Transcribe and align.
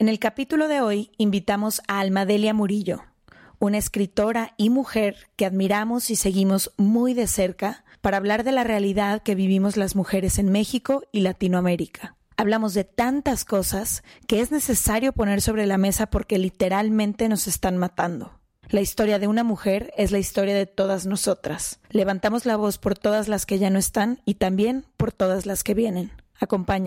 En 0.00 0.08
el 0.08 0.18
capítulo 0.18 0.66
de 0.66 0.80
hoy 0.80 1.10
invitamos 1.18 1.82
a 1.86 2.00
Almadelia 2.00 2.54
Murillo, 2.54 3.02
una 3.58 3.76
escritora 3.76 4.54
y 4.56 4.70
mujer 4.70 5.28
que 5.36 5.44
admiramos 5.44 6.10
y 6.10 6.16
seguimos 6.16 6.72
muy 6.78 7.12
de 7.12 7.26
cerca 7.26 7.84
para 8.00 8.16
hablar 8.16 8.42
de 8.42 8.52
la 8.52 8.64
realidad 8.64 9.22
que 9.22 9.34
vivimos 9.34 9.76
las 9.76 9.94
mujeres 9.94 10.38
en 10.38 10.50
México 10.50 11.02
y 11.12 11.20
Latinoamérica. 11.20 12.16
Hablamos 12.38 12.72
de 12.72 12.84
tantas 12.84 13.44
cosas 13.44 14.02
que 14.26 14.40
es 14.40 14.50
necesario 14.50 15.12
poner 15.12 15.42
sobre 15.42 15.66
la 15.66 15.76
mesa 15.76 16.06
porque 16.06 16.38
literalmente 16.38 17.28
nos 17.28 17.46
están 17.46 17.76
matando. 17.76 18.40
La 18.70 18.80
historia 18.80 19.18
de 19.18 19.28
una 19.28 19.44
mujer 19.44 19.92
es 19.98 20.12
la 20.12 20.18
historia 20.18 20.54
de 20.54 20.64
todas 20.64 21.04
nosotras. 21.04 21.78
Levantamos 21.90 22.46
la 22.46 22.56
voz 22.56 22.78
por 22.78 22.96
todas 22.96 23.28
las 23.28 23.44
que 23.44 23.58
ya 23.58 23.68
no 23.68 23.78
están 23.78 24.22
y 24.24 24.36
también 24.36 24.86
por 24.96 25.12
todas 25.12 25.44
las 25.44 25.62
que 25.62 25.74
vienen. 25.74 26.10
Acompaña. 26.38 26.86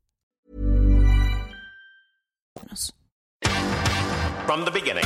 From 4.45 4.65
the 4.65 4.71
beginning. 4.71 5.05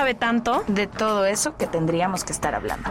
tanto. 0.17 0.63
de 0.67 0.87
todo 0.87 1.25
eso 1.25 1.57
que 1.57 1.67
tendríamos 1.67 2.23
que 2.23 2.33
estar 2.33 2.55
hablando. 2.55 2.89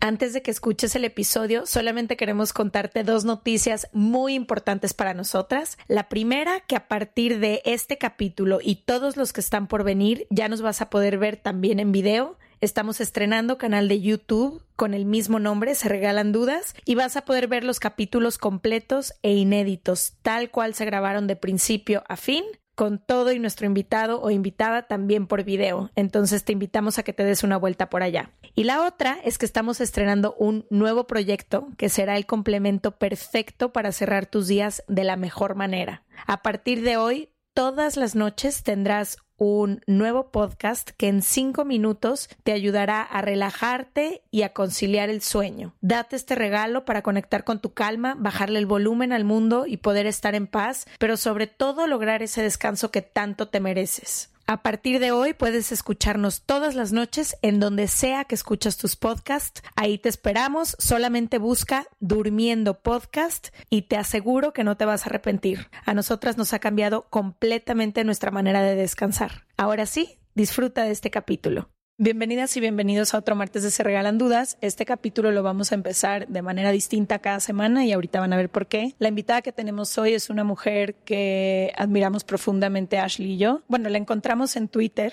Antes 0.00 0.32
de 0.32 0.40
que 0.40 0.50
escuches 0.50 0.94
el 0.96 1.04
episodio, 1.04 1.66
solamente 1.66 2.16
queremos 2.16 2.52
contarte 2.52 3.04
dos 3.04 3.24
noticias 3.24 3.88
muy 3.92 4.34
importantes 4.34 4.94
para 4.94 5.12
nosotras. 5.12 5.76
La 5.86 6.08
primera, 6.08 6.60
que 6.60 6.76
a 6.76 6.88
partir 6.88 7.40
de 7.40 7.60
este 7.64 7.98
capítulo 7.98 8.60
y 8.62 8.76
todos 8.76 9.16
los 9.16 9.32
que 9.32 9.40
están 9.40 9.66
por 9.66 9.84
venir, 9.84 10.26
ya 10.30 10.48
nos 10.48 10.62
vas 10.62 10.80
a 10.80 10.88
poder 10.88 11.18
ver 11.18 11.36
también 11.36 11.78
en 11.78 11.92
video. 11.92 12.38
Estamos 12.60 13.00
estrenando 13.00 13.56
canal 13.56 13.86
de 13.86 14.00
YouTube 14.00 14.64
con 14.74 14.92
el 14.92 15.04
mismo 15.04 15.38
nombre, 15.38 15.76
Se 15.76 15.88
Regalan 15.88 16.32
Dudas, 16.32 16.74
y 16.84 16.96
vas 16.96 17.16
a 17.16 17.24
poder 17.24 17.46
ver 17.46 17.62
los 17.62 17.78
capítulos 17.78 18.36
completos 18.36 19.14
e 19.22 19.32
inéditos, 19.32 20.16
tal 20.22 20.50
cual 20.50 20.74
se 20.74 20.84
grabaron 20.84 21.28
de 21.28 21.36
principio 21.36 22.02
a 22.08 22.16
fin, 22.16 22.44
con 22.74 22.98
todo 22.98 23.30
y 23.30 23.38
nuestro 23.38 23.66
invitado 23.66 24.20
o 24.20 24.30
invitada 24.30 24.88
también 24.88 25.28
por 25.28 25.44
video. 25.44 25.90
Entonces 25.94 26.44
te 26.44 26.52
invitamos 26.52 26.98
a 26.98 27.04
que 27.04 27.12
te 27.12 27.22
des 27.22 27.44
una 27.44 27.56
vuelta 27.56 27.90
por 27.90 28.02
allá. 28.02 28.32
Y 28.56 28.64
la 28.64 28.84
otra 28.84 29.18
es 29.24 29.38
que 29.38 29.46
estamos 29.46 29.80
estrenando 29.80 30.34
un 30.38 30.66
nuevo 30.68 31.06
proyecto 31.06 31.68
que 31.76 31.88
será 31.88 32.16
el 32.16 32.26
complemento 32.26 32.98
perfecto 32.98 33.72
para 33.72 33.92
cerrar 33.92 34.26
tus 34.26 34.48
días 34.48 34.82
de 34.88 35.04
la 35.04 35.16
mejor 35.16 35.54
manera. 35.54 36.02
A 36.26 36.42
partir 36.42 36.82
de 36.82 36.96
hoy, 36.96 37.30
todas 37.54 37.96
las 37.96 38.16
noches 38.16 38.64
tendrás 38.64 39.18
un 39.38 39.80
nuevo 39.86 40.30
podcast 40.30 40.90
que 40.90 41.08
en 41.08 41.22
cinco 41.22 41.64
minutos 41.64 42.28
te 42.42 42.52
ayudará 42.52 43.02
a 43.02 43.22
relajarte 43.22 44.22
y 44.30 44.42
a 44.42 44.52
conciliar 44.52 45.08
el 45.08 45.22
sueño. 45.22 45.74
Date 45.80 46.16
este 46.16 46.34
regalo 46.34 46.84
para 46.84 47.02
conectar 47.02 47.44
con 47.44 47.60
tu 47.60 47.72
calma, 47.72 48.16
bajarle 48.18 48.58
el 48.58 48.66
volumen 48.66 49.12
al 49.12 49.24
mundo 49.24 49.64
y 49.66 49.78
poder 49.78 50.06
estar 50.06 50.34
en 50.34 50.46
paz, 50.46 50.86
pero 50.98 51.16
sobre 51.16 51.46
todo 51.46 51.86
lograr 51.86 52.22
ese 52.22 52.42
descanso 52.42 52.90
que 52.90 53.02
tanto 53.02 53.48
te 53.48 53.60
mereces. 53.60 54.30
A 54.50 54.62
partir 54.62 54.98
de 54.98 55.12
hoy 55.12 55.34
puedes 55.34 55.72
escucharnos 55.72 56.40
todas 56.40 56.74
las 56.74 56.90
noches 56.90 57.36
en 57.42 57.60
donde 57.60 57.86
sea 57.86 58.24
que 58.24 58.34
escuchas 58.34 58.78
tus 58.78 58.96
podcasts. 58.96 59.62
Ahí 59.76 59.98
te 59.98 60.08
esperamos. 60.08 60.74
Solamente 60.78 61.36
busca 61.36 61.86
Durmiendo 62.00 62.80
Podcast 62.80 63.48
y 63.68 63.82
te 63.82 63.98
aseguro 63.98 64.54
que 64.54 64.64
no 64.64 64.78
te 64.78 64.86
vas 64.86 65.02
a 65.02 65.10
arrepentir. 65.10 65.68
A 65.84 65.92
nosotras 65.92 66.38
nos 66.38 66.54
ha 66.54 66.60
cambiado 66.60 67.10
completamente 67.10 68.04
nuestra 68.04 68.30
manera 68.30 68.62
de 68.62 68.74
descansar. 68.74 69.44
Ahora 69.58 69.84
sí, 69.84 70.18
disfruta 70.34 70.84
de 70.84 70.92
este 70.92 71.10
capítulo. 71.10 71.68
Bienvenidas 72.00 72.56
y 72.56 72.60
bienvenidos 72.60 73.12
a 73.12 73.18
otro 73.18 73.34
martes 73.34 73.64
de 73.64 73.72
Se 73.72 73.82
Regalan 73.82 74.18
Dudas. 74.18 74.56
Este 74.60 74.86
capítulo 74.86 75.32
lo 75.32 75.42
vamos 75.42 75.72
a 75.72 75.74
empezar 75.74 76.28
de 76.28 76.42
manera 76.42 76.70
distinta 76.70 77.18
cada 77.18 77.40
semana 77.40 77.84
y 77.84 77.90
ahorita 77.90 78.20
van 78.20 78.32
a 78.32 78.36
ver 78.36 78.50
por 78.50 78.68
qué. 78.68 78.94
La 79.00 79.08
invitada 79.08 79.42
que 79.42 79.50
tenemos 79.50 79.98
hoy 79.98 80.12
es 80.12 80.30
una 80.30 80.44
mujer 80.44 80.94
que 81.04 81.72
admiramos 81.76 82.22
profundamente, 82.22 82.98
Ashley 82.98 83.32
y 83.32 83.38
yo. 83.38 83.62
Bueno, 83.66 83.88
la 83.88 83.98
encontramos 83.98 84.54
en 84.54 84.68
Twitter 84.68 85.12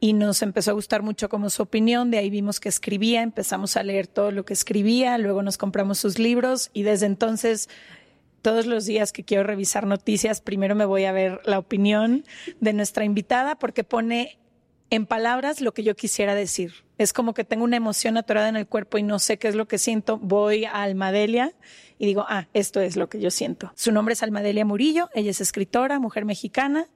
y 0.00 0.14
nos 0.14 0.40
empezó 0.40 0.70
a 0.70 0.74
gustar 0.74 1.02
mucho 1.02 1.28
como 1.28 1.50
su 1.50 1.62
opinión, 1.62 2.10
de 2.10 2.16
ahí 2.16 2.30
vimos 2.30 2.58
que 2.58 2.70
escribía, 2.70 3.20
empezamos 3.20 3.76
a 3.76 3.82
leer 3.82 4.06
todo 4.06 4.30
lo 4.30 4.46
que 4.46 4.54
escribía, 4.54 5.18
luego 5.18 5.42
nos 5.42 5.58
compramos 5.58 5.98
sus 5.98 6.18
libros 6.18 6.70
y 6.72 6.84
desde 6.84 7.04
entonces 7.04 7.68
todos 8.40 8.64
los 8.64 8.86
días 8.86 9.12
que 9.12 9.24
quiero 9.24 9.42
revisar 9.42 9.86
noticias, 9.86 10.40
primero 10.40 10.74
me 10.74 10.86
voy 10.86 11.04
a 11.04 11.12
ver 11.12 11.42
la 11.44 11.58
opinión 11.58 12.24
de 12.60 12.72
nuestra 12.72 13.04
invitada 13.04 13.58
porque 13.58 13.84
pone 13.84 14.38
en 14.90 15.06
palabras 15.06 15.60
lo 15.60 15.72
que 15.72 15.82
yo 15.82 15.94
quisiera 15.96 16.34
decir. 16.34 16.84
Es 16.96 17.12
como 17.12 17.34
que 17.34 17.44
tengo 17.44 17.64
una 17.64 17.76
emoción 17.76 18.16
atorada 18.16 18.48
en 18.48 18.56
el 18.56 18.66
cuerpo 18.66 18.98
y 18.98 19.02
no 19.02 19.18
sé 19.18 19.38
qué 19.38 19.48
es 19.48 19.54
lo 19.54 19.68
que 19.68 19.78
siento. 19.78 20.18
Voy 20.18 20.64
a 20.64 20.82
Almadelia 20.82 21.54
y 21.98 22.06
digo, 22.06 22.24
ah, 22.28 22.48
esto 22.54 22.80
es 22.80 22.96
lo 22.96 23.08
que 23.08 23.20
yo 23.20 23.30
siento. 23.30 23.72
Su 23.76 23.92
nombre 23.92 24.14
es 24.14 24.22
Almadelia 24.22 24.64
Murillo, 24.64 25.08
ella 25.14 25.30
es 25.30 25.40
escritora, 25.40 25.98
mujer 25.98 26.24
mexicana. 26.24 26.88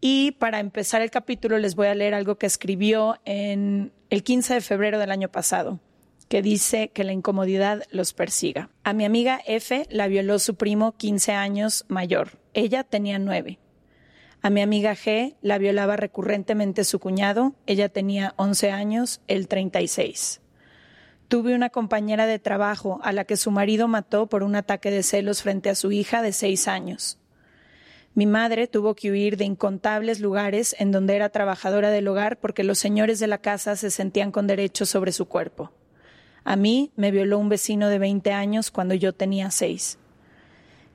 Y 0.00 0.32
para 0.32 0.60
empezar 0.60 1.02
el 1.02 1.10
capítulo 1.10 1.58
les 1.58 1.74
voy 1.74 1.88
a 1.88 1.94
leer 1.94 2.14
algo 2.14 2.36
que 2.36 2.46
escribió 2.46 3.18
en 3.24 3.92
el 4.08 4.22
15 4.22 4.54
de 4.54 4.60
febrero 4.62 4.98
del 4.98 5.10
año 5.10 5.30
pasado, 5.30 5.78
que 6.28 6.40
dice 6.40 6.88
que 6.88 7.04
la 7.04 7.12
incomodidad 7.12 7.84
los 7.90 8.14
persiga. 8.14 8.70
A 8.82 8.94
mi 8.94 9.04
amiga 9.04 9.40
F 9.46 9.86
la 9.90 10.08
violó 10.08 10.38
su 10.38 10.54
primo 10.54 10.92
15 10.92 11.32
años 11.32 11.84
mayor. 11.88 12.38
Ella 12.54 12.82
tenía 12.82 13.18
nueve. 13.18 13.58
A 14.42 14.48
mi 14.48 14.62
amiga 14.62 14.96
G 14.96 15.36
la 15.42 15.58
violaba 15.58 15.96
recurrentemente 15.96 16.84
su 16.84 16.98
cuñado, 16.98 17.54
ella 17.66 17.90
tenía 17.90 18.32
11 18.36 18.70
años, 18.70 19.20
él 19.26 19.48
36. 19.48 20.40
Tuve 21.28 21.54
una 21.54 21.68
compañera 21.68 22.26
de 22.26 22.38
trabajo 22.38 23.00
a 23.02 23.12
la 23.12 23.24
que 23.24 23.36
su 23.36 23.50
marido 23.50 23.86
mató 23.86 24.28
por 24.28 24.42
un 24.42 24.56
ataque 24.56 24.90
de 24.90 25.02
celos 25.02 25.42
frente 25.42 25.68
a 25.68 25.74
su 25.74 25.92
hija 25.92 26.22
de 26.22 26.32
6 26.32 26.68
años. 26.68 27.18
Mi 28.14 28.24
madre 28.24 28.66
tuvo 28.66 28.94
que 28.94 29.10
huir 29.10 29.36
de 29.36 29.44
incontables 29.44 30.20
lugares 30.20 30.74
en 30.78 30.90
donde 30.90 31.16
era 31.16 31.28
trabajadora 31.28 31.90
del 31.90 32.08
hogar 32.08 32.38
porque 32.40 32.64
los 32.64 32.78
señores 32.78 33.20
de 33.20 33.26
la 33.26 33.38
casa 33.38 33.76
se 33.76 33.90
sentían 33.90 34.32
con 34.32 34.46
derecho 34.46 34.86
sobre 34.86 35.12
su 35.12 35.26
cuerpo. 35.26 35.70
A 36.44 36.56
mí 36.56 36.92
me 36.96 37.10
violó 37.10 37.38
un 37.38 37.50
vecino 37.50 37.88
de 37.88 37.98
20 37.98 38.32
años 38.32 38.70
cuando 38.70 38.94
yo 38.94 39.12
tenía 39.12 39.50
6. 39.50 39.98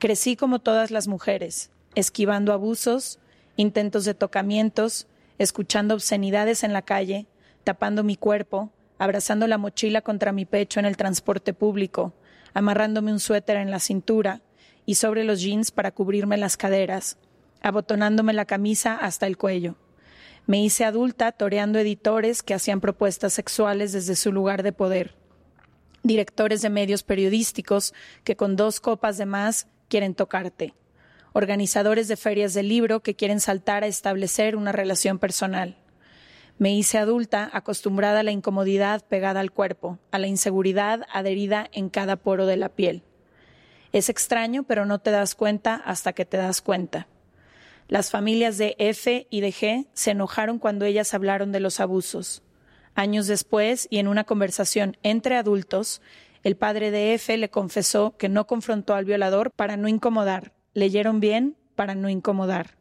Crecí 0.00 0.34
como 0.34 0.58
todas 0.58 0.90
las 0.90 1.06
mujeres, 1.06 1.70
esquivando 1.94 2.52
abusos, 2.52 3.20
intentos 3.56 4.04
de 4.04 4.14
tocamientos, 4.14 5.06
escuchando 5.38 5.94
obscenidades 5.94 6.62
en 6.64 6.72
la 6.72 6.82
calle, 6.82 7.26
tapando 7.64 8.04
mi 8.04 8.16
cuerpo, 8.16 8.70
abrazando 8.98 9.46
la 9.46 9.58
mochila 9.58 10.02
contra 10.02 10.32
mi 10.32 10.44
pecho 10.44 10.80
en 10.80 10.86
el 10.86 10.96
transporte 10.96 11.52
público, 11.52 12.14
amarrándome 12.54 13.12
un 13.12 13.20
suéter 13.20 13.56
en 13.56 13.70
la 13.70 13.80
cintura 13.80 14.42
y 14.84 14.94
sobre 14.94 15.24
los 15.24 15.40
jeans 15.40 15.70
para 15.70 15.90
cubrirme 15.90 16.36
las 16.36 16.56
caderas, 16.56 17.18
abotonándome 17.62 18.32
la 18.32 18.44
camisa 18.44 18.94
hasta 18.94 19.26
el 19.26 19.36
cuello. 19.36 19.76
Me 20.46 20.62
hice 20.62 20.84
adulta 20.84 21.32
toreando 21.32 21.78
editores 21.78 22.42
que 22.42 22.54
hacían 22.54 22.80
propuestas 22.80 23.32
sexuales 23.32 23.92
desde 23.92 24.14
su 24.14 24.32
lugar 24.32 24.62
de 24.62 24.72
poder, 24.72 25.16
directores 26.04 26.62
de 26.62 26.70
medios 26.70 27.02
periodísticos 27.02 27.92
que 28.22 28.36
con 28.36 28.54
dos 28.54 28.80
copas 28.80 29.18
de 29.18 29.26
más 29.26 29.66
quieren 29.88 30.14
tocarte, 30.14 30.72
organizadores 31.36 32.08
de 32.08 32.16
ferias 32.16 32.54
de 32.54 32.62
libro 32.62 33.00
que 33.00 33.14
quieren 33.14 33.40
saltar 33.40 33.84
a 33.84 33.88
establecer 33.88 34.56
una 34.56 34.72
relación 34.72 35.18
personal. 35.18 35.76
Me 36.56 36.74
hice 36.74 36.96
adulta 36.96 37.50
acostumbrada 37.52 38.20
a 38.20 38.22
la 38.22 38.30
incomodidad 38.30 39.04
pegada 39.04 39.40
al 39.40 39.52
cuerpo, 39.52 39.98
a 40.10 40.18
la 40.18 40.28
inseguridad 40.28 41.02
adherida 41.12 41.68
en 41.72 41.90
cada 41.90 42.16
poro 42.16 42.46
de 42.46 42.56
la 42.56 42.70
piel. 42.70 43.02
Es 43.92 44.08
extraño, 44.08 44.62
pero 44.62 44.86
no 44.86 44.98
te 44.98 45.10
das 45.10 45.34
cuenta 45.34 45.74
hasta 45.74 46.14
que 46.14 46.24
te 46.24 46.38
das 46.38 46.62
cuenta. 46.62 47.06
Las 47.86 48.10
familias 48.10 48.56
de 48.56 48.74
F 48.78 49.26
y 49.28 49.40
de 49.42 49.52
G 49.52 49.88
se 49.92 50.12
enojaron 50.12 50.58
cuando 50.58 50.86
ellas 50.86 51.12
hablaron 51.12 51.52
de 51.52 51.60
los 51.60 51.80
abusos. 51.80 52.42
Años 52.94 53.26
después, 53.26 53.88
y 53.90 53.98
en 53.98 54.08
una 54.08 54.24
conversación 54.24 54.96
entre 55.02 55.36
adultos, 55.36 56.00
el 56.44 56.56
padre 56.56 56.90
de 56.90 57.12
F 57.12 57.36
le 57.36 57.50
confesó 57.50 58.16
que 58.16 58.30
no 58.30 58.46
confrontó 58.46 58.94
al 58.94 59.04
violador 59.04 59.50
para 59.50 59.76
no 59.76 59.86
incomodar. 59.86 60.55
Leyeron 60.76 61.20
bien 61.20 61.56
para 61.74 61.94
no 61.94 62.10
incomodar. 62.10 62.76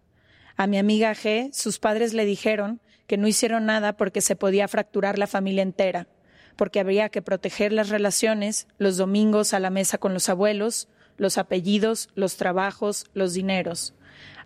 A 0.57 0.67
mi 0.67 0.77
amiga 0.77 1.15
G, 1.15 1.53
sus 1.53 1.79
padres 1.79 2.13
le 2.13 2.25
dijeron 2.25 2.81
que 3.07 3.15
no 3.15 3.25
hicieron 3.25 3.67
nada 3.67 3.95
porque 3.95 4.19
se 4.19 4.35
podía 4.35 4.67
fracturar 4.67 5.17
la 5.17 5.27
familia 5.27 5.63
entera, 5.63 6.09
porque 6.57 6.81
habría 6.81 7.07
que 7.07 7.21
proteger 7.21 7.71
las 7.71 7.87
relaciones, 7.87 8.67
los 8.79 8.97
domingos 8.97 9.53
a 9.53 9.61
la 9.61 9.69
mesa 9.69 9.97
con 9.97 10.13
los 10.13 10.27
abuelos, 10.27 10.89
los 11.15 11.37
apellidos, 11.37 12.09
los 12.15 12.35
trabajos, 12.35 13.05
los 13.13 13.33
dineros. 13.33 13.93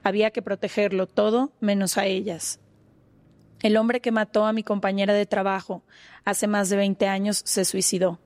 Había 0.03 0.29
que 0.29 0.43
protegerlo 0.43 1.07
todo 1.07 1.51
menos 1.59 1.97
a 1.97 2.05
ellas. 2.05 2.59
El 3.63 3.77
hombre 3.77 3.99
que 3.99 4.11
mató 4.11 4.45
a 4.45 4.53
mi 4.53 4.61
compañera 4.61 5.15
de 5.15 5.25
trabajo 5.25 5.81
hace 6.23 6.45
más 6.45 6.69
de 6.69 6.77
20 6.77 7.07
años 7.07 7.41
se 7.45 7.65
suicidó. 7.65 8.19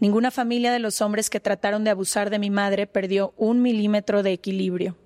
Ninguna 0.00 0.30
familia 0.30 0.72
de 0.72 0.80
los 0.80 1.00
hombres 1.00 1.30
que 1.30 1.40
trataron 1.40 1.84
de 1.84 1.90
abusar 1.90 2.30
de 2.30 2.38
mi 2.38 2.50
madre 2.50 2.86
perdió 2.86 3.32
un 3.36 3.62
milímetro 3.62 4.22
de 4.22 4.32
equilibrio. 4.32 4.96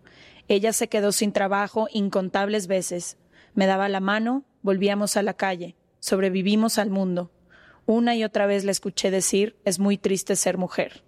Ella 0.49 0.73
se 0.73 0.89
quedó 0.89 1.13
sin 1.13 1.33
trabajo 1.33 1.89
incontables 1.93 2.67
veces. 2.67 3.19
Me 3.55 3.67
daba 3.67 3.89
la 3.89 4.01
mano, 4.01 4.45
volvíamos 4.63 5.17
a 5.17 5.23
la 5.23 5.35
calle, 5.35 5.77
sobrevivimos 6.01 6.79
al 6.79 6.91
mundo. 6.91 7.31
Una 7.85 8.17
y 8.17 8.25
otra 8.25 8.47
vez 8.47 8.65
le 8.65 8.73
escuché 8.73 9.11
decir, 9.11 9.57
es 9.65 9.79
muy 9.79 9.99
triste 9.99 10.37
ser 10.37 10.57
mujer. 10.57 11.03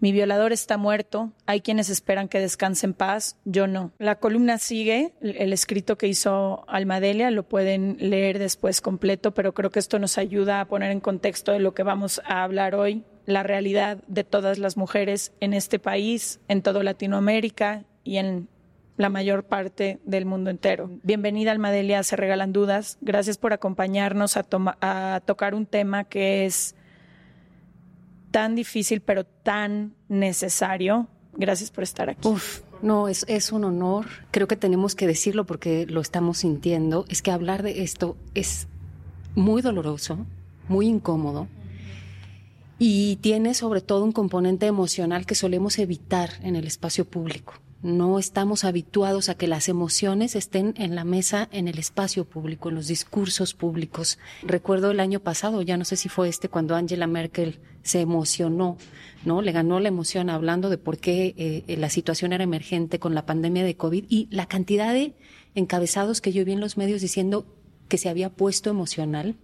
Mi 0.00 0.12
violador 0.12 0.52
está 0.52 0.76
muerto, 0.76 1.32
hay 1.46 1.60
quienes 1.60 1.90
esperan 1.90 2.28
que 2.28 2.38
descanse 2.38 2.86
en 2.86 2.94
paz, 2.94 3.36
yo 3.44 3.66
no. 3.66 3.90
La 3.98 4.20
columna 4.20 4.58
sigue, 4.58 5.12
el 5.20 5.52
escrito 5.52 5.98
que 5.98 6.06
hizo 6.06 6.64
Almadelia 6.68 7.32
lo 7.32 7.42
pueden 7.42 7.96
leer 7.98 8.38
después 8.38 8.80
completo, 8.80 9.34
pero 9.34 9.54
creo 9.54 9.70
que 9.70 9.80
esto 9.80 9.98
nos 9.98 10.16
ayuda 10.16 10.60
a 10.60 10.66
poner 10.66 10.92
en 10.92 11.00
contexto 11.00 11.50
de 11.50 11.58
lo 11.58 11.74
que 11.74 11.82
vamos 11.82 12.20
a 12.24 12.44
hablar 12.44 12.76
hoy, 12.76 13.02
la 13.26 13.42
realidad 13.42 13.98
de 14.06 14.22
todas 14.22 14.58
las 14.58 14.76
mujeres 14.76 15.32
en 15.40 15.52
este 15.52 15.80
país, 15.80 16.40
en 16.46 16.62
toda 16.62 16.84
Latinoamérica 16.84 17.84
y 18.04 18.18
en 18.18 18.48
la 18.96 19.08
mayor 19.08 19.44
parte 19.44 19.98
del 20.04 20.26
mundo 20.26 20.50
entero. 20.50 20.90
Bienvenida 21.02 21.50
Almadelia, 21.50 22.02
se 22.04 22.16
regalan 22.16 22.52
dudas. 22.52 22.98
Gracias 23.00 23.36
por 23.36 23.52
acompañarnos 23.52 24.36
a, 24.36 24.46
a 24.80 25.20
tocar 25.24 25.54
un 25.54 25.66
tema 25.66 26.04
que 26.04 26.46
es 26.46 26.74
tan 28.30 28.54
difícil 28.54 29.00
pero 29.00 29.24
tan 29.24 29.94
necesario. 30.08 31.08
Gracias 31.34 31.70
por 31.70 31.84
estar 31.84 32.10
aquí. 32.10 32.26
Uf, 32.26 32.60
no, 32.82 33.08
es, 33.08 33.24
es 33.28 33.52
un 33.52 33.64
honor. 33.64 34.06
Creo 34.30 34.48
que 34.48 34.56
tenemos 34.56 34.94
que 34.94 35.06
decirlo 35.06 35.44
porque 35.44 35.86
lo 35.86 36.00
estamos 36.00 36.38
sintiendo. 36.38 37.04
Es 37.08 37.22
que 37.22 37.30
hablar 37.30 37.62
de 37.62 37.82
esto 37.82 38.16
es 38.34 38.66
muy 39.34 39.62
doloroso, 39.62 40.26
muy 40.68 40.86
incómodo 40.86 41.48
y 42.78 43.16
tiene 43.16 43.54
sobre 43.54 43.80
todo 43.80 44.04
un 44.04 44.12
componente 44.12 44.66
emocional 44.66 45.26
que 45.26 45.34
solemos 45.34 45.78
evitar 45.78 46.30
en 46.42 46.56
el 46.56 46.66
espacio 46.66 47.04
público. 47.04 47.54
No 47.80 48.18
estamos 48.18 48.64
habituados 48.64 49.28
a 49.28 49.36
que 49.36 49.46
las 49.46 49.68
emociones 49.68 50.34
estén 50.34 50.74
en 50.76 50.96
la 50.96 51.04
mesa, 51.04 51.48
en 51.52 51.68
el 51.68 51.78
espacio 51.78 52.24
público, 52.24 52.68
en 52.68 52.74
los 52.74 52.88
discursos 52.88 53.54
públicos. 53.54 54.18
Recuerdo 54.42 54.90
el 54.90 54.98
año 54.98 55.20
pasado, 55.20 55.62
ya 55.62 55.76
no 55.76 55.84
sé 55.84 55.96
si 55.96 56.08
fue 56.08 56.28
este, 56.28 56.48
cuando 56.48 56.74
Angela 56.74 57.06
Merkel 57.06 57.60
se 57.82 58.00
emocionó, 58.00 58.76
¿no? 59.24 59.42
Le 59.42 59.52
ganó 59.52 59.78
la 59.78 59.88
emoción 59.88 60.28
hablando 60.28 60.70
de 60.70 60.78
por 60.78 60.98
qué 60.98 61.34
eh, 61.36 61.76
la 61.76 61.88
situación 61.88 62.32
era 62.32 62.42
emergente 62.42 62.98
con 62.98 63.14
la 63.14 63.26
pandemia 63.26 63.62
de 63.62 63.76
COVID 63.76 64.06
y 64.08 64.26
la 64.30 64.46
cantidad 64.46 64.92
de 64.92 65.14
encabezados 65.54 66.20
que 66.20 66.32
yo 66.32 66.44
vi 66.44 66.52
en 66.52 66.60
los 66.60 66.76
medios 66.76 67.00
diciendo 67.00 67.46
que 67.88 67.98
se 67.98 68.08
había 68.08 68.30
puesto 68.30 68.70
emocional. 68.70 69.36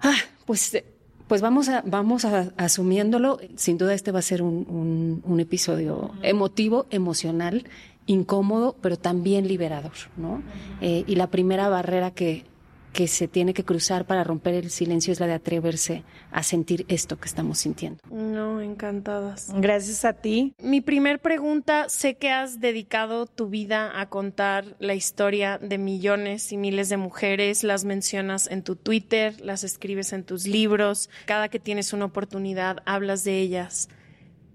Ah, 0.00 0.16
pues 0.46 0.82
pues 1.30 1.42
vamos 1.42 1.68
a, 1.68 1.84
vamos 1.86 2.24
a, 2.24 2.52
asumiéndolo. 2.56 3.38
Sin 3.54 3.78
duda 3.78 3.94
este 3.94 4.10
va 4.10 4.18
a 4.18 4.22
ser 4.22 4.42
un, 4.42 5.22
un, 5.24 5.38
episodio 5.38 6.10
emotivo, 6.22 6.86
emocional, 6.90 7.68
incómodo, 8.06 8.74
pero 8.82 8.96
también 8.96 9.46
liberador, 9.46 9.92
¿no? 10.16 10.42
Eh, 10.80 11.04
y 11.06 11.14
la 11.14 11.28
primera 11.28 11.68
barrera 11.68 12.10
que, 12.10 12.42
que 12.92 13.08
se 13.08 13.28
tiene 13.28 13.54
que 13.54 13.64
cruzar 13.64 14.06
para 14.06 14.24
romper 14.24 14.54
el 14.54 14.70
silencio 14.70 15.12
es 15.12 15.20
la 15.20 15.26
de 15.26 15.34
atreverse 15.34 16.04
a 16.32 16.42
sentir 16.42 16.84
esto 16.88 17.18
que 17.18 17.26
estamos 17.26 17.58
sintiendo. 17.58 18.00
No, 18.10 18.60
encantadas. 18.60 19.52
Gracias 19.56 20.04
a 20.04 20.12
ti. 20.12 20.54
Mi 20.62 20.80
primer 20.80 21.20
pregunta, 21.20 21.88
sé 21.88 22.16
que 22.16 22.30
has 22.30 22.60
dedicado 22.60 23.26
tu 23.26 23.48
vida 23.48 24.00
a 24.00 24.08
contar 24.08 24.76
la 24.78 24.94
historia 24.94 25.58
de 25.58 25.78
millones 25.78 26.52
y 26.52 26.56
miles 26.56 26.88
de 26.88 26.96
mujeres, 26.96 27.64
las 27.64 27.84
mencionas 27.84 28.48
en 28.50 28.62
tu 28.62 28.76
Twitter, 28.76 29.40
las 29.40 29.64
escribes 29.64 30.12
en 30.12 30.24
tus 30.24 30.46
libros, 30.46 31.10
cada 31.26 31.48
que 31.48 31.60
tienes 31.60 31.92
una 31.92 32.06
oportunidad 32.06 32.78
hablas 32.86 33.24
de 33.24 33.38
ellas. 33.38 33.88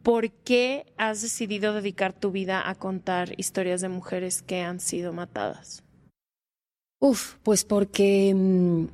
¿Por 0.03 0.31
qué 0.31 0.85
has 0.97 1.21
decidido 1.23 1.73
dedicar 1.73 2.13
tu 2.13 2.31
vida 2.31 2.69
a 2.69 2.75
contar 2.75 3.33
historias 3.37 3.81
de 3.81 3.89
mujeres 3.89 4.43
que 4.43 4.61
han 4.61 4.79
sido 4.79 5.13
matadas? 5.13 5.84
Uf, 6.99 7.35
pues 7.43 7.65
porque... 7.65 8.33
Mm, 8.35 8.85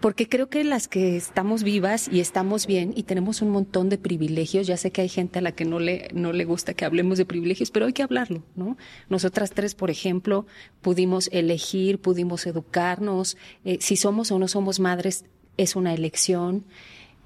porque 0.00 0.28
creo 0.28 0.48
que 0.48 0.62
las 0.64 0.86
que 0.86 1.16
estamos 1.16 1.62
vivas 1.62 2.08
y 2.10 2.20
estamos 2.20 2.66
bien 2.66 2.92
y 2.94 3.02
tenemos 3.02 3.42
un 3.42 3.50
montón 3.50 3.88
de 3.88 3.98
privilegios, 3.98 4.66
ya 4.66 4.76
sé 4.76 4.90
que 4.92 5.00
hay 5.00 5.08
gente 5.08 5.40
a 5.40 5.42
la 5.42 5.52
que 5.52 5.64
no 5.64 5.80
le, 5.80 6.08
no 6.14 6.32
le 6.32 6.44
gusta 6.44 6.74
que 6.74 6.84
hablemos 6.84 7.18
de 7.18 7.24
privilegios, 7.24 7.70
pero 7.70 7.86
hay 7.86 7.92
que 7.92 8.02
hablarlo, 8.02 8.44
¿no? 8.54 8.76
Nosotras 9.08 9.50
tres, 9.50 9.74
por 9.74 9.90
ejemplo, 9.90 10.46
pudimos 10.82 11.28
elegir, 11.32 11.98
pudimos 11.98 12.46
educarnos, 12.46 13.36
eh, 13.64 13.78
si 13.80 13.96
somos 13.96 14.30
o 14.30 14.38
no 14.38 14.46
somos 14.46 14.78
madres 14.78 15.24
es 15.56 15.74
una 15.74 15.92
elección, 15.92 16.64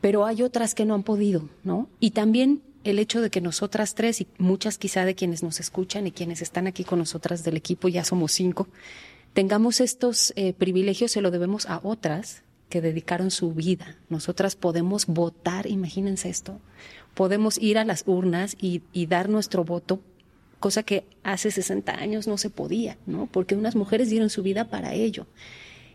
pero 0.01 0.25
hay 0.25 0.43
otras 0.43 0.75
que 0.75 0.85
no 0.85 0.95
han 0.95 1.03
podido, 1.03 1.49
¿no? 1.65 1.89
Y 2.01 2.13
también 2.13 2.63
el 2.85 2.99
hecho 2.99 3.21
de 3.21 3.31
que 3.31 3.41
nosotras 3.41 3.95
tres 3.95 4.21
y 4.21 4.29
muchas 4.39 4.79
quizá 4.79 5.05
de 5.05 5.15
quienes 5.15 5.43
nos 5.43 5.61
escuchan 5.61 6.07
y 6.07 6.13
quienes 6.13 6.43
están 6.43 6.67
aquí 6.67 6.85
con 6.85 6.99
nosotras 6.99 7.45
del 7.45 7.57
equipo, 7.57 7.89
ya 7.89 8.05
somos 8.05 8.33
cinco, 8.33 8.69
tengamos 9.33 9.81
estos 9.81 10.33
eh, 10.37 10.53
privilegios, 10.53 11.13
se 11.13 11.21
lo 11.21 11.31
debemos 11.31 11.67
a 11.67 11.81
otras 11.83 12.43
que 12.69 12.81
dedicaron 12.81 13.31
su 13.31 13.53
vida. 13.53 13.97
Nosotras 14.09 14.57
podemos 14.57 15.07
votar, 15.07 15.67
imagínense 15.67 16.29
esto, 16.29 16.61
podemos 17.15 17.59
ir 17.59 17.79
a 17.79 17.85
las 17.85 18.05
urnas 18.07 18.57
y, 18.61 18.83
dar 19.07 19.29
nuestro 19.29 19.65
voto, 19.65 20.01
cosa 20.59 20.83
que 20.83 21.05
hace 21.23 21.51
60 21.51 21.93
años 21.93 22.27
no 22.27 22.39
se 22.39 22.51
podía, 22.51 22.97
¿no? 23.07 23.27
Porque 23.27 23.55
unas 23.55 23.77
mujeres 23.77 24.09
dieron 24.09 24.31
su 24.31 24.43
vida 24.43 24.71
para 24.71 24.95
ello 24.95 25.27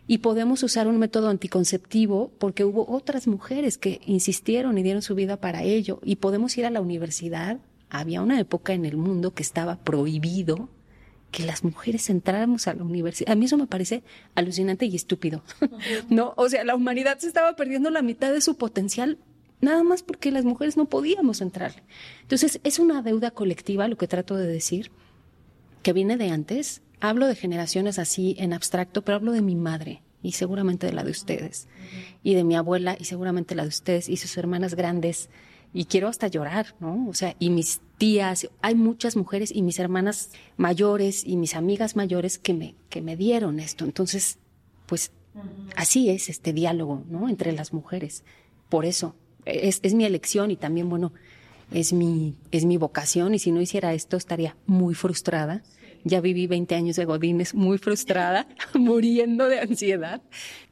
y 0.07 0.19
podemos 0.19 0.63
usar 0.63 0.87
un 0.87 0.97
método 0.97 1.29
anticonceptivo 1.29 2.31
porque 2.39 2.63
hubo 2.63 2.89
otras 2.89 3.27
mujeres 3.27 3.77
que 3.77 3.99
insistieron 4.05 4.77
y 4.77 4.83
dieron 4.83 5.01
su 5.01 5.15
vida 5.15 5.37
para 5.37 5.63
ello 5.63 5.99
y 6.03 6.15
podemos 6.15 6.57
ir 6.57 6.65
a 6.65 6.69
la 6.69 6.81
universidad. 6.81 7.59
Había 7.89 8.21
una 8.21 8.39
época 8.39 8.73
en 8.73 8.85
el 8.85 8.97
mundo 8.97 9.33
que 9.33 9.43
estaba 9.43 9.77
prohibido 9.77 10.69
que 11.31 11.45
las 11.45 11.63
mujeres 11.63 12.09
entráramos 12.09 12.67
a 12.67 12.73
la 12.73 12.83
universidad. 12.83 13.31
A 13.31 13.35
mí 13.35 13.45
eso 13.45 13.57
me 13.57 13.67
parece 13.67 14.01
alucinante 14.33 14.85
y 14.85 14.95
estúpido. 14.95 15.43
no, 16.09 16.33
o 16.37 16.47
sea, 16.47 16.63
la 16.63 16.75
humanidad 16.75 17.19
se 17.19 17.27
estaba 17.27 17.55
perdiendo 17.57 17.89
la 17.89 18.01
mitad 18.01 18.31
de 18.31 18.41
su 18.41 18.55
potencial 18.55 19.17
nada 19.59 19.83
más 19.83 20.03
porque 20.03 20.31
las 20.31 20.45
mujeres 20.45 20.77
no 20.77 20.85
podíamos 20.85 21.41
entrar. 21.41 21.83
Entonces, 22.21 22.59
es 22.63 22.79
una 22.79 23.01
deuda 23.01 23.31
colectiva 23.31 23.87
lo 23.87 23.97
que 23.97 24.07
trato 24.07 24.35
de 24.35 24.47
decir, 24.47 24.91
que 25.83 25.93
viene 25.93 26.17
de 26.17 26.29
antes, 26.29 26.81
hablo 26.99 27.27
de 27.27 27.35
generaciones 27.35 27.99
así 27.99 28.35
en 28.39 28.53
abstracto, 28.53 29.03
pero 29.03 29.17
hablo 29.17 29.31
de 29.31 29.41
mi 29.41 29.55
madre 29.55 30.01
y 30.23 30.33
seguramente 30.33 30.87
de 30.87 30.93
la 30.93 31.03
de 31.03 31.11
ustedes, 31.11 31.67
y 32.23 32.33
de 32.33 32.43
mi 32.43 32.55
abuela 32.55 32.97
y 32.99 33.05
seguramente 33.05 33.55
la 33.55 33.63
de 33.63 33.69
ustedes 33.69 34.09
y 34.09 34.17
sus 34.17 34.35
hermanas 34.37 34.75
grandes, 34.75 35.29
y 35.73 35.85
quiero 35.85 36.07
hasta 36.07 36.27
llorar, 36.27 36.75
¿no? 36.79 37.07
O 37.07 37.13
sea, 37.13 37.35
y 37.39 37.49
mis 37.49 37.81
tías, 37.97 38.49
hay 38.61 38.73
muchas 38.73 39.15
mujeres 39.15 39.51
y 39.53 39.61
mis 39.61 39.79
hermanas 39.79 40.31
mayores 40.55 41.23
y 41.25 41.35
mis 41.37 41.55
amigas 41.55 41.95
mayores 41.95 42.39
que 42.39 42.53
me, 42.53 42.75
que 42.89 43.01
me 43.01 43.15
dieron 43.15 43.59
esto. 43.59 43.85
Entonces, 43.85 44.39
pues 44.85 45.11
así 45.75 46.09
es 46.09 46.29
este 46.29 46.53
diálogo, 46.53 47.03
¿no? 47.09 47.29
Entre 47.29 47.51
las 47.51 47.73
mujeres. 47.73 48.23
Por 48.69 48.85
eso, 48.85 49.15
es, 49.45 49.79
es 49.83 49.93
mi 49.93 50.05
elección 50.05 50.51
y 50.51 50.55
también, 50.55 50.89
bueno, 50.89 51.13
es 51.71 51.93
mi, 51.93 52.35
es 52.51 52.65
mi 52.65 52.77
vocación 52.77 53.35
y 53.35 53.39
si 53.39 53.51
no 53.51 53.61
hiciera 53.61 53.93
esto 53.93 54.17
estaría 54.17 54.55
muy 54.65 54.95
frustrada. 54.95 55.63
Ya 56.07 56.21
viví 56.21 56.47
20 56.47 56.73
años 56.73 56.95
de 56.95 57.03
Godines 57.03 57.53
muy 57.53 57.77
frustrada, 57.77 58.47
muriendo 58.73 59.49
de 59.49 59.59
ansiedad 59.59 60.21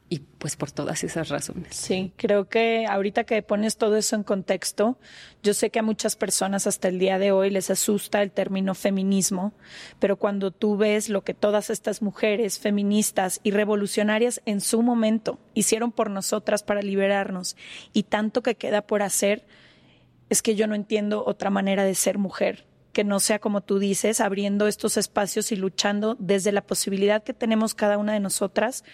y 0.07 0.19
pues 0.19 0.55
por 0.55 0.71
todas 0.71 1.03
esas 1.03 1.29
razones. 1.29 1.75
Sí, 1.75 2.13
creo 2.15 2.47
que 2.47 2.85
ahorita 2.85 3.23
que 3.23 3.41
pones 3.41 3.75
todo 3.77 3.97
eso 3.97 4.15
en 4.15 4.23
contexto, 4.23 4.97
yo 5.41 5.53
sé 5.53 5.71
que 5.71 5.79
a 5.79 5.83
muchas 5.83 6.15
personas 6.15 6.67
hasta 6.67 6.87
el 6.87 6.99
día 6.99 7.17
de 7.17 7.31
hoy 7.31 7.49
les 7.49 7.69
asusta 7.69 8.21
el 8.21 8.31
término 8.31 8.75
feminismo, 8.75 9.53
pero 9.99 10.17
cuando 10.17 10.51
tú 10.51 10.77
ves 10.77 11.09
lo 11.09 11.23
que 11.23 11.33
todas 11.33 11.69
estas 11.69 12.01
mujeres 12.01 12.59
feministas 12.59 13.39
y 13.43 13.51
revolucionarias 13.51 14.41
en 14.45 14.61
su 14.61 14.83
momento 14.83 15.39
hicieron 15.53 15.91
por 15.91 16.09
nosotras 16.11 16.61
para 16.63 16.81
liberarnos 16.81 17.57
y 17.91 18.03
tanto 18.03 18.43
que 18.43 18.55
queda 18.55 18.83
por 18.83 19.01
hacer, 19.01 19.45
es 20.29 20.41
que 20.41 20.55
yo 20.55 20.67
no 20.67 20.75
entiendo 20.75 21.25
otra 21.25 21.49
manera 21.49 21.83
de 21.83 21.95
ser 21.95 22.19
mujer 22.19 22.65
que 22.95 23.03
no 23.03 23.19
sea 23.19 23.39
como 23.39 23.59
tú 23.59 23.77
dices, 23.77 24.21
abriendo 24.21 24.67
estos 24.67 24.95
espacios 24.95 25.51
y 25.51 25.57
luchando 25.57 26.15
desde 26.17 26.53
la 26.53 26.61
posibilidad 26.61 27.21
que 27.21 27.33
tenemos 27.33 27.75
cada 27.75 27.97
una 27.97 28.13
de 28.13 28.21
nosotras 28.21 28.85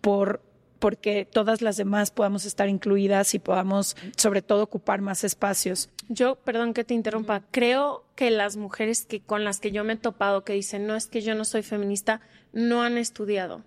por 0.00 0.40
porque 0.78 1.28
todas 1.30 1.60
las 1.60 1.76
demás 1.76 2.10
podamos 2.10 2.46
estar 2.46 2.70
incluidas 2.70 3.34
y 3.34 3.38
podamos 3.38 3.94
sobre 4.16 4.40
todo 4.40 4.62
ocupar 4.62 5.02
más 5.02 5.22
espacios. 5.22 5.90
Yo, 6.08 6.36
perdón 6.36 6.72
que 6.72 6.82
te 6.82 6.94
interrumpa, 6.94 7.42
creo 7.50 8.06
que 8.16 8.30
las 8.30 8.56
mujeres 8.56 9.04
que 9.04 9.20
con 9.20 9.44
las 9.44 9.60
que 9.60 9.70
yo 9.70 9.84
me 9.84 9.92
he 9.92 9.96
topado 9.96 10.44
que 10.44 10.54
dicen, 10.54 10.86
"No 10.86 10.96
es 10.96 11.06
que 11.06 11.20
yo 11.20 11.34
no 11.34 11.44
soy 11.44 11.62
feminista", 11.62 12.22
no 12.54 12.82
han 12.82 12.96
estudiado. 12.96 13.62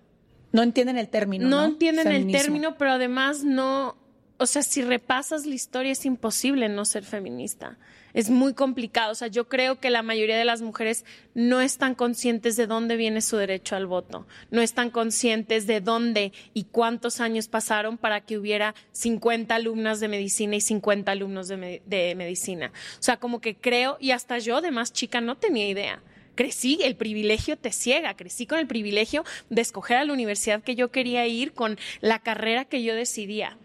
No 0.50 0.64
entienden 0.64 0.98
el 0.98 1.08
término. 1.08 1.48
No, 1.48 1.64
entienden 1.64 2.08
el 2.08 2.32
término, 2.32 2.76
pero 2.76 2.90
además 2.90 3.44
no, 3.44 3.96
o 4.38 4.46
sea, 4.46 4.62
si 4.62 4.82
repasas 4.82 5.46
la 5.46 5.54
historia 5.54 5.92
es 5.92 6.04
imposible 6.04 6.68
no 6.68 6.84
ser 6.84 7.04
feminista 7.04 7.78
es 8.16 8.30
muy 8.30 8.54
complicado. 8.54 9.12
O 9.12 9.14
sea, 9.14 9.28
yo 9.28 9.46
creo 9.46 9.78
que 9.78 9.90
la 9.90 10.02
mayoría 10.02 10.38
de 10.38 10.46
las 10.46 10.62
mujeres 10.62 11.04
no 11.34 11.60
están 11.60 11.94
conscientes 11.94 12.56
de 12.56 12.66
dónde 12.66 12.96
viene 12.96 13.20
su 13.20 13.36
derecho 13.36 13.76
al 13.76 13.86
voto, 13.86 14.26
no 14.50 14.62
están 14.62 14.90
conscientes 14.90 15.66
de 15.66 15.82
dónde 15.82 16.32
y 16.54 16.64
cuántos 16.64 17.20
años 17.20 17.46
pasaron 17.46 17.98
para 17.98 18.22
que 18.22 18.38
hubiera 18.38 18.74
50 18.92 19.54
alumnas 19.54 20.00
de 20.00 20.08
medicina 20.08 20.56
y 20.56 20.62
50 20.62 21.12
alumnos 21.12 21.48
de, 21.48 22.14
medicina. 22.16 22.72
O 22.98 23.02
sea, 23.02 23.18
como 23.18 23.40
que 23.42 23.54
creo, 23.54 23.98
y 24.00 24.12
hasta 24.12 24.38
yo 24.38 24.62
de 24.62 24.70
más 24.70 24.92
chica 24.94 25.20
no 25.20 25.36
tenía 25.36 25.68
idea 25.68 26.02
crecí, 26.34 26.80
el 26.82 26.96
privilegio 26.96 27.56
te 27.56 27.72
ciega, 27.72 28.14
crecí 28.14 28.46
con 28.46 28.58
el 28.58 28.66
privilegio 28.66 29.24
de 29.48 29.62
escoger 29.62 29.96
a 29.96 30.04
la 30.04 30.12
universidad 30.12 30.62
que 30.62 30.74
yo 30.74 30.90
quería 30.90 31.26
ir, 31.26 31.54
con 31.54 31.78
la 32.02 32.18
carrera 32.18 32.66
que 32.66 32.82
yo 32.82 32.94
decidía. 32.94 33.56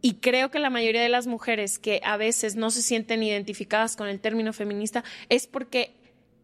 Y 0.00 0.14
creo 0.14 0.50
que 0.50 0.58
la 0.58 0.70
mayoría 0.70 1.02
de 1.02 1.08
las 1.08 1.26
mujeres 1.26 1.78
que 1.78 2.00
a 2.04 2.16
veces 2.16 2.54
no 2.56 2.70
se 2.70 2.82
sienten 2.82 3.22
identificadas 3.22 3.96
con 3.96 4.08
el 4.08 4.20
término 4.20 4.52
feminista 4.52 5.02
es 5.28 5.46
porque 5.46 5.92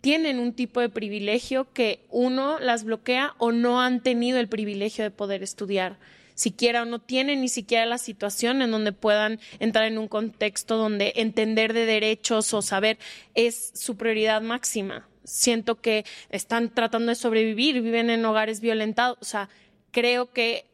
tienen 0.00 0.38
un 0.38 0.52
tipo 0.52 0.80
de 0.80 0.88
privilegio 0.88 1.72
que 1.72 2.04
uno 2.10 2.58
las 2.58 2.84
bloquea 2.84 3.34
o 3.38 3.52
no 3.52 3.80
han 3.80 4.02
tenido 4.02 4.38
el 4.38 4.48
privilegio 4.48 5.04
de 5.04 5.10
poder 5.10 5.42
estudiar 5.42 5.98
siquiera 6.34 6.82
o 6.82 6.84
no 6.84 7.00
tienen 7.00 7.40
ni 7.40 7.48
siquiera 7.48 7.86
la 7.86 7.98
situación 7.98 8.60
en 8.62 8.70
donde 8.70 8.92
puedan 8.92 9.40
entrar 9.60 9.86
en 9.86 9.98
un 9.98 10.08
contexto 10.08 10.76
donde 10.76 11.12
entender 11.16 11.72
de 11.72 11.86
derechos 11.86 12.52
o 12.54 12.62
saber 12.62 12.98
es 13.34 13.72
su 13.74 13.96
prioridad 13.96 14.42
máxima. 14.42 15.08
Siento 15.24 15.80
que 15.80 16.04
están 16.28 16.74
tratando 16.74 17.10
de 17.10 17.16
sobrevivir, 17.16 17.80
viven 17.80 18.10
en 18.10 18.24
hogares 18.24 18.60
violentados, 18.60 19.16
o 19.20 19.24
sea, 19.24 19.48
creo 19.90 20.32
que 20.32 20.66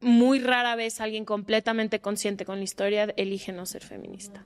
muy 0.00 0.38
rara 0.38 0.76
vez 0.76 1.00
alguien 1.00 1.24
completamente 1.24 2.00
consciente 2.00 2.44
con 2.44 2.58
la 2.58 2.64
historia 2.64 3.12
elige 3.16 3.52
no 3.52 3.66
ser 3.66 3.82
feminista. 3.82 4.44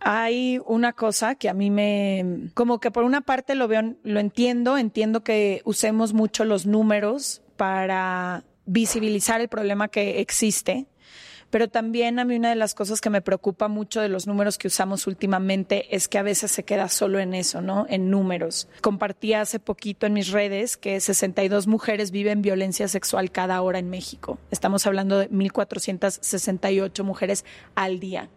Hay 0.00 0.60
una 0.66 0.92
cosa 0.92 1.34
que 1.34 1.48
a 1.48 1.54
mí 1.54 1.70
me, 1.70 2.50
como 2.54 2.78
que 2.78 2.90
por 2.90 3.02
una 3.04 3.22
parte 3.22 3.54
lo 3.54 3.66
veo, 3.66 3.96
lo 4.02 4.20
entiendo, 4.20 4.78
entiendo 4.78 5.24
que 5.24 5.62
usemos 5.64 6.12
mucho 6.12 6.44
los 6.44 6.66
números 6.66 7.42
para 7.56 8.44
visibilizar 8.66 9.40
el 9.40 9.48
problema 9.48 9.88
que 9.88 10.20
existe, 10.20 10.86
pero 11.50 11.68
también 11.68 12.18
a 12.18 12.24
mí 12.24 12.36
una 12.36 12.50
de 12.50 12.56
las 12.56 12.74
cosas 12.74 13.00
que 13.00 13.10
me 13.10 13.22
preocupa 13.22 13.68
mucho 13.68 14.00
de 14.00 14.08
los 14.08 14.26
números 14.26 14.58
que 14.58 14.68
usamos 14.68 15.06
últimamente 15.06 15.94
es 15.94 16.08
que 16.08 16.18
a 16.18 16.22
veces 16.22 16.50
se 16.50 16.64
queda 16.64 16.88
solo 16.88 17.18
en 17.18 17.34
eso, 17.34 17.60
¿no? 17.60 17.86
En 17.88 18.10
números. 18.10 18.68
Compartí 18.80 19.34
hace 19.34 19.58
poquito 19.58 20.06
en 20.06 20.12
mis 20.12 20.30
redes 20.30 20.76
que 20.76 21.00
62 21.00 21.66
mujeres 21.66 22.10
viven 22.10 22.42
violencia 22.42 22.88
sexual 22.88 23.30
cada 23.30 23.60
hora 23.62 23.78
en 23.78 23.90
México. 23.90 24.38
Estamos 24.50 24.86
hablando 24.86 25.18
de 25.18 25.30
1.468 25.30 27.02
mujeres 27.02 27.44
al 27.74 28.00
día. 28.00 28.28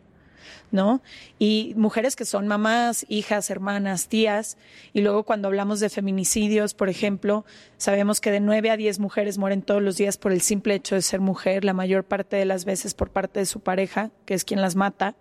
¿No? 0.72 1.02
Y 1.38 1.74
mujeres 1.76 2.16
que 2.16 2.26
son 2.26 2.48
mamás, 2.48 3.06
hijas, 3.10 3.50
hermanas, 3.50 4.08
tías. 4.08 4.58
Y 4.94 5.02
luego 5.02 5.24
cuando 5.24 5.48
hablamos 5.48 5.80
de 5.80 5.90
feminicidios, 5.90 6.74
por 6.74 6.90
ejemplo, 6.90 7.46
sabemos 7.78 8.22
que 8.22 8.32
de 8.32 8.40
nueve 8.40 8.70
a 8.70 8.78
diez 8.78 9.00
mujeres 9.00 9.38
mueren 9.38 9.62
todos 9.62 9.82
los 9.82 9.98
días 9.98 10.18
por 10.18 10.32
el 10.32 10.42
simple 10.42 10.76
hecho 10.76 10.96
de 10.96 11.02
ser 11.02 11.20
mujer, 11.20 11.66
la 11.66 11.74
mayor 11.74 12.04
parte 12.04 12.36
de 12.36 12.46
las 12.46 12.66
veces 12.66 12.94
por 12.94 13.12
parte 13.12 13.40
de 13.40 13.46
su 13.46 13.60
pareja, 13.60 14.12
que 14.26 14.34
es 14.34 14.46
quien 14.46 14.62
las 14.62 14.76
mata. 14.76 15.16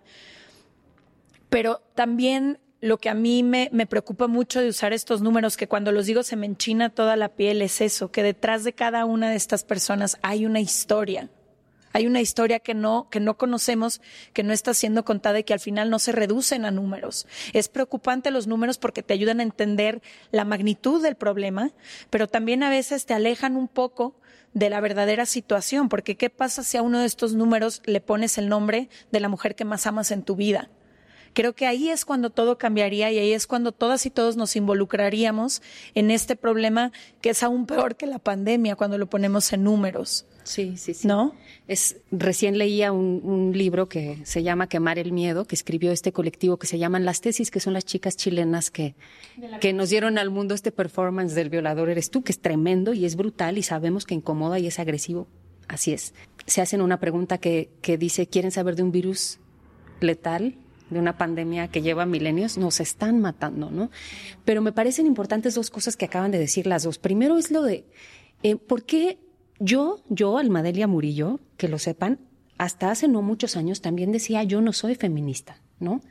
Pero 1.49 1.81
también 1.95 2.59
lo 2.81 2.97
que 2.97 3.09
a 3.09 3.13
mí 3.13 3.43
me, 3.43 3.69
me, 3.73 3.85
preocupa 3.85 4.27
mucho 4.27 4.61
de 4.61 4.69
usar 4.69 4.93
estos 4.93 5.21
números, 5.21 5.57
que 5.57 5.67
cuando 5.67 5.91
los 5.91 6.05
digo 6.05 6.23
se 6.23 6.35
me 6.35 6.45
enchina 6.45 6.89
toda 6.89 7.15
la 7.15 7.29
piel, 7.29 7.61
es 7.61 7.81
eso, 7.81 8.11
que 8.11 8.23
detrás 8.23 8.63
de 8.63 8.73
cada 8.73 9.05
una 9.05 9.29
de 9.29 9.35
estas 9.35 9.63
personas 9.65 10.17
hay 10.21 10.45
una 10.45 10.61
historia, 10.61 11.29
hay 11.93 12.07
una 12.07 12.21
historia 12.21 12.59
que 12.59 12.73
no, 12.73 13.07
que 13.09 13.19
no 13.19 13.37
conocemos, 13.37 14.01
que 14.33 14.43
no 14.43 14.53
está 14.53 14.73
siendo 14.73 15.05
contada 15.05 15.39
y 15.39 15.43
que 15.43 15.53
al 15.53 15.59
final 15.59 15.89
no 15.89 15.99
se 15.99 16.11
reducen 16.11 16.65
a 16.65 16.71
números. 16.71 17.27
Es 17.53 17.67
preocupante 17.67 18.31
los 18.31 18.47
números 18.47 18.77
porque 18.77 19.03
te 19.03 19.13
ayudan 19.13 19.39
a 19.39 19.43
entender 19.43 20.01
la 20.31 20.45
magnitud 20.45 21.01
del 21.01 21.15
problema, 21.15 21.71
pero 22.09 22.27
también 22.27 22.63
a 22.63 22.69
veces 22.69 23.05
te 23.05 23.13
alejan 23.13 23.55
un 23.55 23.67
poco 23.67 24.15
de 24.53 24.69
la 24.69 24.81
verdadera 24.81 25.25
situación, 25.25 25.89
porque 25.89 26.15
¿qué 26.15 26.29
pasa 26.29 26.63
si 26.63 26.77
a 26.77 26.81
uno 26.81 26.99
de 26.99 27.05
estos 27.05 27.33
números 27.33 27.81
le 27.85 28.01
pones 28.01 28.37
el 28.37 28.49
nombre 28.49 28.89
de 29.11 29.19
la 29.19 29.29
mujer 29.29 29.55
que 29.55 29.65
más 29.65 29.85
amas 29.85 30.11
en 30.11 30.23
tu 30.23 30.35
vida? 30.35 30.69
Creo 31.33 31.53
que 31.53 31.67
ahí 31.67 31.89
es 31.89 32.05
cuando 32.05 32.31
todo 32.31 32.57
cambiaría 32.57 33.11
y 33.11 33.19
ahí 33.19 33.33
es 33.33 33.45
cuando 33.45 33.71
todas 33.71 34.05
y 34.05 34.09
todos 34.09 34.35
nos 34.35 34.55
involucraríamos 34.55 35.61
en 35.93 36.11
este 36.11 36.35
problema 36.35 36.91
que 37.21 37.29
es 37.29 37.43
aún 37.43 37.65
peor 37.65 37.95
que 37.95 38.07
la 38.07 38.19
pandemia 38.19 38.75
cuando 38.75 38.97
lo 38.97 39.07
ponemos 39.07 39.53
en 39.53 39.63
números. 39.63 40.25
Sí, 40.43 40.75
sí, 40.77 40.93
sí. 40.95 41.07
¿No? 41.07 41.35
Es, 41.69 41.97
recién 42.09 42.57
leía 42.57 42.91
un, 42.91 43.51
libro 43.53 43.87
que 43.87 44.17
se 44.23 44.41
llama 44.41 44.67
Quemar 44.67 44.97
el 44.97 45.11
Miedo, 45.11 45.45
que 45.45 45.53
escribió 45.53 45.91
este 45.91 46.11
colectivo 46.11 46.57
que 46.57 46.65
se 46.65 46.79
llaman 46.79 47.05
Las 47.05 47.21
Tesis, 47.21 47.51
que 47.51 47.59
son 47.59 47.73
las 47.73 47.85
chicas 47.85 48.17
chilenas 48.17 48.71
que, 48.71 48.95
que 49.61 49.71
nos 49.71 49.91
dieron 49.91 50.17
al 50.17 50.31
mundo 50.31 50.55
este 50.55 50.71
performance 50.71 51.35
del 51.35 51.51
violador 51.51 51.89
eres 51.89 52.09
tú, 52.09 52.23
que 52.23 52.31
es 52.31 52.39
tremendo 52.39 52.93
y 52.93 53.05
es 53.05 53.15
brutal 53.15 53.59
y 53.59 53.61
sabemos 53.61 54.05
que 54.05 54.15
incomoda 54.15 54.57
y 54.57 54.65
es 54.65 54.79
agresivo. 54.79 55.27
Así 55.67 55.93
es. 55.93 56.15
Se 56.47 56.61
hacen 56.61 56.81
una 56.81 56.99
pregunta 56.99 57.37
que, 57.37 57.69
que 57.83 57.99
dice, 57.99 58.25
¿quieren 58.25 58.49
saber 58.49 58.75
de 58.75 58.81
un 58.81 58.91
virus 58.91 59.37
letal? 59.99 60.55
de 60.89 60.97
una 60.97 61.19
pandemia 61.19 61.67
que 61.67 61.83
lleva 61.83 62.07
milenios, 62.07 62.57
nos 62.57 62.79
están 62.79 63.21
matando, 63.21 63.69
¿no? 63.69 63.91
Pero 64.43 64.63
me 64.63 64.71
parecen 64.71 65.05
importantes 65.05 65.53
dos 65.53 65.69
cosas 65.69 65.95
que 65.95 66.05
acaban 66.05 66.31
de 66.31 66.39
decir 66.39 66.65
las 66.65 66.81
dos. 66.81 66.97
Primero 66.97 67.37
es 67.37 67.51
lo 67.51 67.61
de, 67.61 67.85
eh, 68.41 68.55
¿por 68.55 68.85
qué 68.85 69.19
yo, 69.59 70.01
yo, 70.09 70.37
Almadelia 70.37 70.87
Murillo, 70.87 71.39
que 71.57 71.67
lo 71.67 71.79
sepan, 71.79 72.19
hasta 72.57 72.91
hace 72.91 73.07
no 73.07 73.21
muchos 73.21 73.55
años 73.55 73.81
también 73.81 74.11
decía 74.11 74.43
yo 74.43 74.61
no 74.61 74.73
soy 74.73 74.95
feminista, 74.95 75.61
¿no? 75.79 76.01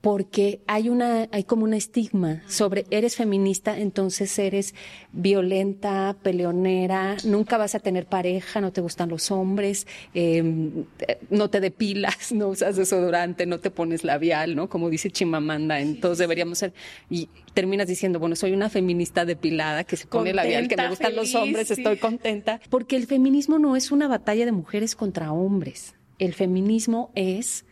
Porque 0.00 0.60
hay 0.66 0.88
una 0.88 1.28
hay 1.32 1.44
como 1.44 1.64
un 1.64 1.74
estigma 1.74 2.42
sobre 2.46 2.86
eres 2.90 3.16
feminista 3.16 3.78
entonces 3.78 4.38
eres 4.38 4.74
violenta 5.12 6.16
peleonera 6.22 7.16
nunca 7.24 7.58
vas 7.58 7.74
a 7.74 7.80
tener 7.80 8.06
pareja 8.06 8.60
no 8.60 8.72
te 8.72 8.80
gustan 8.80 9.08
los 9.08 9.30
hombres 9.30 9.86
em, 10.14 10.84
no 11.28 11.50
te 11.50 11.60
depilas 11.60 12.32
no 12.32 12.48
usas 12.48 12.76
desodorante 12.76 13.46
no 13.46 13.58
te 13.58 13.70
pones 13.70 14.04
labial 14.04 14.56
no 14.56 14.68
como 14.68 14.90
dice 14.90 15.10
Chimamanda 15.10 15.80
entonces 15.80 16.18
deberíamos 16.18 16.58
ser 16.58 16.72
y 17.08 17.28
terminas 17.54 17.86
diciendo 17.86 18.18
bueno 18.18 18.36
soy 18.36 18.52
una 18.52 18.70
feminista 18.70 19.24
depilada 19.24 19.84
que 19.84 19.96
se 19.96 20.06
pone 20.06 20.32
labial 20.32 20.68
que 20.68 20.76
me 20.76 20.88
gustan 20.88 21.14
los 21.14 21.34
hombres 21.34 21.70
estoy 21.70 21.96
contenta 21.96 22.60
porque 22.70 22.96
el 22.96 23.06
feminismo 23.06 23.58
no 23.58 23.76
es 23.76 23.90
una 23.90 24.08
batalla 24.08 24.44
de 24.44 24.52
mujeres 24.52 24.96
contra 24.96 25.32
hombres. 25.32 25.94
El 26.18 26.34
feminismo 26.34 27.10
es 27.14 27.64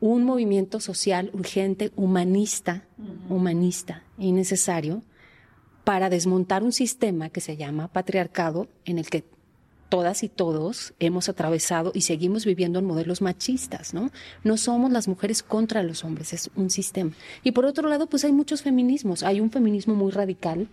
un 0.00 0.24
movimiento 0.24 0.80
social 0.80 1.30
urgente, 1.32 1.92
humanista, 1.96 2.84
humanista 3.28 4.02
y 4.18 4.32
necesario 4.32 5.02
para 5.84 6.10
desmontar 6.10 6.62
un 6.62 6.72
sistema 6.72 7.30
que 7.30 7.40
se 7.40 7.56
llama 7.56 7.88
patriarcado 7.88 8.68
en 8.84 8.98
el 8.98 9.08
que 9.08 9.24
todas 9.88 10.22
y 10.22 10.28
todos 10.28 10.94
hemos 10.98 11.28
atravesado 11.28 11.92
y 11.94 12.02
seguimos 12.02 12.44
viviendo 12.44 12.78
en 12.78 12.84
modelos 12.84 13.22
machistas, 13.22 13.94
¿no? 13.94 14.10
No 14.42 14.56
somos 14.56 14.90
las 14.90 15.08
mujeres 15.08 15.42
contra 15.42 15.82
los 15.82 16.04
hombres, 16.04 16.32
es 16.32 16.50
un 16.56 16.70
sistema. 16.70 17.12
Y 17.44 17.52
por 17.52 17.64
otro 17.66 17.88
lado, 17.88 18.08
pues 18.08 18.24
hay 18.24 18.32
muchos 18.32 18.62
feminismos. 18.62 19.22
Hay 19.22 19.40
un 19.40 19.50
feminismo 19.50 19.94
muy 19.94 20.10
radical 20.10 20.68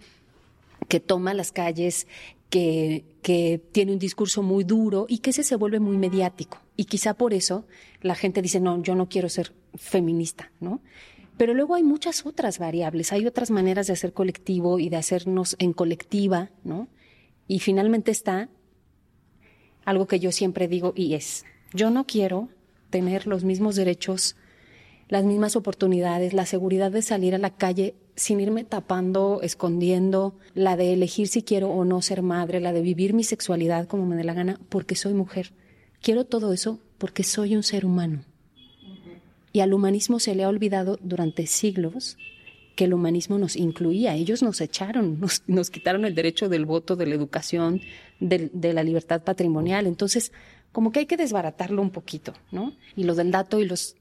que 0.93 0.99
toma 0.99 1.33
las 1.33 1.51
calles, 1.51 2.05
que, 2.51 3.03
tiene 3.71 3.93
un 3.93 3.97
discurso 3.97 4.43
muy 4.43 4.63
duro 4.63 5.07
y 5.09 5.17
que 5.17 5.31
ese 5.31 5.41
se 5.41 5.55
vuelve 5.55 5.79
muy 5.79 5.97
mediático. 5.97 6.59
Y 6.77 6.85
quizá 6.85 7.15
por 7.15 7.33
eso 7.33 7.65
la 8.01 8.13
gente 8.13 8.43
dice, 8.43 8.59
no, 8.59 8.79
yo 8.83 8.93
no 8.93 9.09
quiero 9.09 9.27
ser 9.27 9.53
feminista, 9.73 10.51
¿no? 10.59 10.83
Pero 11.35 11.55
luego 11.55 11.73
hay 11.73 11.81
muchas 11.81 12.27
otras 12.27 12.59
variables, 12.59 13.11
hay 13.11 13.25
otras 13.25 13.49
maneras 13.49 13.87
de 13.87 13.93
hacer 13.93 14.13
colectivo 14.13 14.77
y 14.77 14.89
de 14.89 14.97
hacernos 14.97 15.55
en 15.57 15.73
colectiva, 15.73 16.51
¿no? 16.63 16.89
Y 17.47 17.57
finalmente 17.57 18.11
está 18.11 18.49
algo 19.85 20.05
que 20.05 20.19
yo 20.19 20.31
siempre 20.31 20.67
digo 20.67 20.93
y 20.95 21.15
es, 21.15 21.43
yo 21.73 21.89
no 21.89 22.05
quiero 22.05 22.49
tener 22.91 23.25
los 23.25 23.43
mismos 23.43 23.75
derechos, 23.75 24.35
las 25.09 25.23
mismas 25.23 25.55
oportunidades, 25.55 26.33
la 26.33 26.45
seguridad 26.45 26.91
de 26.91 27.01
salir 27.01 27.33
a 27.33 27.39
la 27.39 27.49
calle 27.49 27.95
sin 28.15 28.39
irme 28.39 28.63
tapando, 28.63 29.39
escondiendo, 29.41 30.35
la 30.53 30.77
de 30.77 30.93
elegir 30.93 31.27
si 31.27 31.43
quiero 31.43 31.69
o 31.69 31.85
no 31.85 32.01
ser 32.01 32.21
madre, 32.21 32.59
la 32.59 32.73
de 32.73 32.81
vivir 32.81 33.13
mi 33.13 33.23
sexualidad 33.23 33.87
como 33.87 34.05
me 34.05 34.15
dé 34.15 34.23
la 34.23 34.33
gana, 34.33 34.59
porque 34.69 34.95
soy 34.95 35.13
mujer. 35.13 35.51
Quiero 36.01 36.25
todo 36.25 36.53
eso 36.53 36.79
porque 36.97 37.23
soy 37.23 37.55
un 37.55 37.63
ser 37.63 37.85
humano. 37.85 38.23
Y 39.51 39.59
al 39.59 39.73
humanismo 39.73 40.19
se 40.19 40.35
le 40.35 40.43
ha 40.43 40.49
olvidado 40.49 40.97
durante 41.01 41.45
siglos 41.47 42.17
que 42.75 42.85
el 42.85 42.93
humanismo 42.93 43.37
nos 43.37 43.55
incluía. 43.55 44.15
Ellos 44.15 44.41
nos 44.41 44.61
echaron, 44.61 45.19
nos, 45.47 45.69
quitaron 45.69 46.05
el 46.05 46.15
derecho 46.15 46.49
del 46.49 46.65
voto, 46.65 46.95
de 46.95 47.05
la 47.05 47.15
educación, 47.15 47.81
de, 48.19 48.49
de, 48.53 48.73
la 48.73 48.83
libertad 48.83 49.23
patrimonial. 49.23 49.85
Entonces, 49.85 50.31
como 50.71 50.91
que 50.91 50.99
hay 50.99 51.05
que 51.05 51.17
desbaratarlo 51.17 51.81
un 51.81 51.91
poquito, 51.91 52.33
¿no? 52.51 52.73
Y 52.95 53.03
lo 53.03 53.15
del 53.15 53.31
dato 53.31 53.59
y 53.59 53.65
los, 53.65 53.95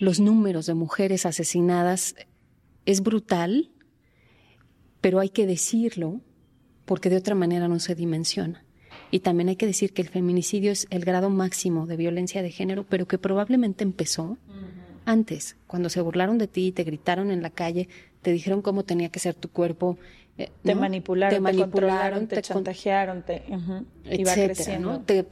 los 0.00 0.18
números 0.18 0.66
de 0.66 0.74
mujeres 0.74 1.26
asesinadas 1.26 2.16
es 2.86 3.02
brutal, 3.02 3.70
pero 5.00 5.20
hay 5.20 5.30
que 5.30 5.46
decirlo 5.46 6.20
porque 6.84 7.10
de 7.10 7.16
otra 7.16 7.34
manera 7.34 7.68
no 7.68 7.78
se 7.78 7.94
dimensiona. 7.94 8.64
Y 9.10 9.20
también 9.20 9.48
hay 9.48 9.56
que 9.56 9.66
decir 9.66 9.92
que 9.92 10.02
el 10.02 10.08
feminicidio 10.08 10.72
es 10.72 10.86
el 10.90 11.04
grado 11.04 11.30
máximo 11.30 11.86
de 11.86 11.96
violencia 11.96 12.42
de 12.42 12.50
género, 12.50 12.84
pero 12.88 13.06
que 13.06 13.18
probablemente 13.18 13.84
empezó 13.84 14.38
antes, 15.04 15.56
cuando 15.66 15.88
se 15.88 16.00
burlaron 16.00 16.38
de 16.38 16.46
ti, 16.46 16.72
te 16.72 16.84
gritaron 16.84 17.30
en 17.30 17.42
la 17.42 17.50
calle, 17.50 17.88
te 18.22 18.32
dijeron 18.32 18.62
cómo 18.62 18.84
tenía 18.84 19.08
que 19.08 19.18
ser 19.18 19.34
tu 19.34 19.48
cuerpo. 19.50 19.98
Eh, 20.38 20.50
te, 20.62 20.74
manipularon, 20.74 21.36
te, 21.36 21.40
manipularon, 21.40 22.26
te, 22.28 22.40
chantajearon, 22.40 23.22
te, 23.22 23.42
iba 24.10 24.32
creciendo. 24.32 25.00
Te, 25.00 25.26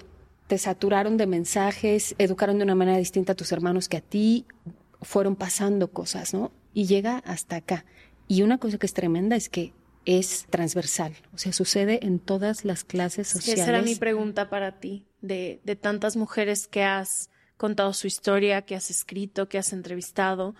te 0.46 0.58
saturaron 0.58 1.16
de 1.16 1.26
mensajes, 1.26 2.14
educaron 2.18 2.58
de 2.58 2.64
una 2.64 2.74
manera 2.74 2.98
distinta 2.98 3.32
a 3.32 3.36
tus 3.36 3.52
hermanos 3.52 3.88
que 3.88 3.98
a 3.98 4.00
ti, 4.00 4.44
fueron 5.02 5.36
pasando 5.36 5.88
cosas, 5.88 6.34
¿no? 6.34 6.50
Y 6.72 6.86
llega 6.86 7.18
hasta 7.18 7.56
acá. 7.56 7.84
Y 8.28 8.42
una 8.42 8.58
cosa 8.58 8.78
que 8.78 8.86
es 8.86 8.94
tremenda 8.94 9.36
es 9.36 9.48
que 9.48 9.72
es 10.06 10.46
transversal, 10.48 11.14
o 11.34 11.38
sea, 11.38 11.52
sucede 11.52 12.06
en 12.06 12.18
todas 12.18 12.64
las 12.64 12.84
clases 12.84 13.28
sociales. 13.28 13.60
esa 13.60 13.70
era 13.70 13.82
mi 13.82 13.96
pregunta 13.96 14.48
para 14.48 14.80
ti, 14.80 15.04
de, 15.20 15.60
de 15.64 15.76
tantas 15.76 16.16
mujeres 16.16 16.66
que 16.66 16.82
has 16.82 17.28
contado 17.56 17.92
su 17.92 18.06
historia, 18.06 18.62
que 18.62 18.74
has 18.74 18.90
escrito, 18.90 19.48
que 19.48 19.58
has 19.58 19.74
entrevistado. 19.74 20.54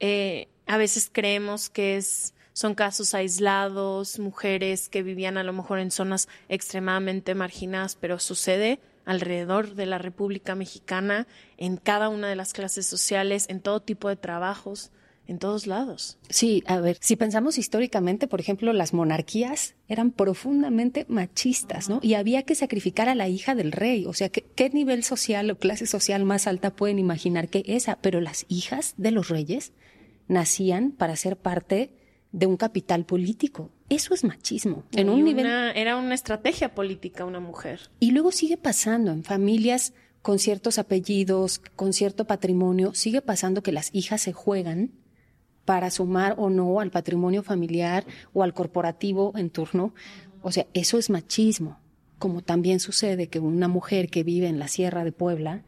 Eh, 0.00 0.48
a 0.66 0.78
veces 0.78 1.10
creemos 1.12 1.68
que 1.68 1.98
es, 1.98 2.34
son 2.54 2.74
casos 2.74 3.12
aislados, 3.12 4.18
mujeres 4.18 4.88
que 4.88 5.02
vivían 5.02 5.36
a 5.36 5.42
lo 5.42 5.52
mejor 5.52 5.78
en 5.78 5.90
zonas 5.90 6.28
extremadamente 6.48 7.34
marginadas, 7.34 7.96
pero 7.96 8.18
sucede 8.18 8.80
alrededor 9.04 9.74
de 9.74 9.86
la 9.86 9.98
República 9.98 10.54
Mexicana, 10.54 11.26
en 11.58 11.76
cada 11.76 12.08
una 12.08 12.28
de 12.28 12.36
las 12.36 12.54
clases 12.54 12.86
sociales, 12.86 13.44
en 13.48 13.60
todo 13.60 13.80
tipo 13.80 14.08
de 14.08 14.16
trabajos 14.16 14.90
en 15.26 15.38
todos 15.38 15.66
lados. 15.66 16.18
Sí, 16.28 16.62
a 16.66 16.80
ver, 16.80 16.98
si 17.00 17.16
pensamos 17.16 17.58
históricamente, 17.58 18.28
por 18.28 18.40
ejemplo, 18.40 18.72
las 18.72 18.94
monarquías 18.94 19.74
eran 19.88 20.10
profundamente 20.10 21.06
machistas, 21.08 21.88
¿no? 21.88 22.00
Y 22.02 22.14
había 22.14 22.42
que 22.42 22.54
sacrificar 22.54 23.08
a 23.08 23.14
la 23.14 23.28
hija 23.28 23.54
del 23.54 23.72
rey. 23.72 24.06
O 24.06 24.12
sea, 24.12 24.28
¿qué, 24.28 24.44
¿qué, 24.54 24.70
nivel 24.70 25.04
social 25.04 25.50
o 25.50 25.58
clase 25.58 25.86
social 25.86 26.24
más 26.24 26.46
alta 26.46 26.74
pueden 26.74 26.98
imaginar 26.98 27.48
que 27.48 27.62
esa? 27.66 27.98
Pero 28.00 28.20
las 28.20 28.46
hijas 28.48 28.94
de 28.96 29.10
los 29.10 29.28
reyes 29.28 29.72
nacían 30.28 30.92
para 30.92 31.16
ser 31.16 31.36
parte 31.36 31.90
de 32.32 32.46
un 32.46 32.56
capital 32.56 33.04
político. 33.04 33.70
Eso 33.88 34.14
es 34.14 34.24
machismo. 34.24 34.84
En 34.92 35.08
un 35.08 35.24
nivel... 35.24 35.46
Era 35.46 35.96
una 35.96 36.14
estrategia 36.14 36.74
política 36.74 37.24
una 37.24 37.40
mujer. 37.40 37.80
Y 38.00 38.10
luego 38.10 38.32
sigue 38.32 38.56
pasando 38.56 39.12
en 39.12 39.24
familias 39.24 39.94
con 40.22 40.38
ciertos 40.38 40.78
apellidos, 40.78 41.60
con 41.76 41.92
cierto 41.92 42.26
patrimonio, 42.26 42.94
sigue 42.94 43.22
pasando 43.22 43.62
que 43.62 43.70
las 43.72 43.94
hijas 43.94 44.20
se 44.20 44.32
juegan 44.32 44.90
para 45.66 45.90
sumar 45.90 46.36
o 46.38 46.48
no 46.48 46.80
al 46.80 46.90
patrimonio 46.90 47.42
familiar 47.42 48.06
o 48.32 48.42
al 48.42 48.54
corporativo 48.54 49.32
en 49.36 49.50
turno. 49.50 49.92
O 50.40 50.52
sea, 50.52 50.66
eso 50.72 50.96
es 50.96 51.10
machismo, 51.10 51.78
como 52.18 52.40
también 52.40 52.80
sucede 52.80 53.26
que 53.26 53.40
una 53.40 53.68
mujer 53.68 54.08
que 54.08 54.22
vive 54.22 54.46
en 54.46 54.58
la 54.58 54.68
Sierra 54.68 55.04
de 55.04 55.12
Puebla 55.12 55.64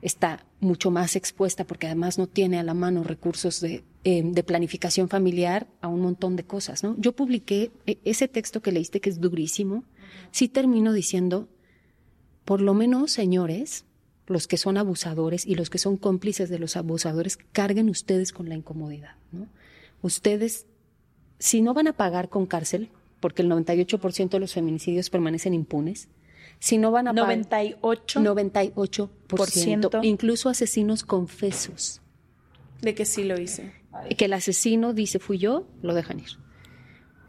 está 0.00 0.46
mucho 0.60 0.90
más 0.90 1.16
expuesta 1.16 1.66
porque 1.66 1.86
además 1.86 2.16
no 2.16 2.26
tiene 2.26 2.58
a 2.58 2.62
la 2.62 2.72
mano 2.72 3.02
recursos 3.02 3.60
de, 3.60 3.84
eh, 4.04 4.22
de 4.24 4.42
planificación 4.42 5.08
familiar 5.08 5.66
a 5.82 5.88
un 5.88 6.00
montón 6.00 6.36
de 6.36 6.44
cosas, 6.44 6.82
¿no? 6.82 6.94
Yo 6.96 7.12
publiqué 7.12 7.70
e, 7.86 7.98
ese 8.04 8.28
texto 8.28 8.62
que 8.62 8.72
leíste 8.72 9.00
que 9.00 9.10
es 9.10 9.20
durísimo, 9.20 9.84
sí 10.30 10.48
termino 10.48 10.92
diciendo, 10.92 11.48
por 12.44 12.60
lo 12.62 12.72
menos, 12.72 13.12
señores, 13.12 13.84
los 14.30 14.46
que 14.46 14.56
son 14.56 14.78
abusadores 14.78 15.44
y 15.46 15.56
los 15.56 15.70
que 15.70 15.78
son 15.78 15.96
cómplices 15.96 16.48
de 16.48 16.58
los 16.58 16.76
abusadores, 16.76 17.38
carguen 17.52 17.88
ustedes 17.90 18.32
con 18.32 18.48
la 18.48 18.54
incomodidad. 18.54 19.16
¿no? 19.32 19.48
Ustedes, 20.02 20.66
si 21.38 21.60
no 21.62 21.74
van 21.74 21.88
a 21.88 21.92
pagar 21.92 22.28
con 22.28 22.46
cárcel, 22.46 22.90
porque 23.18 23.42
el 23.42 23.50
98% 23.50 24.30
de 24.30 24.40
los 24.40 24.54
feminicidios 24.54 25.10
permanecen 25.10 25.52
impunes, 25.52 26.08
si 26.58 26.78
no 26.78 26.90
van 26.90 27.08
a 27.08 27.12
98 27.12 28.20
98%, 28.20 30.00
incluso 30.04 30.48
asesinos 30.48 31.02
confesos. 31.02 32.00
De 32.82 32.94
que 32.94 33.04
sí 33.04 33.24
lo 33.24 33.38
hice. 33.38 33.72
Que 34.16 34.26
el 34.26 34.32
asesino 34.32 34.94
dice 34.94 35.18
fui 35.18 35.38
yo, 35.38 35.66
lo 35.82 35.92
dejan 35.94 36.20
ir 36.20 36.38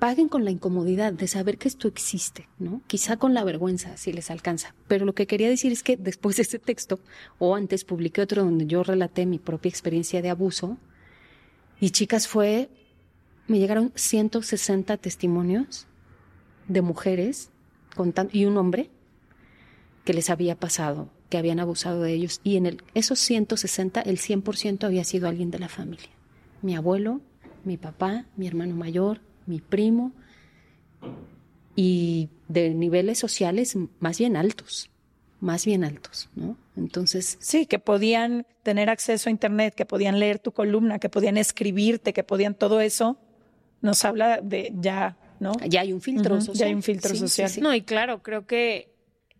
paguen 0.01 0.29
con 0.29 0.45
la 0.45 0.49
incomodidad 0.49 1.13
de 1.13 1.27
saber 1.27 1.59
que 1.59 1.67
esto 1.67 1.87
existe, 1.87 2.47
¿no? 2.57 2.81
Quizá 2.87 3.17
con 3.17 3.35
la 3.35 3.43
vergüenza, 3.43 3.97
si 3.97 4.11
les 4.11 4.31
alcanza. 4.31 4.73
Pero 4.87 5.05
lo 5.05 5.13
que 5.13 5.27
quería 5.27 5.47
decir 5.47 5.71
es 5.71 5.83
que 5.83 5.95
después 6.09 6.37
de 6.37 6.41
ese 6.41 6.57
texto, 6.57 6.99
o 7.37 7.53
antes 7.53 7.85
publiqué 7.85 8.21
otro 8.21 8.43
donde 8.43 8.65
yo 8.65 8.81
relaté 8.81 9.27
mi 9.27 9.37
propia 9.37 9.69
experiencia 9.69 10.23
de 10.23 10.31
abuso, 10.31 10.79
y 11.79 11.91
chicas 11.91 12.27
fue, 12.27 12.71
me 13.47 13.59
llegaron 13.59 13.91
160 13.93 14.97
testimonios 14.97 15.85
de 16.67 16.81
mujeres 16.81 17.51
y 18.31 18.45
un 18.45 18.57
hombre 18.57 18.89
que 20.03 20.15
les 20.15 20.31
había 20.31 20.55
pasado, 20.55 21.11
que 21.29 21.37
habían 21.37 21.59
abusado 21.59 22.01
de 22.01 22.13
ellos, 22.13 22.41
y 22.43 22.57
en 22.57 22.65
el, 22.65 22.83
esos 22.95 23.19
160, 23.19 24.01
el 24.01 24.17
100% 24.17 24.83
había 24.83 25.03
sido 25.03 25.27
alguien 25.27 25.51
de 25.51 25.59
la 25.59 25.69
familia. 25.69 26.09
Mi 26.63 26.75
abuelo, 26.75 27.21
mi 27.63 27.77
papá, 27.77 28.25
mi 28.35 28.47
hermano 28.47 28.75
mayor, 28.75 29.21
mi 29.51 29.59
primo, 29.59 30.13
y 31.75 32.29
de 32.47 32.69
niveles 32.71 33.19
sociales 33.19 33.77
más 33.99 34.17
bien 34.17 34.37
altos, 34.37 34.89
más 35.39 35.65
bien 35.65 35.83
altos, 35.83 36.29
¿no? 36.35 36.57
Entonces... 36.77 37.37
Sí, 37.39 37.65
que 37.65 37.79
podían 37.79 38.45
tener 38.63 38.89
acceso 38.89 39.29
a 39.29 39.31
Internet, 39.31 39.75
que 39.75 39.85
podían 39.85 40.19
leer 40.19 40.39
tu 40.39 40.51
columna, 40.51 40.99
que 40.99 41.09
podían 41.09 41.37
escribirte, 41.37 42.13
que 42.13 42.23
podían 42.23 42.55
todo 42.55 42.79
eso, 42.79 43.17
nos 43.81 44.05
habla 44.05 44.39
de 44.41 44.71
ya, 44.79 45.17
¿no? 45.39 45.53
Ya 45.67 45.81
hay 45.81 45.91
un 45.91 46.01
filtro 46.01 46.39
social. 46.39 46.57
Ya 46.57 46.65
hay 46.67 46.73
un 46.73 46.83
filtro 46.83 47.13
social. 47.13 47.51
no, 47.61 47.73
y 47.73 47.81
claro, 47.81 48.23
creo 48.23 48.45
que 48.45 48.90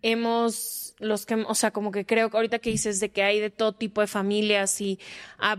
hemos 0.02 0.96
los 1.00 1.26
que, 1.26 1.34
o 1.36 1.56
sea, 1.56 1.72
como 1.72 1.92
que 1.92 2.06
creo 2.06 2.30
que 2.30 2.38
ahorita 2.38 2.60
que 2.60 2.70
dices 2.70 3.00
de 3.00 3.10
que 3.10 3.24
hay 3.24 3.40
de 3.40 3.50
todo 3.50 3.74
tipo 3.74 4.02
de 4.02 4.08
familias 4.08 4.80
y 4.82 5.00
ah, 5.40 5.58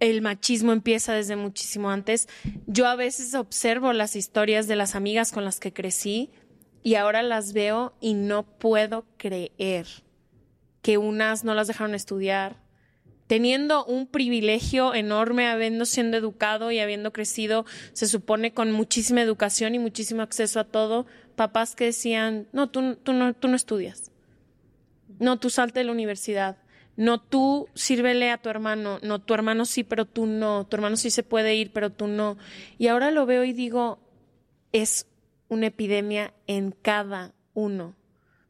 el 0.00 0.20
machismo 0.20 0.72
empieza 0.72 1.14
desde 1.14 1.36
muchísimo 1.36 1.90
antes, 1.90 2.28
yo 2.66 2.88
a 2.88 2.96
veces 2.96 3.34
observo 3.34 3.92
las 3.92 4.16
historias 4.16 4.66
de 4.66 4.76
las 4.76 4.96
amigas 4.96 5.30
con 5.30 5.44
las 5.44 5.60
que 5.60 5.72
crecí 5.72 6.30
y 6.82 6.96
ahora 6.96 7.22
las 7.22 7.52
veo 7.52 7.94
y 8.00 8.14
no 8.14 8.42
puedo 8.42 9.06
creer 9.16 9.86
que 10.82 10.98
unas 10.98 11.44
no 11.44 11.54
las 11.54 11.68
dejaron 11.68 11.94
estudiar, 11.94 12.59
teniendo 13.30 13.84
un 13.84 14.08
privilegio 14.08 14.92
enorme, 14.92 15.46
habiendo 15.46 15.84
siendo 15.84 16.16
educado 16.16 16.72
y 16.72 16.80
habiendo 16.80 17.12
crecido, 17.12 17.64
se 17.92 18.08
supone 18.08 18.52
con 18.54 18.72
muchísima 18.72 19.22
educación 19.22 19.76
y 19.76 19.78
muchísimo 19.78 20.22
acceso 20.22 20.58
a 20.58 20.64
todo, 20.64 21.06
papás 21.36 21.76
que 21.76 21.84
decían, 21.84 22.48
no, 22.50 22.70
tú, 22.70 22.96
tú, 22.96 23.12
no, 23.12 23.28
estudias 23.54 24.10
no, 25.20 25.38
tú 25.38 25.48
salte 25.48 25.78
de 25.78 25.84
la 25.84 25.92
universidad. 25.92 26.56
No, 26.96 27.20
tú 27.20 27.68
sírvele 27.72 28.32
a 28.32 28.38
tu 28.38 28.48
hermano. 28.48 28.98
No, 29.00 29.20
tu 29.20 29.32
hermano 29.32 29.64
sí, 29.64 29.84
pero 29.84 30.06
tú 30.06 30.26
no. 30.26 30.66
Tu 30.66 30.74
hermano 30.74 30.96
sí 30.96 31.12
se 31.12 31.22
puede 31.22 31.54
ir, 31.54 31.70
pero 31.72 31.90
tú 31.90 32.08
no. 32.08 32.36
Y 32.78 32.88
ahora 32.88 33.12
lo 33.12 33.26
veo 33.26 33.44
y 33.44 33.52
digo, 33.52 34.00
es 34.72 35.06
una 35.46 35.68
epidemia 35.68 36.34
en 36.48 36.72
cada 36.72 37.32
uno. 37.54 37.94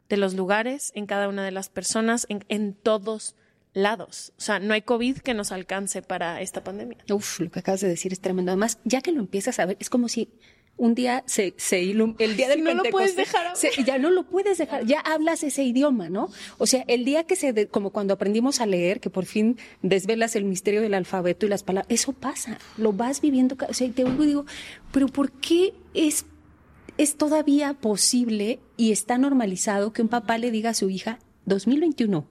de 0.09 0.17
los 0.17 0.33
lugares, 0.33 0.91
en 0.95 1.05
cada 1.05 1.29
una 1.29 1.45
de 1.45 1.51
las 1.51 1.69
personas, 1.69 2.25
en, 2.29 2.43
en 2.49 2.73
todos 2.73 3.35
lados. 3.73 4.33
O 4.37 4.41
sea, 4.41 4.59
no 4.59 4.73
hay 4.73 4.81
COVID 4.81 5.19
que 5.19 5.33
nos 5.33 5.51
alcance 5.51 6.01
para 6.01 6.41
esta 6.41 6.63
pandemia. 6.63 6.97
Uf, 7.11 7.39
lo 7.39 7.51
que 7.51 7.59
acabas 7.59 7.81
de 7.81 7.87
decir 7.87 8.11
es 8.13 8.19
tremendo. 8.19 8.51
Además, 8.51 8.79
ya 8.83 9.01
que 9.01 9.11
lo 9.11 9.19
empiezas 9.19 9.59
a 9.59 9.65
ver, 9.65 9.77
es 9.79 9.89
como 9.89 10.09
si 10.09 10.29
un 10.77 10.95
día 10.95 11.23
se, 11.27 11.53
se 11.57 11.81
ilum 11.81 12.15
el 12.17 12.35
día 12.35 12.49
del 12.49 12.63
no 12.63 12.73
lo 12.73 12.83
puedes 12.83 13.15
dejar 13.15 13.53
ya 13.85 13.99
no 13.99 14.09
lo 14.09 14.23
puedes 14.23 14.57
dejar, 14.57 14.85
ya 14.85 14.99
hablas 14.99 15.43
ese 15.43 15.63
idioma, 15.63 16.09
¿no? 16.09 16.29
O 16.57 16.65
sea, 16.65 16.83
el 16.87 17.05
día 17.05 17.25
que 17.25 17.35
se, 17.35 17.67
como 17.67 17.91
cuando 17.91 18.13
aprendimos 18.13 18.61
a 18.61 18.65
leer, 18.65 18.99
que 18.99 19.09
por 19.09 19.25
fin 19.25 19.57
desvelas 19.81 20.35
el 20.35 20.45
misterio 20.45 20.81
del 20.81 20.93
alfabeto 20.93 21.45
y 21.45 21.49
las 21.49 21.63
palabras, 21.63 21.91
eso 21.91 22.13
pasa, 22.13 22.57
lo 22.77 22.93
vas 22.93 23.21
viviendo, 23.21 23.55
o 23.67 23.73
sea, 23.73 23.91
te 23.91 24.03
oigo 24.03 24.23
y 24.23 24.27
digo, 24.27 24.45
pero 24.91 25.07
¿por 25.07 25.31
qué 25.31 25.73
es, 25.93 26.25
es 26.97 27.15
todavía 27.15 27.73
posible 27.75 28.59
y 28.75 28.91
está 28.91 29.17
normalizado 29.17 29.93
que 29.93 30.01
un 30.01 30.07
papá 30.07 30.37
le 30.37 30.49
diga 30.49 30.71
a 30.71 30.73
su 30.73 30.89
hija, 30.89 31.19
2021, 31.45 32.27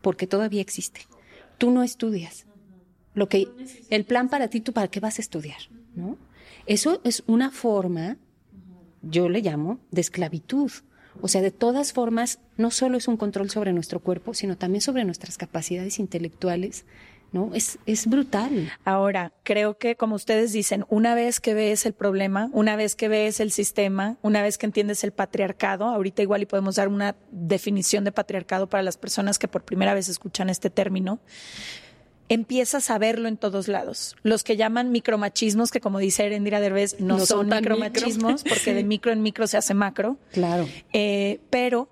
porque 0.00 0.26
todavía 0.26 0.60
existe. 0.60 1.02
Tú 1.58 1.70
no 1.70 1.82
estudias. 1.82 2.46
Lo 3.14 3.28
que 3.28 3.48
el 3.90 4.04
plan 4.04 4.28
para 4.28 4.48
ti, 4.48 4.60
tú 4.60 4.72
para 4.72 4.88
qué 4.88 5.00
vas 5.00 5.18
a 5.18 5.22
estudiar, 5.22 5.58
¿no? 5.94 6.16
Eso 6.66 7.00
es 7.04 7.22
una 7.26 7.50
forma, 7.50 8.18
yo 9.02 9.28
le 9.28 9.40
llamo, 9.40 9.80
de 9.90 10.00
esclavitud. 10.00 10.70
O 11.20 11.26
sea, 11.26 11.42
de 11.42 11.50
todas 11.50 11.92
formas, 11.92 12.38
no 12.56 12.70
solo 12.70 12.96
es 12.98 13.08
un 13.08 13.16
control 13.16 13.50
sobre 13.50 13.72
nuestro 13.72 14.00
cuerpo, 14.00 14.34
sino 14.34 14.56
también 14.56 14.82
sobre 14.82 15.04
nuestras 15.04 15.36
capacidades 15.36 15.98
intelectuales, 15.98 16.84
¿no? 17.32 17.50
Es, 17.54 17.78
es 17.86 18.06
brutal. 18.06 18.70
Ahora, 18.84 19.32
creo 19.42 19.78
que 19.78 19.96
como 19.96 20.14
ustedes 20.14 20.52
dicen, 20.52 20.84
una 20.88 21.14
vez 21.14 21.40
que 21.40 21.54
ves 21.54 21.86
el 21.86 21.92
problema, 21.92 22.48
una 22.52 22.76
vez 22.76 22.96
que 22.96 23.08
ves 23.08 23.40
el 23.40 23.52
sistema, 23.52 24.16
una 24.22 24.42
vez 24.42 24.58
que 24.58 24.66
entiendes 24.66 25.04
el 25.04 25.12
patriarcado, 25.12 25.86
ahorita 25.86 26.22
igual 26.22 26.42
y 26.42 26.46
podemos 26.46 26.76
dar 26.76 26.88
una 26.88 27.16
definición 27.30 28.04
de 28.04 28.12
patriarcado 28.12 28.68
para 28.68 28.82
las 28.82 28.96
personas 28.96 29.38
que 29.38 29.48
por 29.48 29.62
primera 29.62 29.94
vez 29.94 30.08
escuchan 30.08 30.48
este 30.50 30.70
término, 30.70 31.20
empiezas 32.28 32.90
a 32.90 32.98
verlo 32.98 33.28
en 33.28 33.36
todos 33.36 33.68
lados. 33.68 34.16
Los 34.22 34.44
que 34.44 34.56
llaman 34.56 34.90
micromachismos, 34.90 35.70
que 35.70 35.80
como 35.80 35.98
dice 35.98 36.26
Erendira 36.26 36.60
Derbez, 36.60 37.00
no, 37.00 37.18
son, 37.24 37.48
micromachismos, 37.48 38.44
porque 38.44 38.74
de 38.74 38.84
micro 38.84 39.12
en 39.12 39.22
micro 39.22 39.46
se 39.46 39.56
hace 39.56 39.74
macro. 39.74 40.18
Claro. 40.32 40.68
Eh, 40.92 41.40
pero 41.50 41.90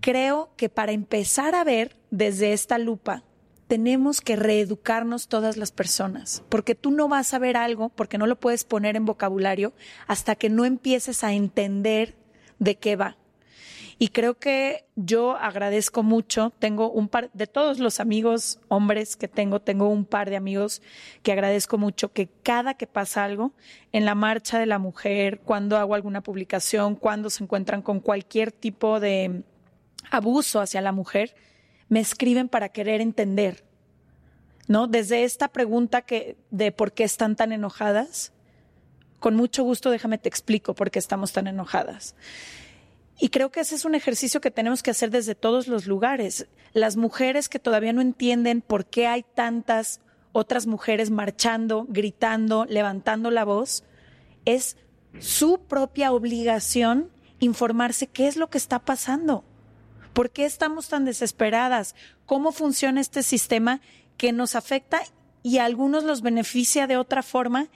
creo 0.00 0.52
que 0.56 0.68
para 0.68 0.92
empezar 0.92 1.54
a 1.54 1.64
ver 1.64 1.96
desde 2.10 2.52
esta 2.52 2.78
lupa 2.78 3.24
tenemos 3.72 4.20
que 4.20 4.36
reeducarnos 4.36 5.28
todas 5.28 5.56
las 5.56 5.72
personas, 5.72 6.44
porque 6.50 6.74
tú 6.74 6.90
no 6.90 7.08
vas 7.08 7.32
a 7.32 7.38
ver 7.38 7.56
algo, 7.56 7.88
porque 7.88 8.18
no 8.18 8.26
lo 8.26 8.38
puedes 8.38 8.64
poner 8.64 8.96
en 8.96 9.06
vocabulario 9.06 9.72
hasta 10.06 10.34
que 10.34 10.50
no 10.50 10.66
empieces 10.66 11.24
a 11.24 11.32
entender 11.32 12.14
de 12.58 12.74
qué 12.74 12.96
va. 12.96 13.16
Y 13.98 14.08
creo 14.08 14.34
que 14.34 14.84
yo 14.94 15.38
agradezco 15.38 16.02
mucho, 16.02 16.52
tengo 16.58 16.90
un 16.90 17.08
par 17.08 17.30
de 17.32 17.46
todos 17.46 17.78
los 17.78 17.98
amigos 17.98 18.60
hombres 18.68 19.16
que 19.16 19.26
tengo, 19.26 19.58
tengo 19.58 19.88
un 19.88 20.04
par 20.04 20.28
de 20.28 20.36
amigos 20.36 20.82
que 21.22 21.32
agradezco 21.32 21.78
mucho 21.78 22.12
que 22.12 22.28
cada 22.42 22.74
que 22.74 22.86
pasa 22.86 23.24
algo 23.24 23.54
en 23.92 24.04
la 24.04 24.14
marcha 24.14 24.58
de 24.58 24.66
la 24.66 24.78
mujer, 24.78 25.40
cuando 25.40 25.78
hago 25.78 25.94
alguna 25.94 26.20
publicación, 26.20 26.94
cuando 26.94 27.30
se 27.30 27.42
encuentran 27.42 27.80
con 27.80 28.00
cualquier 28.00 28.52
tipo 28.52 29.00
de 29.00 29.44
abuso 30.10 30.60
hacia 30.60 30.82
la 30.82 30.92
mujer, 30.92 31.34
me 31.92 32.00
escriben 32.00 32.48
para 32.48 32.70
querer 32.70 33.02
entender, 33.02 33.64
¿no? 34.66 34.86
Desde 34.86 35.24
esta 35.24 35.48
pregunta 35.48 36.00
que, 36.00 36.38
de 36.50 36.72
por 36.72 36.92
qué 36.92 37.04
están 37.04 37.36
tan 37.36 37.52
enojadas, 37.52 38.32
con 39.18 39.36
mucho 39.36 39.62
gusto 39.62 39.90
déjame 39.90 40.16
te 40.16 40.30
explico 40.30 40.72
por 40.72 40.90
qué 40.90 40.98
estamos 40.98 41.32
tan 41.32 41.48
enojadas. 41.48 42.14
Y 43.20 43.28
creo 43.28 43.50
que 43.50 43.60
ese 43.60 43.74
es 43.74 43.84
un 43.84 43.94
ejercicio 43.94 44.40
que 44.40 44.50
tenemos 44.50 44.82
que 44.82 44.90
hacer 44.90 45.10
desde 45.10 45.34
todos 45.34 45.68
los 45.68 45.86
lugares. 45.86 46.46
Las 46.72 46.96
mujeres 46.96 47.50
que 47.50 47.58
todavía 47.58 47.92
no 47.92 48.00
entienden 48.00 48.62
por 48.62 48.86
qué 48.86 49.06
hay 49.06 49.22
tantas 49.22 50.00
otras 50.32 50.66
mujeres 50.66 51.10
marchando, 51.10 51.84
gritando, 51.90 52.64
levantando 52.64 53.30
la 53.30 53.44
voz, 53.44 53.84
es 54.46 54.78
su 55.18 55.60
propia 55.68 56.12
obligación 56.12 57.10
informarse 57.38 58.06
qué 58.06 58.28
es 58.28 58.38
lo 58.38 58.48
que 58.48 58.56
está 58.56 58.78
pasando. 58.78 59.44
¿Por 60.12 60.30
qué 60.30 60.44
estamos 60.44 60.88
tan 60.88 61.04
desesperadas? 61.04 61.94
¿Cómo 62.26 62.52
funciona 62.52 63.00
este 63.00 63.22
sistema 63.22 63.80
que 64.16 64.32
nos 64.32 64.54
afecta 64.54 65.00
y 65.42 65.58
a 65.58 65.64
algunos 65.64 66.04
los 66.04 66.22
beneficia 66.22 66.86
de 66.86 66.96
otra 66.96 67.22
forma 67.22 67.68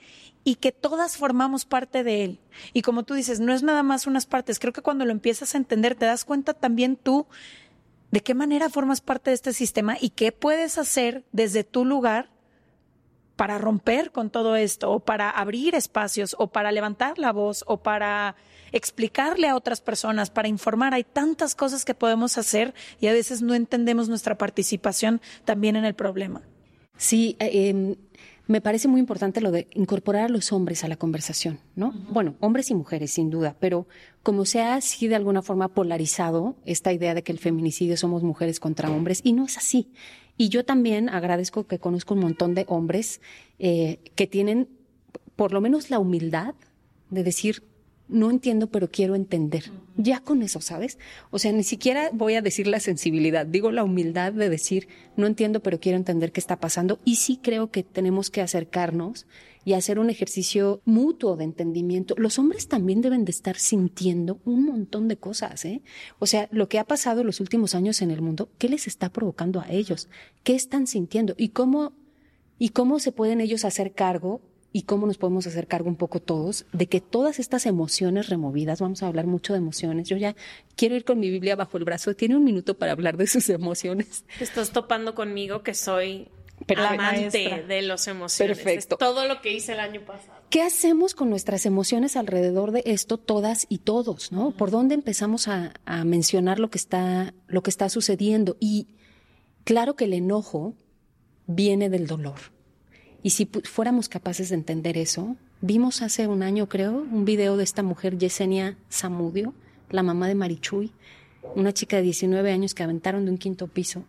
y 0.44 0.56
que 0.56 0.70
todas 0.70 1.16
formamos 1.16 1.64
parte 1.64 2.04
de 2.04 2.24
él? 2.24 2.40
Y 2.72 2.82
como 2.82 3.04
tú 3.04 3.14
dices, 3.14 3.40
no 3.40 3.52
es 3.52 3.62
nada 3.62 3.82
más 3.82 4.06
unas 4.06 4.26
partes. 4.26 4.58
Creo 4.58 4.72
que 4.72 4.82
cuando 4.82 5.04
lo 5.04 5.12
empiezas 5.12 5.54
a 5.54 5.58
entender, 5.58 5.94
te 5.94 6.06
das 6.06 6.24
cuenta 6.24 6.52
también 6.52 6.96
tú 6.96 7.26
de 8.10 8.20
qué 8.20 8.34
manera 8.34 8.68
formas 8.68 9.00
parte 9.00 9.30
de 9.30 9.34
este 9.34 9.52
sistema 9.52 9.96
y 10.00 10.10
qué 10.10 10.30
puedes 10.30 10.78
hacer 10.78 11.24
desde 11.32 11.64
tu 11.64 11.84
lugar 11.84 12.30
para 13.36 13.58
romper 13.58 14.10
con 14.10 14.30
todo 14.30 14.56
esto, 14.56 14.90
o 14.90 15.00
para 15.00 15.30
abrir 15.30 15.74
espacios, 15.74 16.34
o 16.38 16.48
para 16.48 16.72
levantar 16.72 17.18
la 17.18 17.32
voz, 17.32 17.64
o 17.66 17.76
para 17.78 18.34
explicarle 18.72 19.48
a 19.48 19.56
otras 19.56 19.80
personas, 19.80 20.30
para 20.30 20.48
informar. 20.48 20.94
Hay 20.94 21.04
tantas 21.04 21.54
cosas 21.54 21.84
que 21.84 21.94
podemos 21.94 22.38
hacer 22.38 22.74
y 23.00 23.06
a 23.06 23.12
veces 23.12 23.42
no 23.42 23.54
entendemos 23.54 24.08
nuestra 24.08 24.36
participación 24.36 25.20
también 25.44 25.76
en 25.76 25.84
el 25.84 25.94
problema. 25.94 26.42
Sí, 26.96 27.36
eh, 27.38 27.68
em, 27.68 27.96
me 28.46 28.60
parece 28.60 28.88
muy 28.88 29.00
importante 29.00 29.40
lo 29.40 29.50
de 29.50 29.66
incorporar 29.74 30.26
a 30.26 30.28
los 30.28 30.52
hombres 30.52 30.84
a 30.84 30.88
la 30.88 30.96
conversación, 30.96 31.58
¿no? 31.74 31.92
Bueno, 32.10 32.36
hombres 32.40 32.70
y 32.70 32.74
mujeres, 32.74 33.10
sin 33.10 33.28
duda, 33.28 33.56
pero 33.58 33.86
como 34.22 34.44
se 34.44 34.62
ha 34.62 34.76
así 34.76 35.08
de 35.08 35.16
alguna 35.16 35.42
forma 35.42 35.68
polarizado 35.68 36.56
esta 36.64 36.92
idea 36.92 37.14
de 37.14 37.22
que 37.22 37.32
el 37.32 37.38
feminicidio 37.38 37.96
somos 37.96 38.22
mujeres 38.22 38.60
contra 38.60 38.90
hombres, 38.90 39.20
y 39.24 39.32
no 39.32 39.44
es 39.44 39.58
así. 39.58 39.90
Y 40.36 40.48
yo 40.48 40.64
también 40.64 41.08
agradezco 41.08 41.66
que 41.66 41.78
conozco 41.78 42.14
un 42.14 42.20
montón 42.20 42.54
de 42.54 42.64
hombres 42.68 43.20
eh, 43.58 43.98
que 44.14 44.26
tienen 44.26 44.68
por 45.34 45.52
lo 45.52 45.60
menos 45.60 45.90
la 45.90 45.98
humildad 45.98 46.54
de 47.10 47.22
decir, 47.22 47.62
no 48.08 48.30
entiendo, 48.30 48.68
pero 48.68 48.90
quiero 48.90 49.14
entender. 49.14 49.70
Ya 49.96 50.20
con 50.20 50.42
eso, 50.42 50.60
¿sabes? 50.60 50.98
O 51.30 51.38
sea, 51.38 51.52
ni 51.52 51.64
siquiera 51.64 52.10
voy 52.12 52.34
a 52.34 52.42
decir 52.42 52.66
la 52.66 52.80
sensibilidad, 52.80 53.46
digo 53.46 53.72
la 53.72 53.82
humildad 53.82 54.32
de 54.32 54.48
decir, 54.48 54.88
no 55.16 55.26
entiendo, 55.26 55.60
pero 55.60 55.80
quiero 55.80 55.98
entender 55.98 56.32
qué 56.32 56.40
está 56.40 56.60
pasando. 56.60 57.00
Y 57.04 57.16
sí 57.16 57.40
creo 57.42 57.70
que 57.70 57.82
tenemos 57.82 58.30
que 58.30 58.42
acercarnos 58.42 59.26
y 59.64 59.72
hacer 59.72 59.98
un 59.98 60.10
ejercicio 60.10 60.80
mutuo 60.84 61.36
de 61.36 61.44
entendimiento. 61.44 62.14
Los 62.18 62.38
hombres 62.38 62.68
también 62.68 63.00
deben 63.00 63.24
de 63.24 63.32
estar 63.32 63.56
sintiendo 63.56 64.38
un 64.44 64.64
montón 64.64 65.08
de 65.08 65.16
cosas, 65.16 65.64
¿eh? 65.64 65.82
O 66.20 66.26
sea, 66.26 66.48
lo 66.52 66.68
que 66.68 66.78
ha 66.78 66.84
pasado 66.84 67.24
los 67.24 67.40
últimos 67.40 67.74
años 67.74 68.00
en 68.02 68.12
el 68.12 68.22
mundo, 68.22 68.48
¿qué 68.58 68.68
les 68.68 68.86
está 68.86 69.10
provocando 69.10 69.60
a 69.60 69.70
ellos? 69.70 70.08
¿Qué 70.44 70.54
están 70.54 70.86
sintiendo? 70.86 71.34
¿Y 71.36 71.48
cómo, 71.48 71.94
y 72.58 72.68
cómo 72.68 73.00
se 73.00 73.10
pueden 73.10 73.40
ellos 73.40 73.64
hacer 73.64 73.92
cargo 73.92 74.40
y 74.76 74.82
cómo 74.82 75.06
nos 75.06 75.16
podemos 75.16 75.46
hacer 75.46 75.68
cargo 75.68 75.88
un 75.88 75.96
poco 75.96 76.20
todos 76.20 76.66
de 76.74 76.86
que 76.86 77.00
todas 77.00 77.38
estas 77.38 77.64
emociones 77.64 78.28
removidas, 78.28 78.82
vamos 78.82 79.02
a 79.02 79.06
hablar 79.06 79.26
mucho 79.26 79.54
de 79.54 79.58
emociones, 79.58 80.06
yo 80.06 80.18
ya 80.18 80.36
quiero 80.76 80.94
ir 80.96 81.06
con 81.06 81.18
mi 81.18 81.30
Biblia 81.30 81.56
bajo 81.56 81.78
el 81.78 81.84
brazo, 81.84 82.14
tiene 82.14 82.36
un 82.36 82.44
minuto 82.44 82.76
para 82.76 82.92
hablar 82.92 83.16
de 83.16 83.26
sus 83.26 83.48
emociones. 83.48 84.26
Estás 84.38 84.72
topando 84.72 85.14
conmigo 85.14 85.62
que 85.62 85.72
soy 85.72 86.28
amante 86.76 87.64
de 87.66 87.80
las 87.80 88.06
emociones. 88.06 88.58
Perfecto. 88.58 88.98
todo 88.98 89.26
lo 89.26 89.40
que 89.40 89.50
hice 89.54 89.72
el 89.72 89.80
año 89.80 90.02
pasado. 90.04 90.42
¿Qué 90.50 90.60
hacemos 90.60 91.14
con 91.14 91.30
nuestras 91.30 91.64
emociones 91.64 92.14
alrededor 92.14 92.70
de 92.70 92.82
esto, 92.84 93.16
todas 93.16 93.64
y 93.70 93.78
todos? 93.78 94.30
¿no? 94.30 94.50
¿Por 94.50 94.70
dónde 94.70 94.94
empezamos 94.94 95.48
a, 95.48 95.72
a 95.86 96.04
mencionar 96.04 96.58
lo 96.58 96.68
que, 96.68 96.76
está, 96.76 97.32
lo 97.46 97.62
que 97.62 97.70
está 97.70 97.88
sucediendo? 97.88 98.58
Y 98.60 98.88
claro 99.64 99.96
que 99.96 100.04
el 100.04 100.12
enojo 100.12 100.74
viene 101.46 101.88
del 101.88 102.06
dolor 102.06 102.55
y 103.26 103.30
si 103.30 103.50
fuéramos 103.64 104.08
capaces 104.08 104.50
de 104.50 104.54
entender 104.54 104.96
eso, 104.96 105.34
vimos 105.60 106.00
hace 106.00 106.28
un 106.28 106.44
año, 106.44 106.68
creo, 106.68 106.92
un 107.10 107.24
video 107.24 107.56
de 107.56 107.64
esta 107.64 107.82
mujer, 107.82 108.18
Yesenia 108.18 108.78
Zamudio, 108.88 109.52
la 109.90 110.04
mamá 110.04 110.28
de 110.28 110.36
Marichuy, 110.36 110.92
una 111.56 111.74
chica 111.74 111.96
de 111.96 112.04
19 112.04 112.52
años 112.52 112.72
que 112.72 112.84
aventaron 112.84 113.24
de 113.24 113.32
un 113.32 113.38
quinto 113.38 113.66
piso, 113.66 114.04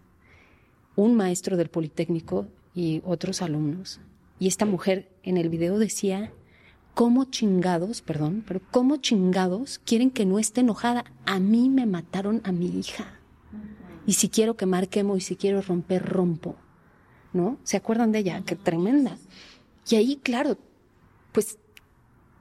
un 0.95 1.15
maestro 1.15 1.57
del 1.57 1.69
Politécnico 1.71 2.45
y 2.75 3.01
otros 3.05 3.41
alumnos. 3.41 3.99
Y 4.37 4.47
esta 4.47 4.67
mujer 4.67 5.09
en 5.23 5.37
el 5.37 5.49
video 5.49 5.79
decía, 5.79 6.31
¿cómo 6.93 7.25
chingados, 7.25 8.03
perdón, 8.03 8.43
pero 8.47 8.61
cómo 8.69 8.97
chingados 8.97 9.79
quieren 9.79 10.11
que 10.11 10.27
no 10.27 10.37
esté 10.37 10.61
enojada? 10.61 11.05
A 11.25 11.39
mí 11.39 11.69
me 11.69 11.87
mataron 11.87 12.39
a 12.43 12.51
mi 12.51 12.67
hija. 12.67 13.19
Y 14.05 14.13
si 14.13 14.29
quiero 14.29 14.57
quemar, 14.57 14.89
quemo, 14.89 15.17
y 15.17 15.21
si 15.21 15.35
quiero 15.35 15.63
romper, 15.63 16.05
rompo. 16.05 16.55
¿No? 17.37 17.57
¿Se 17.63 17.77
acuerdan 17.77 18.11
de 18.11 18.19
ella? 18.19 18.43
Qué 18.45 18.55
tremenda. 18.55 19.17
Y 19.89 19.95
ahí, 19.95 20.17
claro, 20.17 20.57
pues 21.31 21.57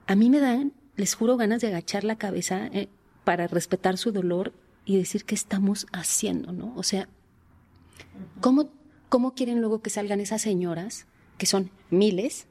a 0.07 0.17
mí 0.17 0.31
me 0.31 0.41
dan, 0.41 0.73
les 0.97 1.15
juro, 1.15 1.37
ganas 1.37 1.61
de 1.61 1.69
agachar 1.69 2.03
la 2.03 2.17
cabeza 2.17 2.67
eh, 2.73 2.89
para 3.25 3.47
respetar 3.47 3.99
su 3.99 4.11
dolor 4.11 4.53
y 4.85 4.97
decir 4.97 5.25
qué 5.25 5.35
estamos 5.35 5.87
haciendo, 5.93 6.53
¿no? 6.53 6.75
O 6.77 6.83
sea, 6.83 7.09
¿cómo, 8.41 8.71
¿cómo 9.09 9.35
quieren 9.35 9.61
luego 9.61 9.81
que 9.81 9.91
salgan 9.91 10.21
esas 10.21 10.43
señoras, 10.43 11.07
que 11.39 11.47
son 11.47 11.71
miles, 11.91 12.47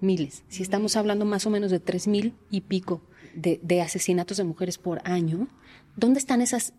miles, 0.00 0.44
si 0.48 0.62
estamos 0.62 0.96
hablando 0.96 1.24
más 1.24 1.46
o 1.46 1.50
menos 1.50 1.70
de 1.70 1.80
tres 1.80 2.06
mil 2.06 2.34
y 2.50 2.62
pico 2.62 3.02
de, 3.34 3.60
de 3.62 3.82
asesinatos 3.82 4.36
de 4.36 4.44
mujeres 4.44 4.78
por 4.78 5.00
año, 5.04 5.48
¿dónde 5.96 6.18
están 6.18 6.40
esas 6.40 6.72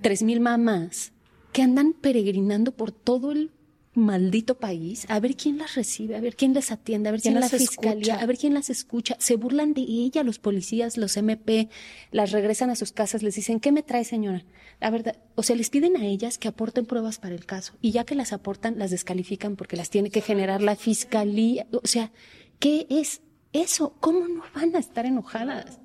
3.000 0.00 0.40
mamás 0.40 1.12
que 1.52 1.62
andan 1.62 1.92
peregrinando 1.92 2.72
por 2.72 2.92
todo 2.92 3.32
el 3.32 3.50
maldito 3.94 4.58
país, 4.58 5.04
a 5.08 5.20
ver 5.20 5.36
quién 5.36 5.58
las 5.58 5.74
recibe, 5.74 6.16
a 6.16 6.20
ver 6.20 6.34
quién 6.34 6.54
les 6.54 6.70
atiende, 6.70 7.10
a 7.10 7.12
ver 7.12 7.20
quién, 7.20 7.38
la 7.38 7.48
fiscalía, 7.48 8.20
a 8.20 8.26
ver 8.26 8.38
quién 8.38 8.54
las 8.54 8.70
escucha. 8.70 9.16
Se 9.18 9.36
burlan 9.36 9.74
de 9.74 9.82
ella 9.82 10.22
los 10.22 10.38
policías, 10.38 10.96
los 10.96 11.16
MP, 11.16 11.68
las 12.10 12.32
regresan 12.32 12.70
a 12.70 12.76
sus 12.76 12.92
casas, 12.92 13.22
les 13.22 13.34
dicen, 13.34 13.60
¿qué 13.60 13.70
me 13.70 13.82
trae 13.82 14.04
señora? 14.04 14.44
La 14.80 14.90
verdad, 14.90 15.18
o 15.34 15.42
sea, 15.42 15.56
les 15.56 15.68
piden 15.68 15.96
a 15.96 16.06
ellas 16.06 16.38
que 16.38 16.48
aporten 16.48 16.86
pruebas 16.86 17.18
para 17.18 17.34
el 17.34 17.44
caso 17.44 17.74
y 17.82 17.90
ya 17.90 18.04
que 18.04 18.14
las 18.14 18.32
aportan, 18.32 18.78
las 18.78 18.90
descalifican 18.90 19.56
porque 19.56 19.76
las 19.76 19.90
tiene 19.90 20.10
que 20.10 20.22
generar 20.22 20.62
la 20.62 20.76
fiscalía. 20.76 21.66
O 21.72 21.86
sea, 21.86 22.12
¿qué 22.58 22.86
es 22.88 23.20
eso? 23.52 23.94
¿Cómo 24.00 24.26
no 24.26 24.42
van 24.54 24.74
a 24.74 24.78
estar 24.78 25.04
enojadas? 25.04 25.80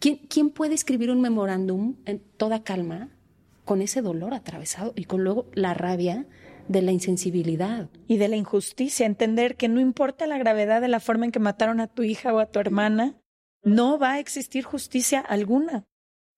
¿Quién, 0.00 0.16
quién 0.28 0.50
puede 0.50 0.74
escribir 0.74 1.10
un 1.10 1.20
memorándum 1.20 1.96
en 2.04 2.18
toda 2.36 2.64
calma 2.64 3.10
con 3.64 3.80
ese 3.80 4.02
dolor 4.02 4.34
atravesado 4.34 4.92
y 4.96 5.04
con 5.04 5.22
luego 5.22 5.46
la 5.54 5.72
rabia? 5.72 6.26
De 6.68 6.82
la 6.82 6.92
insensibilidad. 6.92 7.88
Y 8.06 8.16
de 8.16 8.28
la 8.28 8.36
injusticia, 8.36 9.06
entender 9.06 9.56
que 9.56 9.68
no 9.68 9.80
importa 9.80 10.26
la 10.26 10.38
gravedad 10.38 10.80
de 10.80 10.88
la 10.88 11.00
forma 11.00 11.24
en 11.24 11.32
que 11.32 11.40
mataron 11.40 11.80
a 11.80 11.86
tu 11.86 12.02
hija 12.02 12.32
o 12.32 12.38
a 12.38 12.46
tu 12.46 12.58
hermana, 12.58 13.20
no 13.62 13.98
va 13.98 14.12
a 14.12 14.18
existir 14.18 14.64
justicia 14.64 15.20
alguna, 15.20 15.84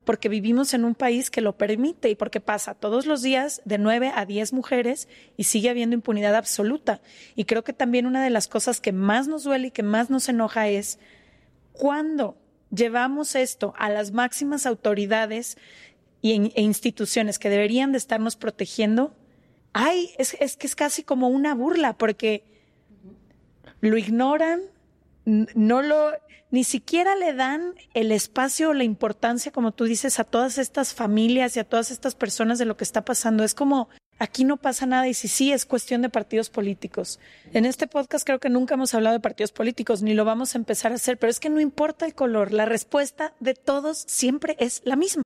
porque 0.04 0.28
vivimos 0.28 0.72
en 0.72 0.84
un 0.84 0.94
país 0.94 1.30
que 1.30 1.40
lo 1.40 1.56
permite 1.56 2.08
y 2.08 2.14
porque 2.14 2.40
pasa 2.40 2.74
todos 2.74 3.06
los 3.06 3.22
días 3.22 3.60
de 3.64 3.78
nueve 3.78 4.12
a 4.14 4.24
diez 4.24 4.52
mujeres 4.52 5.08
y 5.36 5.44
sigue 5.44 5.68
habiendo 5.68 5.94
impunidad 5.94 6.36
absoluta. 6.36 7.02
Y 7.34 7.44
creo 7.44 7.64
que 7.64 7.72
también 7.72 8.06
una 8.06 8.22
de 8.22 8.30
las 8.30 8.46
cosas 8.46 8.80
que 8.80 8.92
más 8.92 9.26
nos 9.26 9.42
duele 9.42 9.68
y 9.68 9.70
que 9.72 9.82
más 9.82 10.08
nos 10.08 10.28
enoja 10.28 10.68
es 10.68 11.00
cuando 11.72 12.38
llevamos 12.70 13.34
esto 13.34 13.74
a 13.76 13.90
las 13.90 14.12
máximas 14.12 14.66
autoridades 14.66 15.58
e 16.22 16.62
instituciones 16.62 17.38
que 17.38 17.50
deberían 17.50 17.92
de 17.92 17.98
estarnos 17.98 18.36
protegiendo, 18.36 19.14
ay, 19.76 20.10
es, 20.16 20.56
que 20.56 20.66
es 20.66 20.74
casi 20.74 21.02
como 21.02 21.28
una 21.28 21.54
burla 21.54 21.98
porque 21.98 22.44
lo 23.80 23.98
ignoran, 23.98 24.62
no 25.26 25.82
lo, 25.82 26.12
ni 26.50 26.64
siquiera 26.64 27.14
le 27.14 27.34
dan 27.34 27.74
el 27.92 28.10
espacio 28.10 28.70
o 28.70 28.74
la 28.74 28.84
importancia, 28.84 29.52
como 29.52 29.72
tú 29.72 29.84
dices, 29.84 30.18
a 30.18 30.24
todas 30.24 30.56
estas 30.56 30.94
familias 30.94 31.56
y 31.56 31.60
a 31.60 31.64
todas 31.64 31.90
estas 31.90 32.14
personas 32.14 32.58
de 32.58 32.64
lo 32.64 32.78
que 32.78 32.84
está 32.84 33.04
pasando. 33.04 33.44
Es 33.44 33.54
como, 33.54 33.90
aquí 34.18 34.44
no 34.44 34.56
pasa 34.56 34.86
nada 34.86 35.08
y 35.08 35.12
si 35.14 35.28
sí 35.28 35.52
es 35.52 35.66
cuestión 35.66 36.00
de 36.00 36.08
partidos 36.08 36.48
políticos. 36.48 37.20
En 37.52 37.66
este 37.66 37.86
podcast 37.86 38.24
creo 38.24 38.40
que 38.40 38.48
nunca 38.48 38.74
hemos 38.76 38.94
hablado 38.94 39.12
de 39.12 39.20
partidos 39.20 39.52
políticos, 39.52 40.00
ni 40.00 40.14
lo 40.14 40.24
vamos 40.24 40.54
a 40.54 40.58
empezar 40.58 40.92
a 40.92 40.94
hacer, 40.94 41.18
pero 41.18 41.30
es 41.30 41.38
que 41.38 41.50
no 41.50 41.60
importa 41.60 42.06
el 42.06 42.14
color, 42.14 42.50
la 42.50 42.64
respuesta 42.64 43.34
de 43.40 43.52
todos 43.52 44.04
siempre 44.06 44.56
es 44.58 44.80
la 44.86 44.96
misma. 44.96 45.25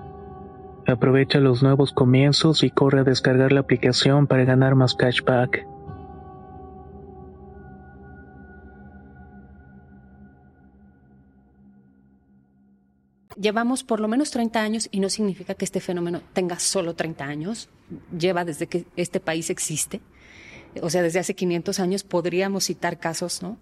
Aprovecha 0.91 1.39
los 1.39 1.63
nuevos 1.63 1.93
comienzos 1.93 2.63
y 2.63 2.69
corre 2.69 2.99
a 2.99 3.03
descargar 3.03 3.51
la 3.51 3.61
aplicación 3.61 4.27
para 4.27 4.43
ganar 4.43 4.75
más 4.75 4.93
cashback. 4.93 5.65
Llevamos 13.39 13.83
por 13.83 13.99
lo 13.99 14.07
menos 14.07 14.29
30 14.29 14.61
años 14.61 14.89
y 14.91 14.99
no 14.99 15.09
significa 15.09 15.55
que 15.55 15.65
este 15.65 15.79
fenómeno 15.79 16.21
tenga 16.33 16.59
solo 16.59 16.93
30 16.93 17.23
años. 17.25 17.69
Lleva 18.15 18.45
desde 18.45 18.67
que 18.67 18.85
este 18.95 19.19
país 19.19 19.49
existe. 19.49 20.01
O 20.81 20.89
sea, 20.89 21.01
desde 21.01 21.19
hace 21.19 21.33
500 21.33 21.79
años 21.79 22.03
podríamos 22.03 22.65
citar 22.65 22.99
casos, 22.99 23.41
¿no? 23.41 23.57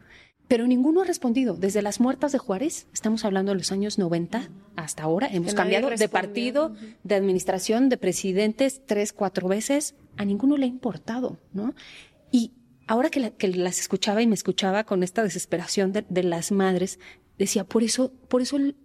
Pero 0.50 0.66
ninguno 0.66 1.02
ha 1.02 1.06
respondido. 1.06 1.54
Desde 1.54 1.84
las 1.84 2.00
muertas 2.00 2.32
de 2.32 2.40
Juárez, 2.40 2.88
estamos 2.92 3.24
hablando 3.24 3.52
de 3.52 3.60
los 3.60 3.72
años 3.72 4.00
90 4.00 4.50
hasta 4.76 5.04
ahora, 5.04 5.30
hemos 5.32 5.54
cambiado 5.54 5.92
de 5.92 6.10
partido, 6.10 6.74
de 7.04 7.16
administración, 7.16 7.88
de 7.88 7.98
presidentes 7.98 8.82
tres, 8.86 9.14
cuatro 9.14 9.48
veces, 9.48 9.94
a 10.18 10.26
ninguno 10.26 10.58
le 10.58 10.66
ha 10.66 10.68
importado, 10.68 11.38
¿no? 11.54 11.76
Y 12.32 12.54
ahora 12.88 13.12
que, 13.12 13.32
las 13.48 13.80
escuchaba 13.80 14.24
y 14.24 14.28
me 14.28 14.34
escuchaba 14.34 14.86
con 14.86 15.04
esta 15.04 15.22
desesperación 15.22 15.94
de, 15.94 16.24
las 16.24 16.52
madres, 16.52 17.00
decía, 17.38 17.64
por 17.64 17.84
eso, 17.84 18.12
por 18.28 18.42
eso 18.42 18.58
el, 18.58 18.76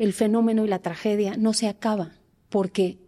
el 0.00 0.12
fenómeno 0.12 0.64
y 0.64 0.68
la 0.68 0.80
tragedia 0.80 1.36
no 1.36 1.52
se 1.52 1.68
acaba, 1.68 2.16
porque 2.48 2.98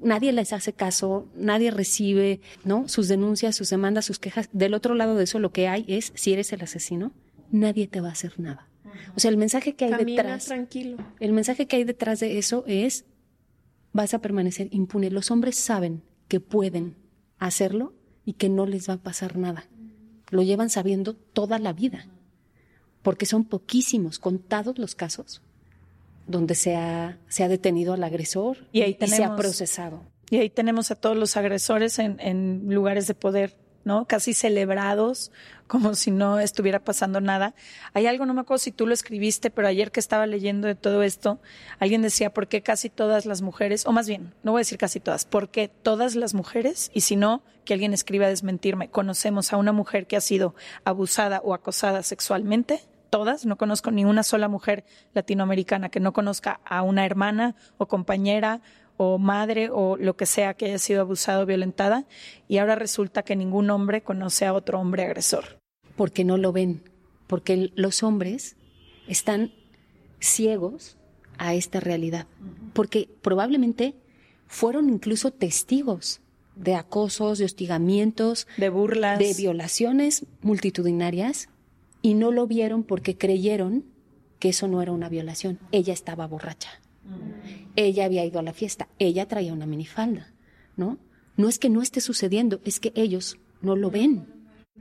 nadie 0.00 0.32
les 0.32 0.52
hace 0.52 0.72
caso, 0.72 1.28
nadie 1.34 1.70
recibe, 1.70 2.40
¿no? 2.64 2.88
Sus 2.88 3.08
denuncias, 3.08 3.56
sus 3.56 3.70
demandas, 3.70 4.04
sus 4.04 4.18
quejas. 4.18 4.48
Del 4.52 4.74
otro 4.74 4.94
lado 4.94 5.16
de 5.16 5.24
eso 5.24 5.38
lo 5.38 5.52
que 5.52 5.68
hay 5.68 5.84
es, 5.88 6.12
si 6.14 6.32
eres 6.32 6.52
el 6.52 6.62
asesino, 6.62 7.12
nadie 7.50 7.86
te 7.86 8.00
va 8.00 8.08
a 8.08 8.12
hacer 8.12 8.38
nada. 8.38 8.68
O 9.14 9.20
sea, 9.20 9.30
el 9.30 9.36
mensaje 9.36 9.74
que 9.74 9.86
hay 9.86 10.04
detrás. 10.04 10.46
tranquilo. 10.46 10.96
El 11.20 11.32
mensaje 11.32 11.66
que 11.66 11.76
hay 11.76 11.84
detrás 11.84 12.20
de 12.20 12.38
eso 12.38 12.64
es 12.66 13.04
vas 13.92 14.14
a 14.14 14.20
permanecer 14.20 14.68
impune. 14.72 15.10
Los 15.10 15.30
hombres 15.30 15.56
saben 15.56 16.02
que 16.28 16.40
pueden 16.40 16.96
hacerlo 17.38 17.94
y 18.24 18.34
que 18.34 18.48
no 18.48 18.66
les 18.66 18.88
va 18.88 18.94
a 18.94 19.02
pasar 19.02 19.36
nada. 19.36 19.66
Lo 20.30 20.42
llevan 20.42 20.70
sabiendo 20.70 21.14
toda 21.14 21.58
la 21.58 21.72
vida. 21.72 22.06
Porque 23.02 23.26
son 23.26 23.44
poquísimos, 23.44 24.18
contados 24.18 24.78
los 24.78 24.94
casos 24.94 25.42
donde 26.26 26.54
se 26.54 26.76
ha, 26.76 27.18
se 27.28 27.44
ha 27.44 27.48
detenido 27.48 27.94
al 27.94 28.04
agresor 28.04 28.58
y, 28.72 28.82
ahí 28.82 28.96
se 29.06 29.24
ha 29.24 29.36
procesado. 29.36 30.02
Y 30.30 30.38
ahí 30.38 30.50
tenemos 30.50 30.90
a 30.90 30.96
todos 30.96 31.16
los 31.16 31.36
agresores 31.36 31.98
en, 31.98 32.18
en 32.20 32.66
lugares 32.68 33.06
de 33.06 33.14
poder, 33.14 33.56
¿no? 33.84 34.06
Casi 34.06 34.34
celebrados, 34.34 35.30
como 35.66 35.94
si 35.94 36.10
no 36.10 36.40
estuviera 36.40 36.80
pasando 36.80 37.20
nada. 37.20 37.54
Hay 37.92 38.06
algo, 38.06 38.26
no 38.26 38.34
me 38.34 38.40
acuerdo 38.40 38.58
si 38.58 38.72
tú 38.72 38.86
lo 38.86 38.94
escribiste, 38.94 39.50
pero 39.50 39.68
ayer 39.68 39.92
que 39.92 40.00
estaba 40.00 40.26
leyendo 40.26 40.66
de 40.66 40.74
todo 40.74 41.04
esto, 41.04 41.40
alguien 41.78 42.02
decía, 42.02 42.32
¿por 42.32 42.48
qué 42.48 42.62
casi 42.62 42.90
todas 42.90 43.26
las 43.26 43.42
mujeres, 43.42 43.86
o 43.86 43.92
más 43.92 44.08
bien, 44.08 44.34
no 44.42 44.52
voy 44.52 44.60
a 44.60 44.62
decir 44.62 44.78
casi 44.78 44.98
todas, 44.98 45.24
¿por 45.24 45.48
qué 45.48 45.68
todas 45.68 46.16
las 46.16 46.34
mujeres, 46.34 46.90
y 46.92 47.02
si 47.02 47.14
no, 47.14 47.42
que 47.64 47.74
alguien 47.74 47.94
escriba 47.94 48.26
a 48.26 48.30
desmentirme, 48.30 48.90
conocemos 48.90 49.52
a 49.52 49.56
una 49.56 49.72
mujer 49.72 50.06
que 50.06 50.16
ha 50.16 50.20
sido 50.20 50.54
abusada 50.84 51.40
o 51.44 51.54
acosada 51.54 52.02
sexualmente? 52.02 52.80
Todas, 53.16 53.46
no 53.46 53.56
conozco 53.56 53.90
ni 53.90 54.04
una 54.04 54.22
sola 54.22 54.46
mujer 54.46 54.84
latinoamericana 55.14 55.88
que 55.88 56.00
no 56.00 56.12
conozca 56.12 56.60
a 56.66 56.82
una 56.82 57.06
hermana 57.06 57.56
o 57.78 57.88
compañera 57.88 58.60
o 58.98 59.16
madre 59.16 59.70
o 59.72 59.96
lo 59.96 60.18
que 60.18 60.26
sea 60.26 60.52
que 60.52 60.66
haya 60.66 60.78
sido 60.78 61.00
abusado 61.00 61.44
o 61.44 61.46
violentada 61.46 62.04
y 62.46 62.58
ahora 62.58 62.74
resulta 62.74 63.22
que 63.22 63.34
ningún 63.34 63.70
hombre 63.70 64.02
conoce 64.02 64.44
a 64.44 64.52
otro 64.52 64.78
hombre 64.78 65.04
agresor. 65.04 65.58
Porque 65.96 66.24
no 66.24 66.36
lo 66.36 66.52
ven, 66.52 66.82
porque 67.26 67.72
los 67.74 68.02
hombres 68.02 68.56
están 69.08 69.50
ciegos 70.20 70.98
a 71.38 71.54
esta 71.54 71.80
realidad, 71.80 72.26
porque 72.74 73.08
probablemente 73.22 73.94
fueron 74.46 74.90
incluso 74.90 75.30
testigos 75.30 76.20
de 76.54 76.74
acosos, 76.74 77.38
de 77.38 77.46
hostigamientos, 77.46 78.46
de 78.58 78.68
burlas, 78.68 79.18
de 79.18 79.32
violaciones 79.32 80.26
multitudinarias 80.42 81.48
y 82.06 82.14
no 82.14 82.30
lo 82.30 82.46
vieron 82.46 82.84
porque 82.84 83.18
creyeron 83.18 83.84
que 84.38 84.50
eso 84.50 84.68
no 84.68 84.80
era 84.80 84.92
una 84.92 85.08
violación. 85.08 85.58
Ella 85.72 85.92
estaba 85.92 86.28
borracha. 86.28 86.80
Ella 87.74 88.04
había 88.04 88.24
ido 88.24 88.38
a 88.38 88.44
la 88.44 88.52
fiesta. 88.52 88.86
Ella 89.00 89.26
traía 89.26 89.52
una 89.52 89.66
minifalda, 89.66 90.32
¿no? 90.76 90.98
No 91.36 91.48
es 91.48 91.58
que 91.58 91.68
no 91.68 91.82
esté 91.82 92.00
sucediendo, 92.00 92.60
es 92.64 92.78
que 92.78 92.92
ellos 92.94 93.40
no 93.60 93.74
lo 93.74 93.90
ven. 93.90 94.24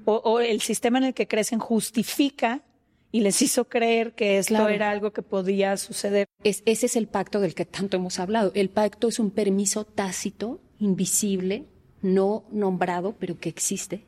O, 0.05 0.39
el 0.39 0.61
sistema 0.61 0.99
en 0.99 1.05
el 1.05 1.13
que 1.15 1.27
crecen 1.27 1.57
justifica 1.57 2.63
y 3.11 3.21
les 3.21 3.41
hizo 3.41 3.69
creer 3.69 4.13
que 4.13 4.37
esto 4.37 4.69
era 4.69 4.91
algo 4.91 5.11
que 5.11 5.23
podía 5.23 5.77
suceder. 5.77 6.27
ese 6.43 6.85
es 6.85 6.95
el 6.95 7.07
pacto 7.07 7.39
del 7.39 7.55
que 7.55 7.65
tanto 7.65 7.97
hemos 7.97 8.19
hablado. 8.19 8.51
El 8.53 8.69
pacto 8.69 9.07
es 9.07 9.17
un 9.17 9.31
permiso 9.31 9.83
tácito, 9.83 10.61
invisible, 10.77 11.65
no 12.03 12.45
nombrado, 12.51 13.15
pero 13.17 13.39
que 13.39 13.49
existe, 13.49 14.05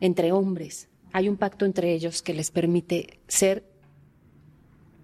entre 0.00 0.32
hombres 0.32 0.88
hay 1.12 1.28
un 1.28 1.36
pacto 1.36 1.64
entre 1.64 1.92
ellos 1.92 2.22
que 2.22 2.34
les 2.34 2.50
permite 2.50 3.20
ser 3.28 3.64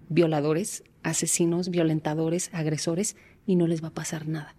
violadores, 0.09 0.83
asesinos, 1.03 1.69
violentadores, 1.69 2.49
agresores 2.53 3.15
y 3.45 3.55
no 3.55 3.67
les 3.67 3.83
va 3.83 3.89
a 3.89 3.93
pasar 3.93 4.27
nada. 4.27 4.55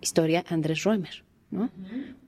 Historia 0.00 0.44
Andrés 0.48 0.84
Roemer, 0.84 1.24
¿no? 1.50 1.70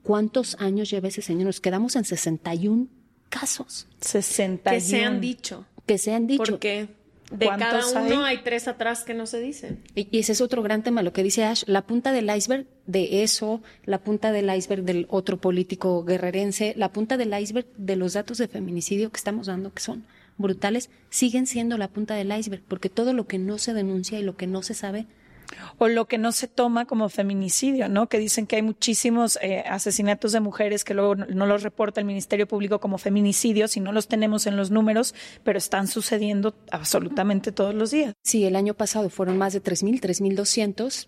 ¿Cuántos 0.03 0.55
años 0.59 0.89
lleva 0.89 1.07
ese 1.09 1.21
señor? 1.21 1.45
Nos 1.45 1.61
quedamos 1.61 1.95
en 1.95 2.05
61 2.05 2.87
casos. 3.29 3.87
61. 4.01 4.73
Que 4.73 4.81
se 4.81 5.03
han 5.03 5.21
dicho. 5.21 5.65
Que 5.85 5.97
se 5.97 6.13
han 6.13 6.27
dicho. 6.27 6.43
Porque 6.43 6.87
de 7.31 7.47
cada 7.47 7.85
uno 7.87 8.23
hay? 8.23 8.39
tres 8.39 8.67
atrás 8.67 9.03
que 9.03 9.13
no 9.13 9.25
se 9.25 9.39
dicen. 9.39 9.83
Y, 9.95 10.17
ese 10.17 10.31
es 10.31 10.41
otro 10.41 10.61
gran 10.63 10.83
tema, 10.83 11.01
lo 11.03 11.13
que 11.13 11.23
dice 11.23 11.43
Ash, 11.43 11.63
la 11.67 11.85
punta 11.85 12.11
del 12.11 12.33
iceberg 12.35 12.65
de 12.85 13.23
eso, 13.23 13.61
la 13.85 13.99
punta 13.99 14.31
del 14.31 14.53
iceberg 14.53 14.83
del 14.83 15.07
otro 15.09 15.37
político 15.37 16.03
guerrerense, 16.05 16.73
la 16.77 16.91
punta 16.91 17.17
del 17.17 17.37
iceberg 17.37 17.67
de 17.75 17.95
los 17.95 18.13
datos 18.13 18.37
de 18.37 18.47
feminicidio 18.47 19.11
que 19.11 19.17
estamos 19.17 19.47
dando, 19.47 19.73
que 19.73 19.81
son 19.81 20.05
brutales, 20.37 20.89
siguen 21.09 21.47
siendo 21.47 21.77
la 21.77 21.89
punta 21.89 22.15
del 22.15 22.31
iceberg, 22.31 22.63
porque 22.67 22.89
todo 22.89 23.13
lo 23.13 23.27
que 23.27 23.39
no 23.39 23.57
se 23.57 23.73
denuncia 23.73 24.19
y 24.19 24.23
lo 24.23 24.37
que 24.37 24.47
no 24.47 24.61
se 24.61 24.73
sabe 24.73 25.07
o 25.77 25.87
lo 25.87 26.05
que 26.05 26.17
no 26.17 26.31
se 26.31 26.47
toma 26.47 26.85
como 26.85 27.09
feminicidio, 27.09 27.89
¿no? 27.89 28.07
Que 28.07 28.19
dicen 28.19 28.47
que 28.47 28.57
hay 28.57 28.61
muchísimos 28.61 29.37
eh, 29.41 29.63
asesinatos 29.67 30.31
de 30.31 30.39
mujeres 30.39 30.83
que 30.83 30.93
luego 30.93 31.15
no, 31.15 31.45
los 31.45 31.63
reporta 31.63 31.99
el 31.99 32.05
Ministerio 32.05 32.47
Público 32.47 32.79
como 32.79 32.97
feminicidios 32.97 33.77
y 33.77 33.79
no 33.79 33.91
los 33.91 34.07
tenemos 34.07 34.47
en 34.47 34.57
los 34.57 34.71
números, 34.71 35.13
pero 35.43 35.57
están 35.57 35.87
sucediendo 35.87 36.55
absolutamente 36.71 37.51
todos 37.51 37.73
los 37.73 37.91
días. 37.91 38.13
Sí, 38.23 38.45
el 38.45 38.55
año 38.55 38.73
pasado 38.73 39.09
fueron 39.09 39.37
más 39.37 39.53
de 39.53 39.63
3.000, 39.63 40.01
3.200 40.01 41.07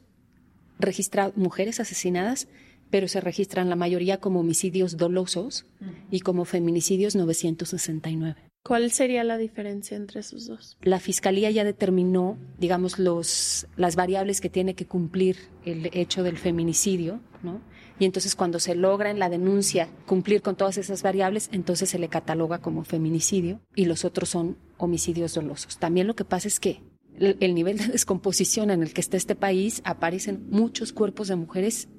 registradas 0.79 1.35
mujeres 1.35 1.79
asesinadas, 1.79 2.47
pero 2.89 3.07
se 3.07 3.21
registran 3.21 3.69
la 3.69 3.75
mayoría 3.75 4.19
como 4.19 4.39
homicidios 4.39 4.97
dolosos 4.97 5.65
y 6.09 6.21
como 6.21 6.45
feminicidios 6.45 7.15
969. 7.15 8.48
¿Cuál 8.63 8.91
sería 8.91 9.23
la 9.23 9.37
diferencia 9.37 9.95
entre 9.95 10.19
esos 10.19 10.47
dos? 10.47 10.77
La 10.81 10.99
fiscalía 10.99 11.49
ya 11.49 11.63
determinó, 11.63 12.37
digamos, 12.57 12.99
los, 12.99 13.67
las 13.77 13.95
variables 13.95 14.41
que 14.41 14.49
tiene 14.49 14.75
que 14.75 14.85
cumplir 14.85 15.37
el 15.65 15.89
hecho 15.93 16.23
del 16.23 16.37
feminicidio, 16.37 17.21
¿no? 17.41 17.61
Y 17.99 18.05
entonces 18.05 18.35
cuando 18.35 18.59
se 18.59 18.75
logra 18.75 19.11
en 19.11 19.19
la 19.19 19.29
denuncia 19.29 19.89
cumplir 20.05 20.41
con 20.41 20.55
todas 20.55 20.77
esas 20.77 21.03
variables, 21.03 21.49
entonces 21.51 21.89
se 21.89 21.99
le 21.99 22.07
cataloga 22.07 22.59
como 22.59 22.83
feminicidio 22.85 23.59
y 23.75 23.85
los 23.85 24.05
otros 24.05 24.29
son 24.29 24.57
homicidios 24.77 25.33
dolosos. 25.33 25.77
También 25.77 26.07
lo 26.07 26.15
que 26.15 26.23
pasa 26.23 26.47
es 26.47 26.59
que 26.59 26.81
el, 27.19 27.53
nivel 27.53 27.77
de 27.77 27.87
descomposición 27.87 28.71
en 28.71 28.81
el 28.81 28.93
que 28.93 29.01
está 29.01 29.17
este 29.17 29.35
país 29.35 29.81
aparecen 29.83 30.47
muchos 30.49 30.93
cuerpos 30.93 31.27
de 31.27 31.35
mujeres 31.35 31.89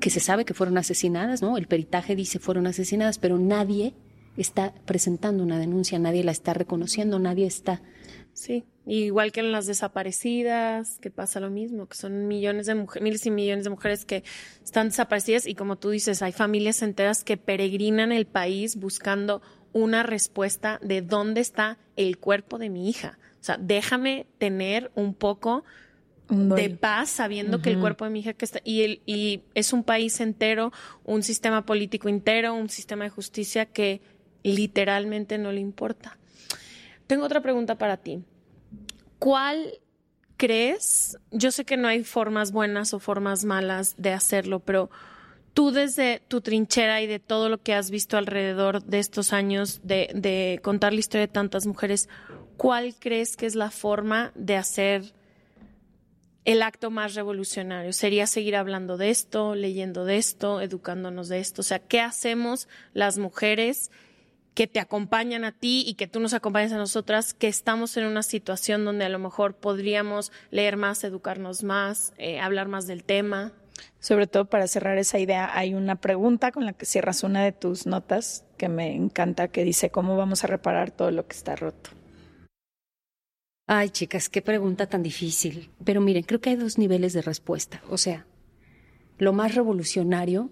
que 0.00 0.10
se 0.10 0.20
sabe 0.20 0.44
que 0.44 0.54
fueron 0.54 0.78
asesinadas, 0.78 1.42
¿no? 1.42 1.58
El 1.58 1.68
peritaje 1.68 2.16
dice 2.16 2.38
fueron 2.38 2.66
asesinadas, 2.66 3.18
pero 3.18 3.38
nadie 3.38 3.94
está 4.36 4.74
presentando 4.86 5.42
una 5.42 5.58
denuncia, 5.58 5.98
nadie 5.98 6.24
la 6.24 6.32
está 6.32 6.54
reconociendo, 6.54 7.18
nadie 7.18 7.46
está. 7.46 7.82
Sí, 8.32 8.64
igual 8.86 9.30
que 9.30 9.40
en 9.40 9.52
las 9.52 9.66
desaparecidas, 9.66 10.98
que 10.98 11.10
pasa 11.10 11.38
lo 11.38 11.50
mismo, 11.50 11.86
que 11.86 11.96
son 11.96 12.28
millones 12.28 12.66
de 12.66 12.74
mujeres, 12.74 13.02
miles 13.02 13.26
y 13.26 13.30
millones 13.30 13.64
de 13.64 13.70
mujeres 13.70 14.04
que 14.04 14.24
están 14.64 14.88
desaparecidas 14.88 15.46
y 15.46 15.54
como 15.54 15.76
tú 15.76 15.90
dices, 15.90 16.22
hay 16.22 16.32
familias 16.32 16.82
enteras 16.82 17.24
que 17.24 17.36
peregrinan 17.36 18.10
el 18.10 18.26
país 18.26 18.76
buscando 18.76 19.42
una 19.72 20.02
respuesta 20.02 20.78
de 20.82 21.02
dónde 21.02 21.40
está 21.40 21.78
el 21.96 22.18
cuerpo 22.18 22.58
de 22.58 22.70
mi 22.70 22.88
hija. 22.88 23.18
O 23.40 23.44
sea, 23.44 23.58
déjame 23.58 24.26
tener 24.38 24.90
un 24.94 25.14
poco 25.14 25.64
de 26.28 26.70
paz 26.70 27.10
sabiendo 27.10 27.60
que 27.60 27.68
el 27.68 27.78
cuerpo 27.78 28.04
de 28.04 28.10
mi 28.10 28.20
hija 28.20 28.32
que 28.32 28.46
está 28.46 28.60
y 28.64 28.82
el, 28.82 29.02
y 29.04 29.42
es 29.54 29.74
un 29.74 29.84
país 29.84 30.18
entero, 30.20 30.72
un 31.04 31.22
sistema 31.22 31.66
político 31.66 32.08
entero, 32.08 32.54
un 32.54 32.70
sistema 32.70 33.04
de 33.04 33.10
justicia 33.10 33.66
que 33.66 34.00
literalmente 34.42 35.38
no 35.38 35.52
le 35.52 35.60
importa. 35.60 36.18
Tengo 37.06 37.24
otra 37.24 37.40
pregunta 37.40 37.76
para 37.76 37.96
ti. 37.96 38.24
¿Cuál 39.18 39.78
crees? 40.36 41.18
Yo 41.30 41.50
sé 41.52 41.64
que 41.64 41.76
no 41.76 41.88
hay 41.88 42.04
formas 42.04 42.52
buenas 42.52 42.94
o 42.94 42.98
formas 42.98 43.44
malas 43.44 43.94
de 43.98 44.12
hacerlo, 44.12 44.60
pero 44.60 44.90
tú 45.54 45.70
desde 45.70 46.22
tu 46.28 46.40
trinchera 46.40 47.02
y 47.02 47.06
de 47.06 47.18
todo 47.18 47.48
lo 47.48 47.62
que 47.62 47.74
has 47.74 47.90
visto 47.90 48.16
alrededor 48.16 48.82
de 48.82 48.98
estos 48.98 49.32
años 49.32 49.80
de, 49.84 50.60
contar 50.62 50.92
la 50.92 51.00
historia 51.00 51.26
de 51.26 51.32
tantas 51.32 51.66
mujeres, 51.66 52.08
¿cuál 52.56 52.94
crees 52.98 53.36
que 53.36 53.46
es 53.46 53.54
la 53.54 53.70
forma 53.70 54.32
de 54.34 54.56
hacer 54.56 55.12
el 56.44 56.62
acto 56.62 56.90
más 56.90 57.14
revolucionario? 57.14 57.92
¿Sería 57.92 58.26
seguir 58.26 58.56
hablando 58.56 58.96
de 58.96 59.10
esto, 59.10 59.54
leyendo 59.54 60.04
de 60.04 60.16
esto, 60.16 60.60
educándonos 60.60 61.28
de 61.28 61.40
esto? 61.40 61.60
O 61.60 61.64
sea, 61.64 61.78
¿qué 61.78 62.00
hacemos 62.00 62.68
las 62.94 63.18
mujeres? 63.18 63.90
Que 64.54 64.66
te 64.66 64.80
acompañan 64.80 65.44
a 65.44 65.52
ti 65.52 65.84
y 65.86 65.94
que 65.94 66.06
tú 66.06 66.20
nos 66.20 66.34
acompañas 66.34 66.72
a 66.72 66.76
nosotras, 66.76 67.32
que 67.32 67.48
estamos 67.48 67.96
en 67.96 68.04
una 68.04 68.22
situación 68.22 68.84
donde 68.84 69.04
a 69.04 69.08
lo 69.08 69.18
mejor 69.18 69.54
podríamos 69.54 70.32
leer 70.50 70.76
más, 70.76 71.04
educarnos 71.04 71.62
más, 71.62 72.12
eh, 72.18 72.40
hablar 72.40 72.68
más 72.68 72.86
del 72.86 73.04
tema. 73.04 73.52
Sobre 73.98 74.26
todo 74.26 74.44
para 74.46 74.68
cerrar 74.68 74.98
esa 74.98 75.18
idea, 75.18 75.56
hay 75.56 75.74
una 75.74 75.96
pregunta 75.96 76.52
con 76.52 76.66
la 76.66 76.72
que 76.72 76.86
cierras 76.86 77.22
una 77.22 77.42
de 77.42 77.52
tus 77.52 77.86
notas 77.86 78.44
que 78.58 78.68
me 78.68 78.94
encanta, 78.94 79.48
que 79.48 79.64
dice, 79.64 79.90
¿cómo 79.90 80.16
vamos 80.16 80.44
a 80.44 80.48
reparar 80.48 80.90
todo 80.90 81.10
lo 81.10 81.26
que 81.26 81.36
está 81.36 81.56
roto? 81.56 81.90
Ay, 83.66 83.90
chicas, 83.90 84.28
qué 84.28 84.42
pregunta 84.42 84.86
tan 84.86 85.02
difícil. 85.02 85.70
Pero 85.84 86.00
miren, 86.00 86.24
creo 86.24 86.40
que 86.40 86.50
hay 86.50 86.56
dos 86.56 86.78
niveles 86.78 87.12
de 87.12 87.22
respuesta. 87.22 87.82
O 87.88 87.96
sea, 87.96 88.26
lo 89.18 89.32
más 89.32 89.54
revolucionario 89.54 90.50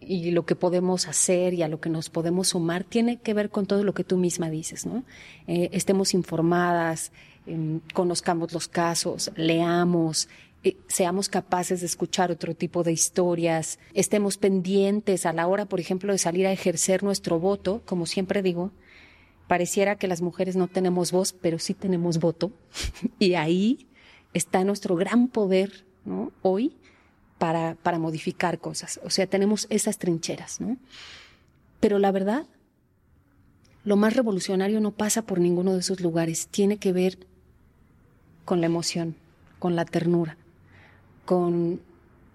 y 0.00 0.30
lo 0.30 0.44
que 0.46 0.56
podemos 0.56 1.08
hacer 1.08 1.54
y 1.54 1.62
a 1.62 1.68
lo 1.68 1.80
que 1.80 1.90
nos 1.90 2.10
podemos 2.10 2.48
sumar 2.48 2.84
tiene 2.84 3.18
que 3.18 3.34
ver 3.34 3.50
con 3.50 3.66
todo 3.66 3.84
lo 3.84 3.94
que 3.94 4.04
tú 4.04 4.16
misma 4.16 4.50
dices, 4.50 4.86
¿no? 4.86 5.04
Eh, 5.46 5.70
estemos 5.72 6.14
informadas, 6.14 7.12
em, 7.46 7.80
conozcamos 7.94 8.52
los 8.52 8.68
casos, 8.68 9.30
leamos, 9.36 10.28
eh, 10.62 10.76
seamos 10.88 11.28
capaces 11.28 11.80
de 11.80 11.86
escuchar 11.86 12.30
otro 12.30 12.54
tipo 12.54 12.82
de 12.82 12.92
historias, 12.92 13.78
estemos 13.94 14.36
pendientes 14.36 15.26
a 15.26 15.32
la 15.32 15.46
hora, 15.46 15.66
por 15.66 15.80
ejemplo, 15.80 16.12
de 16.12 16.18
salir 16.18 16.46
a 16.46 16.52
ejercer 16.52 17.02
nuestro 17.02 17.38
voto, 17.38 17.82
como 17.86 18.06
siempre 18.06 18.42
digo, 18.42 18.72
pareciera 19.46 19.96
que 19.96 20.08
las 20.08 20.22
mujeres 20.22 20.56
no 20.56 20.68
tenemos 20.68 21.12
voz, 21.12 21.32
pero 21.32 21.58
sí 21.58 21.74
tenemos 21.74 22.18
voto. 22.18 22.52
y 23.18 23.34
ahí 23.34 23.88
está 24.32 24.64
nuestro 24.64 24.96
gran 24.96 25.28
poder 25.28 25.86
¿no? 26.04 26.32
hoy 26.42 26.76
para, 27.40 27.74
para 27.76 27.98
modificar 27.98 28.58
cosas. 28.58 29.00
O 29.02 29.08
sea, 29.08 29.26
tenemos 29.26 29.66
esas 29.70 29.96
trincheras. 29.96 30.60
¿no? 30.60 30.76
Pero 31.80 31.98
la 31.98 32.12
verdad, 32.12 32.44
lo 33.82 33.96
más 33.96 34.14
revolucionario 34.14 34.78
no 34.80 34.90
pasa 34.90 35.22
por 35.22 35.40
ninguno 35.40 35.72
de 35.72 35.80
esos 35.80 36.00
lugares. 36.00 36.48
Tiene 36.48 36.76
que 36.76 36.92
ver 36.92 37.18
con 38.44 38.60
la 38.60 38.66
emoción, 38.66 39.16
con 39.58 39.74
la 39.74 39.86
ternura, 39.86 40.36
con 41.24 41.80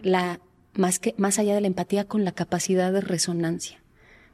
la, 0.01 0.39
más, 0.73 0.97
que, 0.97 1.13
más 1.17 1.37
allá 1.37 1.53
de 1.53 1.61
la 1.61 1.67
empatía, 1.67 2.05
con 2.05 2.25
la 2.25 2.31
capacidad 2.31 2.91
de 2.91 3.01
resonancia. 3.01 3.77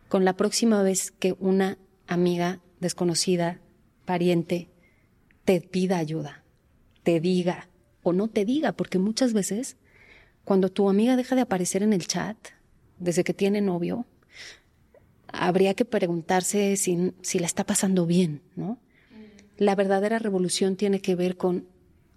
Con 0.08 0.24
la 0.24 0.38
próxima 0.38 0.82
vez 0.84 1.12
que 1.12 1.36
una 1.42 1.78
amiga 2.08 2.62
desconocida, 2.80 3.60
pariente, 4.06 4.70
te 5.44 5.60
pida 5.60 5.98
ayuda, 5.98 6.44
te 7.04 7.20
diga 7.20 7.68
o 8.04 8.14
no 8.14 8.30
te 8.30 8.46
diga, 8.46 8.72
porque 8.72 9.00
muchas 9.00 9.34
veces 9.34 9.76
cuando 10.44 10.70
tu 10.70 10.90
amiga 10.90 11.16
deja 11.16 11.36
de 11.36 11.42
aparecer 11.42 11.84
en 11.84 11.94
el 11.94 12.08
chat, 12.08 12.38
desde 13.00 13.24
que 13.24 13.34
tiene 13.34 13.62
novio, 13.62 14.06
habría 15.28 15.74
que 15.74 15.86
preguntarse 15.86 16.76
si, 16.78 17.14
si 17.22 17.40
la 17.40 17.46
está 17.46 17.66
pasando 17.66 18.06
bien, 18.06 18.42
¿no? 18.56 18.78
La 19.58 19.76
verdadera 19.76 20.20
revolución 20.20 20.76
tiene 20.76 21.02
que 21.02 21.16
ver 21.16 21.38
con 21.38 21.66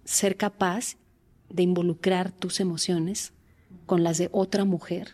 ser 0.03 0.35
capaz 0.35 0.97
de 1.49 1.63
involucrar 1.63 2.31
tus 2.31 2.59
emociones 2.59 3.33
con 3.85 4.03
las 4.03 4.17
de 4.17 4.29
otra 4.31 4.65
mujer. 4.65 5.13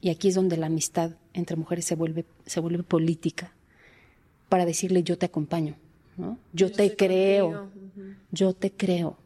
Y 0.00 0.10
aquí 0.10 0.28
es 0.28 0.34
donde 0.34 0.56
la 0.56 0.66
amistad 0.66 1.12
entre 1.34 1.56
mujeres 1.56 1.84
se 1.84 1.94
vuelve, 1.94 2.24
se 2.46 2.60
vuelve 2.60 2.82
política 2.82 3.52
para 4.48 4.64
decirle 4.64 5.02
yo 5.02 5.18
te 5.18 5.26
acompaño, 5.26 5.76
¿no? 6.16 6.38
Yo, 6.52 6.72
te 6.72 6.96
creo, 6.96 7.70
yo 8.30 8.54
te 8.54 8.72
creo. 8.72 9.18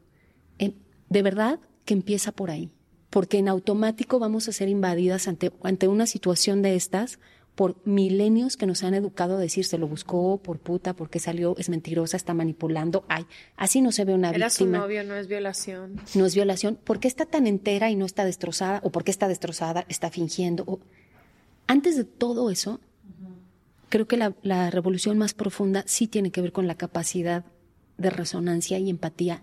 de 0.59 1.23
verdad 1.23 1.61
que 1.85 1.95
empieza 1.95 2.33
por 2.33 2.51
ahí, 2.51 2.71
porque 3.13 3.37
en 3.37 3.49
automático 3.49 4.19
vamos 4.19 4.49
a 4.49 4.53
ser 4.53 4.71
invadidas 4.71 5.29
ante, 5.29 5.53
ante 5.63 5.87
una 5.87 6.07
situación 6.07 6.63
de 6.63 6.77
estas 6.77 7.19
por 7.55 7.77
milenios 7.85 8.57
que 8.57 8.65
nos 8.65 8.83
han 8.85 8.95
educado 8.95 9.37
a 9.37 9.39
decir 9.39 9.67
se 9.67 9.77
lo 9.77 9.87
buscó 9.87 10.39
por 10.39 10.59
puta, 10.59 10.95
porque 10.95 11.19
salió, 11.19 11.55
es 11.59 11.69
mentirosa, 11.69 12.17
está 12.17 12.33
manipulando. 12.33 13.05
Ay, 13.09 13.27
así 13.55 13.83
no 13.83 13.93
se 13.93 14.07
ve 14.07 14.15
una 14.15 14.31
Era 14.31 14.47
víctima. 14.47 14.79
su 14.79 14.83
novio, 14.83 15.05
no 15.05 15.15
es 15.15 15.29
violación. 15.29 16.01
No 16.15 16.25
es 16.25 16.35
violación. 16.35 16.79
¿Por 16.83 17.01
qué 17.01 17.09
está 17.09 17.27
tan 17.27 17.47
entera 17.47 17.91
y 17.91 17.97
no 17.97 18.07
está 18.07 18.25
destrozada? 18.25 18.81
¿O 18.83 18.91
por 18.91 19.05
qué 19.05 19.11
está 19.11 19.29
destrozada, 19.29 19.85
está 19.91 20.11
fingiendo? 20.11 20.65
O... 20.67 20.81
Antes 21.67 21.99
de 21.99 22.05
todo 22.05 22.49
eso, 22.49 22.81
creo 23.91 24.09
que 24.09 24.17
la, 24.17 24.35
la 24.41 24.71
revolución 24.71 25.19
más 25.19 25.35
profunda 25.35 25.85
sí 25.87 26.07
tiene 26.07 26.31
que 26.31 26.41
ver 26.41 26.53
con 26.53 26.67
la 26.67 26.77
capacidad 26.77 27.45
de 27.99 28.09
resonancia 28.09 28.79
y 28.79 28.89
empatía 28.89 29.43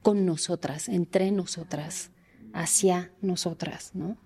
con 0.00 0.24
nosotras, 0.24 0.88
entre 0.88 1.32
nosotras, 1.32 2.12
hacia 2.52 3.10
nosotras, 3.20 3.90
¿no? 3.94 4.16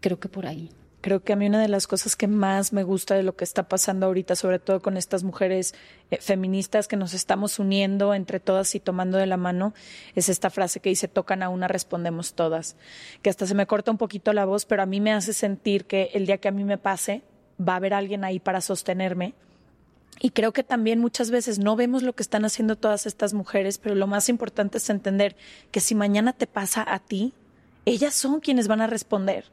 Creo 0.00 0.18
que 0.18 0.28
por 0.28 0.46
ahí. 0.46 0.70
Creo 1.02 1.24
que 1.24 1.32
a 1.32 1.36
mí 1.36 1.48
una 1.48 1.60
de 1.60 1.66
las 1.66 1.88
cosas 1.88 2.14
que 2.14 2.28
más 2.28 2.72
me 2.72 2.84
gusta 2.84 3.16
de 3.16 3.24
lo 3.24 3.34
que 3.34 3.42
está 3.42 3.68
pasando 3.68 4.06
ahorita, 4.06 4.36
sobre 4.36 4.60
todo 4.60 4.80
con 4.80 4.96
estas 4.96 5.24
mujeres 5.24 5.74
eh, 6.12 6.18
feministas 6.20 6.86
que 6.86 6.96
nos 6.96 7.12
estamos 7.12 7.58
uniendo 7.58 8.14
entre 8.14 8.38
todas 8.38 8.72
y 8.76 8.80
tomando 8.80 9.18
de 9.18 9.26
la 9.26 9.36
mano, 9.36 9.74
es 10.14 10.28
esta 10.28 10.48
frase 10.48 10.78
que 10.78 10.90
dice, 10.90 11.08
tocan 11.08 11.42
a 11.42 11.48
una, 11.48 11.66
respondemos 11.66 12.34
todas. 12.34 12.76
Que 13.20 13.30
hasta 13.30 13.48
se 13.48 13.56
me 13.56 13.66
corta 13.66 13.90
un 13.90 13.98
poquito 13.98 14.32
la 14.32 14.44
voz, 14.44 14.64
pero 14.64 14.82
a 14.82 14.86
mí 14.86 15.00
me 15.00 15.12
hace 15.12 15.32
sentir 15.32 15.86
que 15.86 16.10
el 16.14 16.24
día 16.24 16.38
que 16.38 16.46
a 16.46 16.52
mí 16.52 16.62
me 16.62 16.78
pase, 16.78 17.22
va 17.58 17.72
a 17.72 17.76
haber 17.76 17.94
alguien 17.94 18.22
ahí 18.22 18.38
para 18.38 18.60
sostenerme. 18.60 19.34
Y 20.24 20.30
creo 20.30 20.52
que 20.52 20.62
también 20.62 21.00
muchas 21.00 21.32
veces 21.32 21.58
no 21.58 21.74
vemos 21.74 22.04
lo 22.04 22.12
que 22.12 22.22
están 22.22 22.44
haciendo 22.44 22.76
todas 22.76 23.06
estas 23.06 23.34
mujeres, 23.34 23.78
pero 23.78 23.96
lo 23.96 24.06
más 24.06 24.28
importante 24.28 24.78
es 24.78 24.88
entender 24.88 25.34
que 25.72 25.80
si 25.80 25.96
mañana 25.96 26.32
te 26.32 26.46
pasa 26.46 26.86
a 26.86 27.00
ti, 27.00 27.34
ellas 27.86 28.14
son 28.14 28.38
quienes 28.38 28.68
van 28.68 28.80
a 28.80 28.86
responder. 28.86 29.46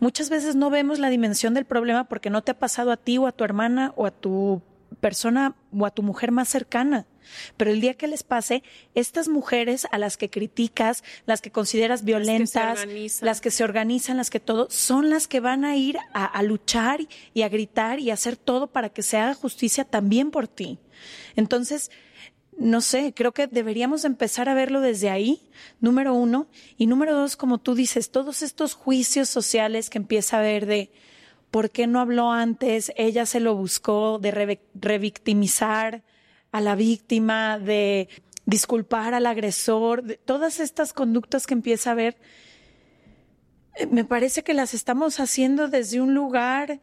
Muchas 0.00 0.28
veces 0.28 0.56
no 0.56 0.70
vemos 0.70 0.98
la 0.98 1.08
dimensión 1.08 1.54
del 1.54 1.66
problema 1.66 2.08
porque 2.08 2.30
no 2.30 2.42
te 2.42 2.50
ha 2.50 2.58
pasado 2.58 2.90
a 2.90 2.96
ti 2.96 3.16
o 3.16 3.28
a 3.28 3.32
tu 3.32 3.44
hermana 3.44 3.92
o 3.94 4.06
a 4.06 4.10
tu 4.10 4.60
persona 5.00 5.54
o 5.72 5.86
a 5.86 5.90
tu 5.90 6.02
mujer 6.02 6.32
más 6.32 6.48
cercana. 6.48 7.06
Pero 7.56 7.70
el 7.70 7.80
día 7.80 7.94
que 7.94 8.06
les 8.06 8.22
pase, 8.22 8.62
estas 8.94 9.28
mujeres 9.28 9.86
a 9.90 9.98
las 9.98 10.16
que 10.16 10.30
criticas, 10.30 11.04
las 11.26 11.40
que 11.40 11.50
consideras 11.50 12.04
violentas, 12.04 12.86
las 13.20 13.40
que 13.40 13.50
se 13.50 13.64
organizan, 13.64 14.16
las 14.16 14.30
que 14.30 14.40
todo, 14.40 14.68
son 14.70 15.10
las 15.10 15.28
que 15.28 15.40
van 15.40 15.64
a 15.64 15.76
ir 15.76 15.98
a, 16.14 16.24
a, 16.24 16.42
luchar 16.42 17.00
y 17.34 17.42
a 17.42 17.48
gritar 17.48 18.00
y 18.00 18.10
a 18.10 18.14
hacer 18.14 18.36
todo 18.36 18.68
para 18.68 18.88
que 18.88 19.02
se 19.02 19.18
haga 19.18 19.34
justicia 19.34 19.84
también 19.84 20.30
por 20.30 20.48
ti. 20.48 20.78
Entonces, 21.36 21.90
no 22.58 22.80
sé, 22.80 23.12
creo 23.14 23.32
que 23.32 23.46
deberíamos 23.46 24.04
empezar 24.04 24.48
a 24.48 24.54
verlo 24.54 24.80
desde 24.80 25.10
ahí, 25.10 25.48
número 25.80 26.12
uno. 26.12 26.48
Y 26.76 26.86
número 26.86 27.14
dos, 27.14 27.36
como 27.36 27.58
tú 27.58 27.74
dices, 27.74 28.10
todos 28.10 28.42
estos 28.42 28.74
juicios 28.74 29.28
sociales 29.28 29.90
que 29.90 29.98
empieza 29.98 30.38
a 30.38 30.42
ver 30.42 30.66
de 30.66 30.90
por 31.50 31.70
qué 31.70 31.86
no 31.86 32.00
habló 32.00 32.30
antes, 32.30 32.92
ella 32.96 33.26
se 33.26 33.40
lo 33.40 33.54
buscó, 33.54 34.18
de 34.18 34.58
revictimizar 34.74 36.02
a 36.52 36.60
la 36.60 36.74
víctima, 36.74 37.58
de 37.58 38.08
disculpar 38.46 39.14
al 39.14 39.26
agresor, 39.26 40.02
de 40.02 40.16
todas 40.16 40.60
estas 40.60 40.92
conductas 40.92 41.46
que 41.46 41.54
empieza 41.54 41.90
a 41.90 41.94
ver, 41.94 42.16
eh, 43.76 43.86
me 43.86 44.04
parece 44.04 44.42
que 44.42 44.54
las 44.54 44.74
estamos 44.74 45.20
haciendo 45.20 45.68
desde 45.68 46.00
un 46.00 46.14
lugar, 46.14 46.80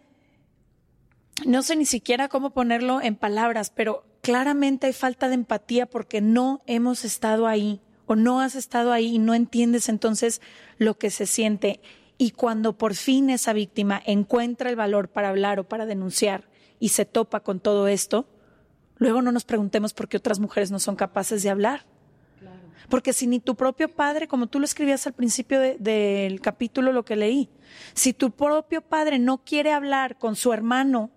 no 1.46 1.64
sé 1.64 1.76
ni 1.76 1.86
siquiera 1.86 2.30
cómo 2.30 2.52
ponerlo 2.52 3.02
en 3.02 3.16
palabras, 3.16 3.70
pero 3.70 4.06
claramente 4.22 4.88
hay 4.88 4.94
falta 4.94 5.28
de 5.28 5.36
empatía 5.36 5.86
porque 5.86 6.22
no 6.22 6.62
hemos 6.66 7.04
estado 7.04 7.48
ahí 7.48 7.82
o 8.06 8.16
no 8.16 8.40
has 8.42 8.56
estado 8.56 8.92
ahí 8.92 9.16
y 9.16 9.20
no 9.20 9.34
entiendes 9.34 9.90
entonces 9.90 10.42
lo 10.78 10.98
que 10.98 11.10
se 11.10 11.26
siente. 11.26 11.82
Y 12.18 12.32
cuando 12.32 12.78
por 12.78 12.96
fin 12.96 13.30
esa 13.30 13.54
víctima 13.54 14.02
encuentra 14.06 14.70
el 14.70 14.76
valor 14.76 15.10
para 15.10 15.30
hablar 15.30 15.60
o 15.60 15.68
para 15.68 15.86
denunciar 15.86 16.48
y 16.80 16.90
se 16.90 17.06
topa 17.06 17.42
con 17.42 17.60
todo 17.60 17.88
esto, 17.88 18.28
luego 18.98 19.22
no 19.22 19.32
nos 19.32 19.44
preguntemos 19.44 19.94
por 19.94 20.08
qué 20.08 20.18
otras 20.18 20.40
mujeres 20.40 20.72
no 20.72 20.80
son 20.80 20.96
capaces 20.96 21.44
de 21.44 21.50
hablar. 21.50 21.86
Porque 22.90 23.14
si 23.14 23.26
ni 23.26 23.40
tu 23.40 23.56
propio 23.56 23.90
padre, 23.90 24.28
como 24.28 24.48
tú 24.48 24.60
lo 24.60 24.66
escribías 24.66 25.08
al 25.08 25.14
principio 25.14 25.60
de, 25.60 25.78
del 25.80 26.40
capítulo, 26.40 26.92
lo 26.92 27.04
que 27.04 27.16
leí, 27.16 27.50
si 27.94 28.14
tu 28.14 28.32
propio 28.32 28.82
padre 28.82 29.18
no 29.18 29.44
quiere 29.44 29.74
hablar 29.74 30.18
con 30.18 30.36
su 30.36 30.54
hermano 30.54 31.10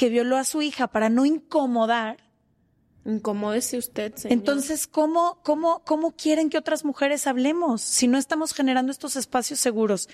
que 0.00 0.08
violó 0.08 0.38
a 0.38 0.44
su 0.44 0.62
hija 0.62 0.86
para 0.88 1.10
no 1.10 1.26
incomodar. 1.26 2.29
Incomódese 3.04 3.78
usted, 3.78 4.14
señor. 4.14 4.38
Entonces, 4.38 4.86
¿cómo, 4.86 5.38
cómo, 5.42 5.82
¿cómo 5.86 6.12
quieren 6.12 6.50
que 6.50 6.58
otras 6.58 6.84
mujeres 6.84 7.26
hablemos 7.26 7.80
si 7.80 8.08
no 8.08 8.18
estamos 8.18 8.52
generando 8.52 8.92
estos 8.92 9.16
espacios 9.16 9.58
seguros? 9.58 10.08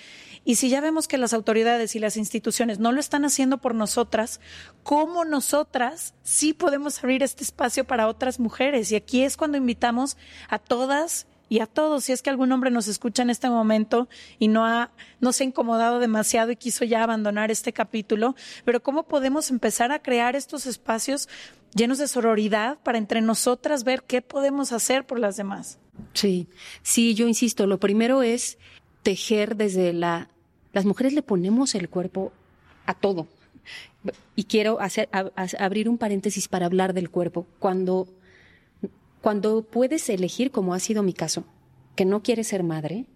Y 0.45 0.55
si 0.55 0.69
ya 0.69 0.81
vemos 0.81 1.09
que 1.09 1.19
las 1.19 1.33
autoridades 1.33 1.97
y 1.97 1.99
las 1.99 2.17
instituciones 2.17 2.79
no 2.79 2.93
lo 2.93 3.01
están 3.01 3.25
haciendo 3.25 3.59
por 3.59 3.75
nosotras, 3.75 4.41
¿cómo 4.85 5.25
nosotras 5.25 6.15
sí 6.23 6.53
podemos 6.53 7.03
abrir 7.03 7.25
este 7.25 7.43
espacio 7.43 7.85
para 7.85 8.07
otras 8.07 8.39
mujeres? 8.39 8.93
Y 8.93 8.97
aquí 8.97 9.25
es 9.25 9.37
cuando 9.37 9.59
invitamos 9.59 10.17
a 10.49 10.61
todas 10.61 11.27
y 11.49 11.61
a 11.61 11.67
todos, 11.67 12.05
si 12.05 12.13
es 12.13 12.23
que 12.23 12.31
algún 12.31 12.51
hombre 12.51 12.71
nos 12.71 12.89
escucha 12.89 13.23
en 13.23 13.31
este 13.31 13.49
momento 13.49 14.09
y 14.39 14.49
no 14.49 14.67
ha, 14.67 14.91
se 15.31 15.45
ha 15.45 15.47
incomodado 15.47 16.01
demasiado 16.01 16.51
y 16.51 16.57
quiso 16.57 16.85
ya 16.85 17.03
abandonar 17.03 17.51
este 17.51 17.73
capítulo, 17.73 18.35
pero 18.65 18.83
cómo 18.83 19.05
podemos 19.05 19.51
empezar 19.51 19.93
a 19.93 20.03
crear 20.03 20.35
estos 20.35 20.67
espacios 20.67 21.29
llenos 21.75 21.99
de 21.99 22.09
sororidad 22.09 22.79
para 22.83 22.99
entre 22.99 23.21
nosotras 23.21 23.85
ver 23.85 24.03
qué 24.03 24.23
podemos 24.23 24.73
hacer 24.73 25.07
por 25.07 25.19
las 25.19 25.37
demás. 25.37 25.79
Sí, 26.15 26.49
sí, 26.83 27.15
yo 27.15 27.29
insisto, 27.29 27.67
lo 27.67 27.79
primero 27.79 28.23
es 28.23 28.59
tejer 29.03 29.57
desde 29.57 29.93
la, 29.93 30.29
las 30.73 30.85
mujeres 30.85 31.13
le 31.13 31.23
ponemos 31.23 31.75
el 31.75 31.89
cuerpo 31.89 32.33
a 32.87 32.95
todo. 32.95 33.29
Y 34.35 34.45
quiero 34.45 34.81
hacer, 34.81 35.09
abrir 35.59 35.89
un 35.89 35.99
paréntesis 35.99 36.49
para 36.49 36.67
hablar 36.67 36.93
del 36.93 37.11
cuerpo. 37.11 37.47
Cuando 37.59 38.07
cuando 39.21 39.63
puedes 39.63 40.09
elegir, 40.09 40.51
como 40.51 40.75
ha 40.75 40.79
sido 40.79 41.03
mi 41.03 41.13
caso, 41.13 41.45
que 41.95 42.05
no 42.05 42.23
quieres 42.23 42.49
ser 42.49 42.63
madre, 42.63 43.07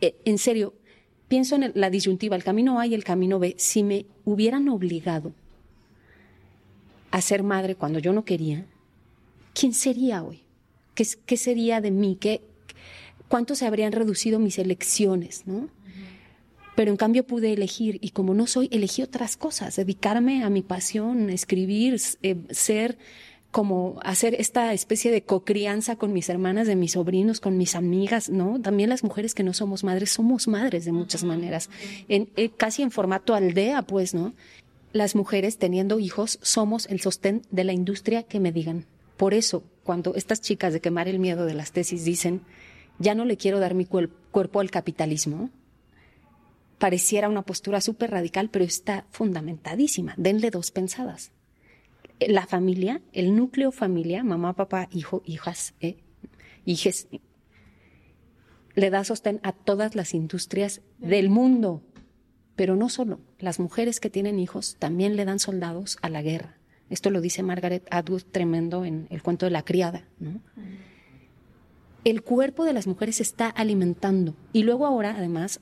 eh, 0.00 0.14
en 0.24 0.38
serio, 0.38 0.74
pienso 1.28 1.56
en 1.56 1.72
la 1.74 1.90
disyuntiva, 1.90 2.36
el 2.36 2.44
camino 2.44 2.80
A 2.80 2.86
y 2.86 2.94
el 2.94 3.04
camino 3.04 3.38
B. 3.38 3.54
Si 3.58 3.82
me 3.82 4.06
hubieran 4.24 4.68
obligado 4.68 5.32
a 7.10 7.20
ser 7.20 7.42
madre 7.42 7.74
cuando 7.74 7.98
yo 7.98 8.12
no 8.12 8.24
quería, 8.24 8.66
¿quién 9.54 9.72
sería 9.72 10.22
hoy? 10.22 10.42
¿Qué, 10.94 11.36
sería 11.36 11.80
de 11.80 11.90
mí? 11.90 12.16
¿Qué, 12.20 12.42
¿Cuánto 13.28 13.54
se 13.54 13.66
habrían 13.66 13.92
reducido 13.92 14.38
mis 14.38 14.58
elecciones? 14.58 15.46
¿no? 15.46 15.70
Pero 16.76 16.90
en 16.90 16.96
cambio 16.96 17.26
pude 17.26 17.52
elegir 17.52 17.98
y 18.02 18.10
como 18.10 18.34
no 18.34 18.46
soy, 18.46 18.68
elegí 18.70 19.02
otras 19.02 19.36
cosas, 19.36 19.76
dedicarme 19.76 20.44
a 20.44 20.50
mi 20.50 20.62
pasión, 20.62 21.30
escribir, 21.30 22.00
eh, 22.22 22.36
ser 22.50 22.98
como 23.50 23.98
hacer 24.04 24.34
esta 24.38 24.72
especie 24.72 25.10
de 25.10 25.22
cocrianza 25.22 25.96
con 25.96 26.12
mis 26.12 26.28
hermanas, 26.28 26.68
de 26.68 26.76
mis 26.76 26.92
sobrinos, 26.92 27.40
con 27.40 27.56
mis 27.56 27.74
amigas, 27.74 28.30
¿no? 28.30 28.60
También 28.60 28.90
las 28.90 29.02
mujeres 29.02 29.34
que 29.34 29.42
no 29.42 29.52
somos 29.52 29.82
madres, 29.82 30.10
somos 30.10 30.46
madres 30.46 30.84
de 30.84 30.92
muchas 30.92 31.24
maneras, 31.24 31.68
en, 32.08 32.28
eh, 32.36 32.50
casi 32.50 32.82
en 32.82 32.92
formato 32.92 33.34
aldea, 33.34 33.82
pues, 33.82 34.14
¿no? 34.14 34.34
Las 34.92 35.16
mujeres 35.16 35.58
teniendo 35.58 35.98
hijos 35.98 36.38
somos 36.42 36.86
el 36.86 37.00
sostén 37.00 37.42
de 37.50 37.64
la 37.64 37.72
industria 37.72 38.22
que 38.22 38.40
me 38.40 38.52
digan. 38.52 38.86
Por 39.16 39.34
eso, 39.34 39.64
cuando 39.82 40.14
estas 40.14 40.40
chicas 40.40 40.72
de 40.72 40.80
quemar 40.80 41.08
el 41.08 41.18
miedo 41.18 41.44
de 41.44 41.54
las 41.54 41.72
tesis 41.72 42.04
dicen, 42.04 42.42
ya 42.98 43.14
no 43.14 43.24
le 43.24 43.36
quiero 43.36 43.58
dar 43.58 43.74
mi 43.74 43.84
cuerpo 43.84 44.60
al 44.60 44.70
capitalismo, 44.70 45.50
pareciera 46.78 47.28
una 47.28 47.42
postura 47.42 47.80
súper 47.80 48.10
radical, 48.12 48.48
pero 48.50 48.64
está 48.64 49.06
fundamentadísima. 49.10 50.14
Denle 50.16 50.50
dos 50.50 50.70
pensadas 50.70 51.32
la 52.28 52.46
familia, 52.46 53.00
el 53.12 53.34
núcleo 53.34 53.72
familia, 53.72 54.22
mamá, 54.24 54.54
papá, 54.54 54.88
hijo, 54.92 55.22
hijas, 55.24 55.74
eh, 55.80 55.96
hijes, 56.64 57.08
le 58.74 58.90
da 58.90 59.04
sostén 59.04 59.40
a 59.42 59.52
todas 59.52 59.94
las 59.94 60.14
industrias 60.14 60.82
del 60.98 61.28
mundo. 61.30 61.82
Pero 62.56 62.76
no 62.76 62.88
solo, 62.88 63.20
las 63.38 63.58
mujeres 63.58 64.00
que 64.00 64.10
tienen 64.10 64.38
hijos 64.38 64.76
también 64.78 65.16
le 65.16 65.24
dan 65.24 65.38
soldados 65.38 65.98
a 66.02 66.08
la 66.08 66.22
guerra. 66.22 66.58
Esto 66.90 67.10
lo 67.10 67.20
dice 67.20 67.42
Margaret 67.42 67.86
Atwood 67.90 68.22
tremendo 68.30 68.84
en 68.84 69.06
el 69.10 69.22
cuento 69.22 69.46
de 69.46 69.50
la 69.50 69.64
criada. 69.64 70.04
El 72.04 72.22
cuerpo 72.22 72.64
de 72.64 72.72
las 72.72 72.86
mujeres 72.86 73.20
está 73.20 73.48
alimentando. 73.48 74.34
Y 74.52 74.64
luego 74.64 74.86
ahora, 74.86 75.14
además, 75.16 75.60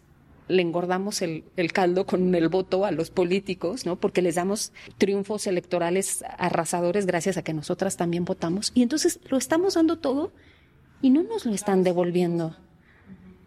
le 0.48 0.62
engordamos 0.62 1.22
el, 1.22 1.44
caldo 1.72 2.06
con 2.06 2.34
el 2.34 2.48
voto 2.48 2.84
a 2.84 2.90
los 2.90 3.10
políticos, 3.10 3.86
¿no? 3.86 3.96
Porque 3.96 4.22
les 4.22 4.34
damos 4.34 4.72
triunfos 4.96 5.46
electorales 5.46 6.24
arrasadores 6.38 7.06
gracias 7.06 7.36
a 7.36 7.42
que 7.42 7.52
nosotras 7.52 7.96
también 7.96 8.24
votamos. 8.24 8.72
Y 8.74 8.82
entonces 8.82 9.20
lo 9.28 9.36
estamos 9.36 9.74
dando 9.74 9.98
todo 9.98 10.32
y 11.02 11.10
no 11.10 11.22
nos 11.22 11.46
lo 11.46 11.52
están 11.52 11.84
devolviendo. 11.84 12.56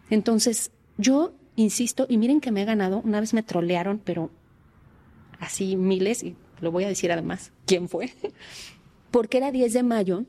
Entonces, 0.10 0.72
yo 0.98 1.34
insisto, 1.56 2.06
y 2.08 2.18
miren 2.18 2.40
que 2.40 2.52
me 2.52 2.62
he 2.62 2.66
ganado, 2.66 3.02
una 3.04 3.20
vez 3.20 3.34
me 3.34 3.44
trolearon, 3.44 4.00
pero 4.04 4.30
así 5.40 5.76
miles, 5.76 6.24
y 6.24 6.36
lo 6.60 6.72
voy 6.72 6.84
a 6.84 6.88
decir 6.88 7.12
además, 7.12 7.52
¿quién 7.66 7.90
fue? 7.90 8.14
Porque 9.12 9.38
era 9.38 9.52
10 9.52 9.74
de 9.74 9.84
mayo 9.84 10.24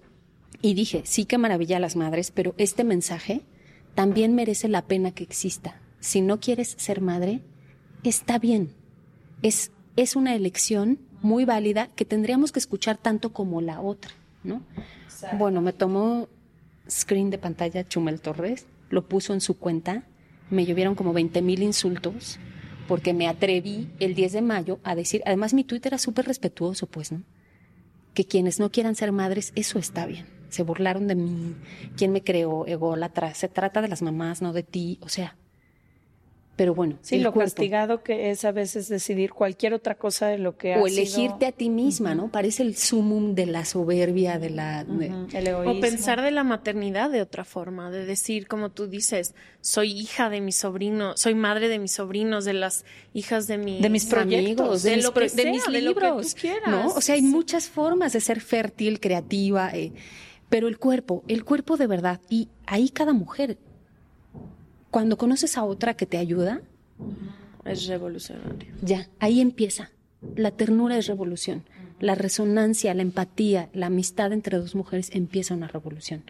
y 0.62 0.74
dije, 0.74 1.02
sí 1.04 1.26
que 1.26 1.38
maravilla 1.38 1.76
a 1.76 1.80
las 1.80 1.96
madres, 1.96 2.30
pero 2.30 2.54
este 2.56 2.82
mensaje 2.82 3.42
también 3.94 4.34
merece 4.34 4.68
la 4.68 4.82
pena 4.82 5.12
que 5.12 5.22
exista 5.22 5.82
si 6.02 6.20
no 6.20 6.40
quieres 6.40 6.74
ser 6.78 7.00
madre, 7.00 7.40
está 8.02 8.38
bien. 8.38 8.70
Es, 9.40 9.70
es 9.96 10.16
una 10.16 10.34
elección 10.34 10.98
muy 11.22 11.44
válida 11.44 11.86
que 11.94 12.04
tendríamos 12.04 12.50
que 12.50 12.58
escuchar 12.58 12.98
tanto 12.98 13.32
como 13.32 13.60
la 13.60 13.80
otra, 13.80 14.10
¿no? 14.42 14.62
Bueno, 15.38 15.60
me 15.60 15.72
tomó 15.72 16.28
screen 16.90 17.30
de 17.30 17.38
pantalla 17.38 17.86
Chumel 17.86 18.20
Torres, 18.20 18.66
lo 18.90 19.06
puso 19.06 19.32
en 19.32 19.40
su 19.40 19.56
cuenta, 19.56 20.02
me 20.50 20.66
llovieron 20.66 20.96
como 20.96 21.12
20 21.12 21.40
mil 21.40 21.62
insultos 21.62 22.40
porque 22.88 23.14
me 23.14 23.28
atreví 23.28 23.88
el 24.00 24.16
10 24.16 24.32
de 24.32 24.42
mayo 24.42 24.80
a 24.82 24.96
decir, 24.96 25.22
además 25.24 25.54
mi 25.54 25.62
Twitter 25.62 25.90
era 25.90 25.98
súper 25.98 26.26
respetuoso, 26.26 26.88
pues, 26.88 27.12
¿no? 27.12 27.22
Que 28.12 28.24
quienes 28.24 28.58
no 28.58 28.72
quieran 28.72 28.96
ser 28.96 29.12
madres, 29.12 29.52
eso 29.54 29.78
está 29.78 30.04
bien. 30.04 30.26
Se 30.48 30.64
burlaron 30.64 31.06
de 31.06 31.14
mí, 31.14 31.54
quién 31.96 32.10
me 32.10 32.24
creó, 32.24 32.66
ególatra, 32.66 33.32
se 33.34 33.48
trata 33.48 33.80
de 33.80 33.88
las 33.88 34.02
mamás, 34.02 34.42
no 34.42 34.52
de 34.52 34.64
ti, 34.64 34.98
o 35.00 35.08
sea, 35.08 35.36
pero 36.54 36.74
bueno, 36.74 36.98
sí, 37.00 37.18
lo 37.18 37.32
castigado 37.32 38.02
que 38.02 38.30
es 38.30 38.44
a 38.44 38.52
veces 38.52 38.88
decidir 38.88 39.32
cualquier 39.32 39.72
otra 39.72 39.94
cosa 39.94 40.26
de 40.26 40.36
lo 40.36 40.58
que 40.58 40.76
o 40.76 40.86
elegirte 40.86 41.46
a 41.46 41.52
ti 41.52 41.70
misma, 41.70 42.14
¿no? 42.14 42.30
Parece 42.30 42.62
el 42.62 42.76
sumum 42.76 43.34
de 43.34 43.46
la 43.46 43.64
soberbia, 43.64 44.38
de 44.38 44.50
la 44.50 44.84
O 45.64 45.80
pensar 45.80 46.20
de 46.20 46.30
la 46.30 46.44
maternidad 46.44 47.08
de 47.08 47.22
otra 47.22 47.44
forma, 47.44 47.90
de 47.90 48.04
decir 48.04 48.48
como 48.48 48.70
tú 48.70 48.86
dices, 48.86 49.34
soy 49.62 49.92
hija 49.92 50.28
de 50.28 50.42
mi 50.42 50.52
sobrino, 50.52 51.16
soy 51.16 51.34
madre 51.34 51.68
de 51.68 51.78
mis 51.78 51.92
sobrinos, 51.92 52.44
de 52.44 52.52
las 52.52 52.84
hijas 53.14 53.46
de, 53.46 53.56
mis 53.56 53.80
de 53.80 53.88
mis 53.88 54.04
proyectos, 54.04 54.82
de, 54.82 54.96
mis, 54.96 55.34
de 55.34 55.50
mis 55.50 55.68
libros, 55.68 56.36
¿no? 56.66 56.88
O 56.88 57.00
sea, 57.00 57.14
hay 57.14 57.22
muchas 57.22 57.68
formas 57.68 58.12
de 58.12 58.20
ser 58.20 58.42
fértil, 58.42 59.00
creativa, 59.00 59.70
eh, 59.70 59.92
pero 60.50 60.68
el 60.68 60.78
cuerpo, 60.78 61.24
el 61.28 61.46
cuerpo 61.46 61.78
de 61.78 61.86
verdad 61.86 62.20
y 62.28 62.50
ahí 62.66 62.90
cada 62.90 63.14
mujer 63.14 63.56
cuando 64.92 65.16
conoces 65.16 65.56
a 65.56 65.64
otra 65.64 65.94
que 65.94 66.04
te 66.04 66.18
ayuda, 66.18 66.60
es 67.64 67.86
revolucionario. 67.86 68.74
Ya, 68.82 69.08
ahí 69.20 69.40
empieza. 69.40 69.90
La 70.36 70.50
ternura 70.50 70.98
es 70.98 71.06
revolución. 71.06 71.64
La 71.98 72.14
resonancia, 72.14 72.92
la 72.92 73.00
empatía, 73.00 73.70
la 73.72 73.86
amistad 73.86 74.34
entre 74.34 74.58
dos 74.58 74.74
mujeres 74.74 75.08
empieza 75.14 75.54
una 75.54 75.66
revolución. 75.66 76.24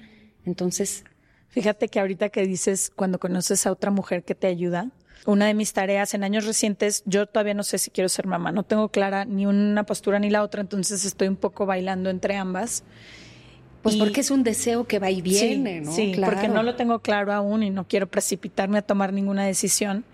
Entonces, 0.44 1.02
fíjate 1.48 1.88
que 1.88 1.98
ahorita 1.98 2.28
que 2.28 2.46
dices 2.46 2.92
cuando 2.94 3.18
conoces 3.18 3.66
a 3.66 3.72
otra 3.72 3.90
mujer 3.90 4.22
que 4.22 4.36
te 4.36 4.46
ayuda, 4.46 4.92
una 5.26 5.46
de 5.46 5.54
mis 5.54 5.72
tareas 5.72 6.14
en 6.14 6.22
años 6.22 6.46
recientes, 6.46 7.02
yo 7.04 7.26
todavía 7.26 7.54
no 7.54 7.64
sé 7.64 7.78
si 7.78 7.90
quiero 7.90 8.08
ser 8.08 8.28
mamá, 8.28 8.52
no 8.52 8.62
tengo 8.62 8.90
clara 8.90 9.24
ni 9.24 9.44
una 9.44 9.84
postura 9.84 10.20
ni 10.20 10.30
la 10.30 10.44
otra, 10.44 10.60
entonces 10.60 11.04
estoy 11.04 11.26
un 11.26 11.36
poco 11.36 11.66
bailando 11.66 12.10
entre 12.10 12.36
ambas. 12.36 12.84
Pues 13.82 13.96
porque 13.96 14.20
es 14.20 14.30
un 14.30 14.44
deseo 14.44 14.86
que 14.86 14.98
va 14.98 15.10
y 15.10 15.22
viene, 15.22 15.80
¿no? 15.80 15.92
Sí, 15.92 16.14
porque 16.24 16.48
no 16.48 16.62
lo 16.62 16.76
tengo 16.76 17.00
claro 17.00 17.32
aún 17.32 17.62
y 17.64 17.70
no 17.70 17.86
quiero 17.88 18.06
precipitarme 18.06 18.78
a 18.78 18.82
tomar 18.82 19.12
ninguna 19.12 19.44
decisión. 19.44 20.04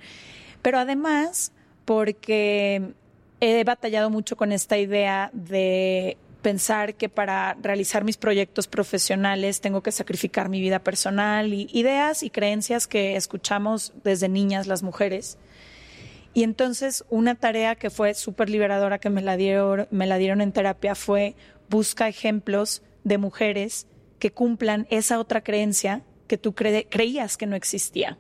Pero 0.62 0.78
además, 0.78 1.52
porque 1.84 2.94
he 3.40 3.64
batallado 3.64 4.10
mucho 4.10 4.36
con 4.36 4.52
esta 4.52 4.78
idea 4.78 5.30
de 5.32 6.16
pensar 6.42 6.94
que 6.94 7.08
para 7.08 7.56
realizar 7.60 8.04
mis 8.04 8.16
proyectos 8.16 8.68
profesionales 8.68 9.60
tengo 9.60 9.82
que 9.82 9.92
sacrificar 9.92 10.48
mi 10.48 10.60
vida 10.60 10.78
personal 10.78 11.52
y 11.52 11.68
ideas 11.72 12.22
y 12.22 12.30
creencias 12.30 12.86
que 12.86 13.16
escuchamos 13.16 13.92
desde 14.04 14.28
niñas 14.28 14.66
las 14.66 14.82
mujeres. 14.82 15.36
Y 16.34 16.44
entonces 16.44 17.04
una 17.10 17.34
tarea 17.34 17.74
que 17.74 17.90
fue 17.90 18.14
súper 18.14 18.48
liberadora 18.48 18.98
que 18.98 19.10
me 19.10 19.22
la, 19.22 19.36
dieron, 19.36 19.88
me 19.90 20.06
la 20.06 20.18
dieron 20.18 20.40
en 20.40 20.52
terapia 20.52 20.94
fue 20.94 21.34
busca 21.68 22.08
ejemplos 22.08 22.82
de 23.09 23.18
mujeres 23.18 23.86
que 24.18 24.30
cumplan 24.30 24.86
esa 24.90 25.18
otra 25.18 25.42
creencia 25.42 26.04
que 26.26 26.38
tú 26.38 26.54
creías 26.54 27.36
que 27.36 27.46
no 27.46 27.56
existía. 27.56 28.18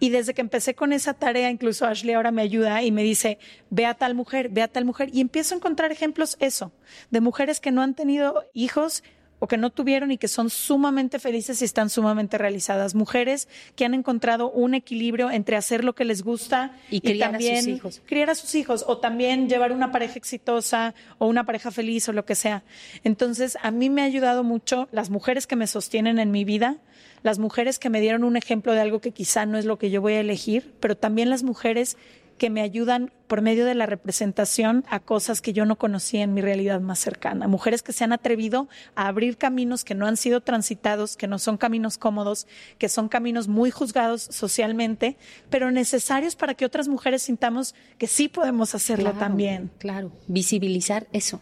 Y 0.00 0.10
desde 0.10 0.34
que 0.34 0.40
empecé 0.40 0.74
con 0.74 0.92
esa 0.92 1.14
tarea, 1.14 1.50
incluso 1.50 1.86
Ashley 1.86 2.14
ahora 2.14 2.30
me 2.30 2.42
ayuda 2.42 2.82
y 2.82 2.90
me 2.90 3.02
dice, 3.02 3.38
ve 3.70 3.86
a 3.86 3.94
tal 3.94 4.14
mujer, 4.14 4.48
ve 4.50 4.62
a 4.62 4.68
tal 4.68 4.84
mujer. 4.84 5.08
Y 5.12 5.20
empiezo 5.20 5.54
a 5.54 5.58
encontrar 5.58 5.92
ejemplos, 5.92 6.36
eso, 6.40 6.72
de 7.10 7.20
mujeres 7.20 7.60
que 7.60 7.70
no 7.70 7.82
han 7.82 7.94
tenido 7.94 8.44
hijos 8.52 9.02
o 9.42 9.48
que 9.48 9.56
no 9.56 9.70
tuvieron 9.70 10.12
y 10.12 10.18
que 10.18 10.28
son 10.28 10.50
sumamente 10.50 11.18
felices 11.18 11.62
y 11.62 11.64
están 11.64 11.90
sumamente 11.90 12.38
realizadas. 12.38 12.94
Mujeres 12.94 13.48
que 13.74 13.84
han 13.84 13.92
encontrado 13.92 14.52
un 14.52 14.72
equilibrio 14.74 15.32
entre 15.32 15.56
hacer 15.56 15.82
lo 15.82 15.96
que 15.96 16.04
les 16.04 16.22
gusta 16.22 16.76
y, 16.92 17.00
criar 17.00 17.34
a 17.34 17.40
sus 17.40 17.66
hijos. 17.66 18.02
Criar 18.06 18.30
a 18.30 18.36
sus 18.36 18.54
hijos 18.54 18.84
o 18.86 18.98
también 18.98 19.48
llevar 19.48 19.72
una 19.72 19.90
pareja 19.90 20.14
exitosa 20.14 20.94
o 21.18 21.26
una 21.26 21.44
pareja 21.44 21.72
feliz 21.72 22.08
o 22.08 22.12
lo 22.12 22.24
que 22.24 22.36
sea. 22.36 22.62
Entonces, 23.02 23.58
a 23.62 23.72
mí 23.72 23.90
me 23.90 24.02
ha 24.02 24.04
ayudado 24.04 24.44
mucho 24.44 24.88
las 24.92 25.10
mujeres 25.10 25.48
que 25.48 25.56
me 25.56 25.66
sostienen 25.66 26.20
en 26.20 26.30
mi 26.30 26.44
vida, 26.44 26.78
las 27.24 27.40
mujeres 27.40 27.80
que 27.80 27.90
me 27.90 28.00
dieron 28.00 28.22
un 28.22 28.36
ejemplo 28.36 28.74
de 28.74 28.80
algo 28.80 29.00
que 29.00 29.10
quizá 29.10 29.44
no 29.44 29.58
es 29.58 29.64
lo 29.64 29.76
que 29.76 29.90
yo 29.90 30.00
voy 30.00 30.12
a 30.12 30.20
elegir, 30.20 30.72
pero 30.78 30.96
también 30.96 31.30
las 31.30 31.42
mujeres 31.42 31.96
que 32.42 32.50
me 32.50 32.62
ayudan 32.62 33.12
por 33.28 33.40
medio 33.40 33.64
de 33.64 33.76
la 33.76 33.86
representación 33.86 34.84
a 34.88 34.98
cosas 34.98 35.40
que 35.40 35.52
yo 35.52 35.64
no 35.64 35.78
conocía 35.78 36.24
en 36.24 36.34
mi 36.34 36.40
realidad 36.40 36.80
más 36.80 36.98
cercana. 36.98 37.46
Mujeres 37.46 37.84
que 37.84 37.92
se 37.92 38.02
han 38.02 38.12
atrevido 38.12 38.68
a 38.96 39.06
abrir 39.06 39.36
caminos 39.36 39.84
que 39.84 39.94
no 39.94 40.08
han 40.08 40.16
sido 40.16 40.40
transitados, 40.40 41.16
que 41.16 41.28
no 41.28 41.38
son 41.38 41.56
caminos 41.56 41.98
cómodos, 41.98 42.48
que 42.78 42.88
son 42.88 43.08
caminos 43.08 43.46
muy 43.46 43.70
juzgados 43.70 44.22
socialmente, 44.22 45.18
pero 45.50 45.70
necesarios 45.70 46.34
para 46.34 46.54
que 46.54 46.64
otras 46.64 46.88
mujeres 46.88 47.22
sintamos 47.22 47.76
que 47.96 48.08
sí 48.08 48.26
podemos 48.26 48.74
hacerlo 48.74 49.12
también. 49.12 49.70
Claro, 49.78 50.10
visibilizar 50.26 51.06
eso. 51.12 51.40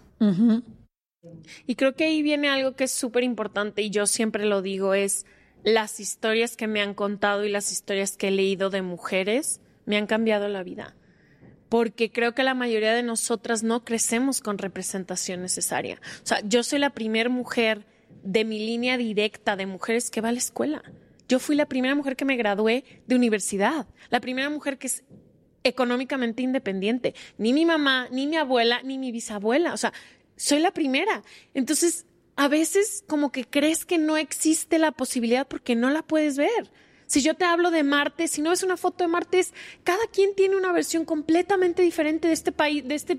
Y 1.66 1.76
creo 1.76 1.94
que 1.94 2.04
ahí 2.04 2.20
viene 2.20 2.50
algo 2.50 2.76
que 2.76 2.84
es 2.84 2.92
súper 2.92 3.24
importante 3.24 3.80
y 3.80 3.88
yo 3.88 4.06
siempre 4.06 4.44
lo 4.44 4.60
digo, 4.60 4.92
es 4.92 5.24
las 5.64 5.98
historias 5.98 6.58
que 6.58 6.66
me 6.66 6.82
han 6.82 6.92
contado 6.92 7.46
y 7.46 7.48
las 7.48 7.72
historias 7.72 8.18
que 8.18 8.28
he 8.28 8.32
leído 8.32 8.68
de 8.68 8.82
mujeres 8.82 9.62
me 9.90 9.96
han 9.96 10.06
cambiado 10.06 10.48
la 10.48 10.62
vida. 10.62 10.94
Porque 11.68 12.12
creo 12.12 12.32
que 12.32 12.44
la 12.44 12.54
mayoría 12.54 12.94
de 12.94 13.02
nosotras 13.02 13.64
no 13.64 13.84
crecemos 13.84 14.40
con 14.40 14.56
representación 14.56 15.42
necesaria. 15.42 16.00
O 16.22 16.26
sea, 16.26 16.40
yo 16.44 16.62
soy 16.62 16.78
la 16.78 16.90
primera 16.90 17.28
mujer 17.28 17.86
de 18.22 18.44
mi 18.44 18.60
línea 18.60 18.96
directa 18.96 19.56
de 19.56 19.66
mujeres 19.66 20.10
que 20.10 20.20
va 20.20 20.28
a 20.28 20.32
la 20.32 20.38
escuela. 20.38 20.82
Yo 21.28 21.40
fui 21.40 21.56
la 21.56 21.66
primera 21.66 21.96
mujer 21.96 22.14
que 22.14 22.24
me 22.24 22.36
gradué 22.36 22.84
de 23.08 23.16
universidad, 23.16 23.88
la 24.10 24.20
primera 24.20 24.48
mujer 24.48 24.78
que 24.78 24.86
es 24.86 25.02
económicamente 25.64 26.42
independiente. 26.42 27.16
Ni 27.36 27.52
mi 27.52 27.66
mamá, 27.66 28.06
ni 28.12 28.28
mi 28.28 28.36
abuela, 28.36 28.80
ni 28.84 28.96
mi 28.96 29.10
bisabuela. 29.10 29.74
O 29.74 29.76
sea, 29.76 29.92
soy 30.36 30.60
la 30.60 30.70
primera. 30.70 31.22
Entonces, 31.52 32.06
a 32.36 32.46
veces 32.46 33.02
como 33.08 33.32
que 33.32 33.44
crees 33.44 33.84
que 33.84 33.98
no 33.98 34.16
existe 34.16 34.78
la 34.78 34.92
posibilidad 34.92 35.48
porque 35.48 35.74
no 35.74 35.90
la 35.90 36.02
puedes 36.02 36.36
ver. 36.36 36.70
Si 37.10 37.22
yo 37.22 37.34
te 37.34 37.44
hablo 37.44 37.72
de 37.72 37.82
Marte, 37.82 38.28
si 38.28 38.40
no 38.40 38.52
es 38.52 38.62
una 38.62 38.76
foto 38.76 39.02
de 39.02 39.08
Marte, 39.08 39.44
cada 39.82 40.06
quien 40.12 40.36
tiene 40.36 40.54
una 40.54 40.70
versión 40.70 41.04
completamente 41.04 41.82
diferente 41.82 42.28
de 42.28 42.34
este 42.34 42.52
país, 42.52 42.86
de 42.86 42.94
este 42.94 43.18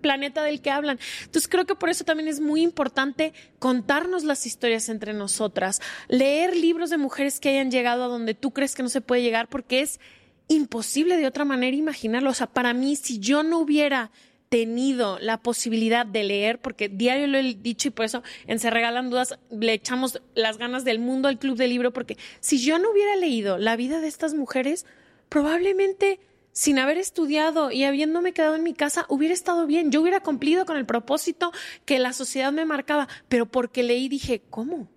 planeta 0.00 0.44
del 0.44 0.62
que 0.62 0.70
hablan. 0.70 1.00
Entonces 1.24 1.48
creo 1.48 1.66
que 1.66 1.74
por 1.74 1.90
eso 1.90 2.04
también 2.04 2.28
es 2.28 2.38
muy 2.38 2.62
importante 2.62 3.32
contarnos 3.58 4.22
las 4.22 4.46
historias 4.46 4.88
entre 4.88 5.14
nosotras, 5.14 5.80
leer 6.06 6.56
libros 6.56 6.90
de 6.90 6.96
mujeres 6.96 7.40
que 7.40 7.48
hayan 7.48 7.72
llegado 7.72 8.04
a 8.04 8.08
donde 8.08 8.34
tú 8.34 8.52
crees 8.52 8.76
que 8.76 8.84
no 8.84 8.88
se 8.88 9.00
puede 9.00 9.22
llegar, 9.22 9.48
porque 9.48 9.80
es 9.80 9.98
imposible 10.46 11.16
de 11.16 11.26
otra 11.26 11.44
manera 11.44 11.76
imaginarlo. 11.76 12.30
O 12.30 12.34
sea, 12.34 12.46
para 12.46 12.72
mí, 12.72 12.94
si 12.94 13.18
yo 13.18 13.42
no 13.42 13.58
hubiera 13.58 14.12
tenido 14.54 15.18
la 15.18 15.42
posibilidad 15.42 16.06
de 16.06 16.22
leer, 16.22 16.60
porque 16.60 16.88
diario 16.88 17.26
lo 17.26 17.38
he 17.38 17.54
dicho 17.54 17.88
y 17.88 17.90
por 17.90 18.04
eso 18.04 18.22
en 18.46 18.60
Se 18.60 18.70
Regalan 18.70 19.10
Dudas 19.10 19.36
le 19.50 19.72
echamos 19.72 20.22
las 20.36 20.58
ganas 20.58 20.84
del 20.84 21.00
mundo 21.00 21.26
al 21.26 21.40
club 21.40 21.56
de 21.56 21.66
libro, 21.66 21.92
porque 21.92 22.16
si 22.38 22.58
yo 22.58 22.78
no 22.78 22.92
hubiera 22.92 23.16
leído 23.16 23.58
la 23.58 23.74
vida 23.74 24.00
de 24.00 24.06
estas 24.06 24.32
mujeres, 24.32 24.86
probablemente 25.28 26.20
sin 26.52 26.78
haber 26.78 26.98
estudiado 26.98 27.72
y 27.72 27.82
habiéndome 27.82 28.32
quedado 28.32 28.54
en 28.54 28.62
mi 28.62 28.74
casa, 28.74 29.06
hubiera 29.08 29.34
estado 29.34 29.66
bien. 29.66 29.90
Yo 29.90 30.00
hubiera 30.00 30.20
cumplido 30.20 30.64
con 30.66 30.76
el 30.76 30.86
propósito 30.86 31.50
que 31.84 31.98
la 31.98 32.12
sociedad 32.12 32.52
me 32.52 32.64
marcaba, 32.64 33.08
pero 33.28 33.46
porque 33.46 33.82
leí 33.82 34.08
dije, 34.08 34.40
¿cómo? 34.50 34.88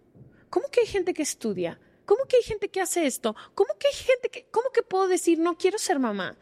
¿Cómo 0.52 0.68
que 0.72 0.82
hay 0.82 0.88
gente 0.88 1.16
que 1.16 1.24
estudia? 1.24 1.80
¿Cómo 2.06 2.26
que 2.26 2.38
hay 2.38 2.44
gente 2.44 2.70
que 2.70 2.80
hace 2.80 3.08
esto? 3.08 3.36
¿Cómo 3.56 3.74
que 3.80 3.88
hay 3.88 3.96
gente 3.96 4.30
que, 4.30 4.46
cómo 4.52 4.70
que 4.72 4.84
puedo 4.84 5.08
decir 5.08 5.40
no 5.40 5.58
quiero 5.58 5.80
ser 5.80 5.98
mamá? 5.98 6.38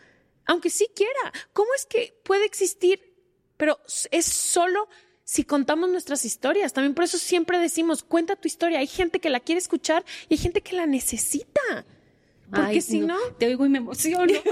Aunque 0.45 0.69
sí 0.69 0.87
quiera. 0.95 1.33
¿Cómo 1.53 1.69
es 1.75 1.85
que 1.85 2.17
puede 2.23 2.45
existir? 2.45 3.13
Pero 3.57 3.79
es 4.11 4.25
solo 4.25 4.87
si 5.23 5.43
contamos 5.43 5.89
nuestras 5.89 6.23
historias. 6.23 6.73
También 6.73 6.93
por 6.93 7.03
eso 7.03 7.17
siempre 7.17 7.59
decimos, 7.59 8.03
cuenta 8.03 8.35
tu 8.35 8.47
historia. 8.47 8.79
Hay 8.79 8.87
gente 8.87 9.19
que 9.19 9.29
la 9.29 9.39
quiere 9.39 9.59
escuchar 9.59 10.05
y 10.29 10.35
hay 10.35 10.37
gente 10.37 10.61
que 10.61 10.75
la 10.75 10.85
necesita. 10.85 11.85
Porque 12.49 12.81
si 12.81 12.99
no, 12.99 13.17
Te 13.39 13.47
oigo 13.47 13.65
y 13.65 13.69
me 13.69 13.79
emociono. 13.79 14.27
claro, 14.33 14.43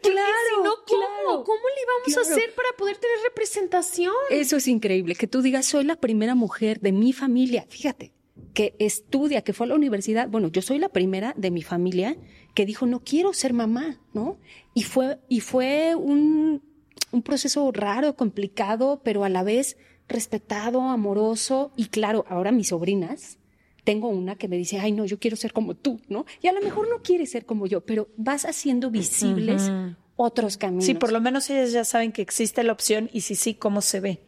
si 0.00 0.62
no, 0.62 0.74
¿cómo? 0.86 1.44
¿Cómo 1.44 1.58
le 1.58 1.86
vamos 1.86 2.16
a 2.16 2.20
hacer 2.20 2.54
para 2.54 2.68
poder 2.78 2.96
tener 2.98 3.18
representación? 3.24 4.14
Eso 4.30 4.56
es 4.56 4.68
increíble, 4.68 5.16
que 5.16 5.26
tú 5.26 5.42
digas, 5.42 5.66
soy 5.66 5.82
la 5.84 5.96
primera 5.96 6.36
mujer 6.36 6.78
de 6.80 6.92
mi 6.92 7.12
familia. 7.12 7.66
Fíjate, 7.68 8.12
que 8.54 8.74
estudia, 8.78 9.42
que 9.42 9.52
fue 9.52 9.66
a 9.66 9.70
la 9.70 9.74
universidad. 9.74 10.28
Bueno, 10.28 10.48
yo 10.48 10.62
soy 10.62 10.78
la 10.78 10.88
primera 10.88 11.34
de 11.36 11.50
mi 11.50 11.62
familia 11.62 12.16
que 12.54 12.64
dijo, 12.64 12.86
no 12.86 13.00
quiero 13.00 13.32
ser 13.32 13.52
mamá, 13.52 14.00
¿no? 14.12 14.38
Y 14.72 14.84
fue, 14.84 15.18
y 15.28 15.40
fue 15.40 15.94
un, 15.96 16.62
un 17.10 17.22
proceso 17.22 17.70
raro, 17.72 18.16
complicado, 18.16 19.02
pero 19.04 19.24
a 19.24 19.28
la 19.28 19.42
vez 19.42 19.76
respetado, 20.08 20.82
amoroso. 20.82 21.72
Y 21.76 21.86
claro, 21.86 22.24
ahora 22.28 22.52
mis 22.52 22.68
sobrinas, 22.68 23.38
tengo 23.82 24.08
una 24.08 24.36
que 24.36 24.48
me 24.48 24.56
dice, 24.56 24.78
ay, 24.78 24.92
no, 24.92 25.04
yo 25.04 25.18
quiero 25.18 25.36
ser 25.36 25.52
como 25.52 25.74
tú, 25.74 26.00
¿no? 26.08 26.24
Y 26.40 26.46
a 26.46 26.52
lo 26.52 26.60
mejor 26.60 26.88
no 26.88 27.02
quiere 27.02 27.26
ser 27.26 27.44
como 27.44 27.66
yo, 27.66 27.82
pero 27.82 28.08
vas 28.16 28.44
haciendo 28.44 28.90
visibles 28.90 29.70
otros 30.16 30.56
caminos. 30.56 30.86
Sí, 30.86 30.94
por 30.94 31.12
lo 31.12 31.20
menos 31.20 31.50
ellas 31.50 31.72
ya 31.72 31.84
saben 31.84 32.12
que 32.12 32.22
existe 32.22 32.62
la 32.62 32.72
opción 32.72 33.10
y 33.12 33.22
si 33.22 33.34
sí, 33.34 33.54
cómo 33.54 33.80
se 33.80 34.00
ve. 34.00 34.20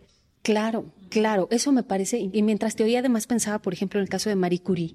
Claro, 0.47 0.93
claro, 1.09 1.49
eso 1.51 1.73
me 1.73 1.83
parece. 1.83 2.21
Y 2.21 2.43
mientras 2.45 2.77
te 2.77 2.85
oía, 2.85 3.01
además 3.01 3.27
pensaba, 3.27 3.59
por 3.59 3.73
ejemplo, 3.73 3.99
en 3.99 4.05
el 4.05 4.09
caso 4.09 4.31
de 4.31 4.37
Marie 4.37 4.63
Curie. 4.63 4.95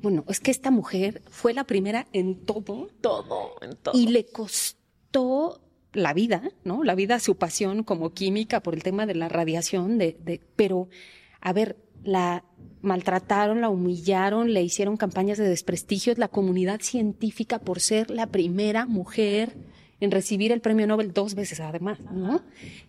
Bueno, 0.00 0.24
es 0.28 0.40
que 0.40 0.50
esta 0.50 0.70
mujer 0.70 1.20
fue 1.28 1.52
la 1.52 1.64
primera 1.64 2.06
en 2.14 2.46
todo. 2.46 2.88
Todo, 3.02 3.56
en 3.60 3.76
todo. 3.76 3.94
Y 3.94 4.06
le 4.06 4.24
costó 4.24 5.60
la 5.92 6.14
vida, 6.14 6.52
¿no? 6.64 6.84
La 6.84 6.94
vida, 6.94 7.18
su 7.18 7.36
pasión 7.36 7.82
como 7.82 8.14
química 8.14 8.62
por 8.62 8.72
el 8.72 8.82
tema 8.82 9.04
de 9.04 9.14
la 9.14 9.28
radiación, 9.28 9.98
de, 9.98 10.16
de, 10.24 10.40
pero, 10.56 10.88
a 11.42 11.52
ver, 11.52 11.76
la 12.02 12.46
maltrataron, 12.80 13.60
la 13.60 13.68
humillaron, 13.68 14.54
le 14.54 14.62
hicieron 14.62 14.96
campañas 14.96 15.36
de 15.36 15.50
desprestigio, 15.50 16.14
la 16.16 16.28
comunidad 16.28 16.80
científica 16.80 17.58
por 17.58 17.80
ser 17.80 18.10
la 18.10 18.28
primera 18.28 18.86
mujer 18.86 19.54
en 20.00 20.10
recibir 20.10 20.52
el 20.52 20.60
premio 20.60 20.86
Nobel 20.86 21.12
dos 21.12 21.34
veces 21.34 21.60
además, 21.60 21.98
¿no? 22.12 22.42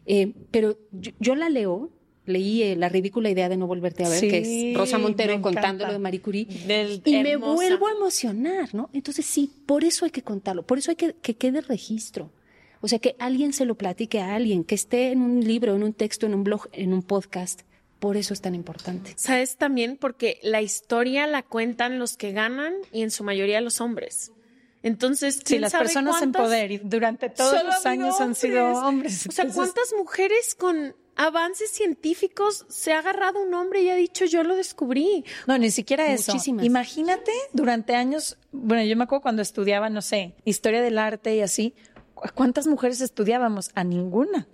Eh, 0.06 0.34
pero 0.52 0.78
yo, 0.92 1.12
yo, 1.20 1.36
la 1.36 1.50
leo, 1.50 1.90
leí 2.26 2.62
eh, 2.64 2.76
La 2.76 2.90
ridícula 2.90 3.30
idea 3.30 3.50
de 3.50 3.58
no 3.58 3.66
volverte 3.66 4.06
a 4.06 4.10
ver, 4.10 4.20
Sí, 4.20 4.28
que 4.30 4.72
es 4.72 4.78
Rosa 4.78 4.98
Montero 5.00 5.42
contando 5.42 5.86
lo 5.88 5.94
de 5.94 6.00
Marie 6.00 6.22
Curie, 6.22 6.46
Del- 6.68 7.02
y 7.06 7.18
me 7.24 7.36
vuelvo 7.38 7.88
a 7.88 7.92
emocionar, 7.92 8.74
¿no? 8.76 8.90
Entonces 8.94 9.26
sí, 9.26 9.52
por 9.66 9.84
eso 9.84 10.06
hay 10.06 10.12
que 10.12 10.22
contarlo, 10.22 10.64
por 10.64 10.78
eso 10.78 10.92
hay 10.92 10.96
que 10.96 11.14
que 11.14 11.36
quede 11.36 11.62
registro. 11.62 12.32
O 12.82 12.88
sea, 12.88 13.00
que 13.00 13.16
alguien 13.20 13.52
se 13.52 13.66
lo 13.66 13.76
platique 13.76 14.22
a 14.22 14.36
alguien, 14.36 14.64
que 14.64 14.76
esté 14.76 15.12
en 15.12 15.22
un 15.22 15.42
libro, 15.46 15.76
en 15.76 15.84
un 15.84 15.92
texto, 15.94 16.26
en 16.28 16.34
un 16.34 16.44
blog, 16.46 16.70
en 16.72 16.94
un 16.94 17.02
podcast. 17.04 17.64
Por 18.00 18.16
eso 18.16 18.34
es 18.34 18.40
tan 18.40 18.56
importante. 18.56 19.12
¿Sabes 19.18 19.58
también? 19.58 19.98
Porque 19.98 20.40
la 20.44 20.62
historia 20.62 21.28
la 21.28 21.42
cuentan 21.44 22.00
los 22.00 22.16
que 22.16 22.32
ganan 22.32 22.74
y 22.94 23.02
en 23.02 23.12
su 23.12 23.26
mayoría 23.26 23.60
los 23.60 23.82
hombres. 23.82 24.32
Entonces, 24.84 25.36
Sí, 25.36 25.42
¿quién 25.46 25.62
las 25.62 25.72
sabe 25.74 25.86
personas 25.86 26.22
en 26.22 26.32
poder 26.32 26.72
y 26.72 26.78
durante 26.78 27.30
todos 27.30 27.64
los 27.64 27.86
años 27.86 28.20
han 28.22 28.34
sido 28.36 28.72
hombres. 28.74 29.28
O 29.28 29.32
sea, 29.32 29.44
Entonces, 29.46 29.56
¿cuántas 29.74 29.94
mujeres 29.98 30.56
con 30.56 30.96
avances 31.18 31.70
científicos 31.72 32.66
se 32.70 32.94
ha 32.94 33.00
agarrado 33.00 33.42
un 33.42 33.54
hombre 33.54 33.82
y 33.82 33.90
ha 33.90 33.96
dicho 33.96 34.24
yo 34.26 34.44
lo 34.44 34.56
descubrí? 34.56 35.26
No, 35.48 35.58
ni 35.58 35.70
siquiera 35.70 36.08
eso. 36.14 36.32
Muchísimas. 36.32 36.66
Imagínate 36.66 37.32
durante 37.52 37.94
años, 37.96 38.38
bueno, 38.54 38.84
yo 38.84 38.96
me 38.96 39.04
acuerdo 39.04 39.22
cuando 39.24 39.42
estudiaba, 39.42 39.90
no 39.90 40.02
sé, 40.02 40.34
historia 40.46 40.82
del 40.82 40.98
arte 40.98 41.36
y 41.36 41.42
así, 41.42 41.74
¿cu- 42.14 42.30
¿cuántas 42.34 42.66
mujeres 42.68 43.02
estudiábamos? 43.02 43.72
A 43.76 43.84
ninguna. 43.84 44.48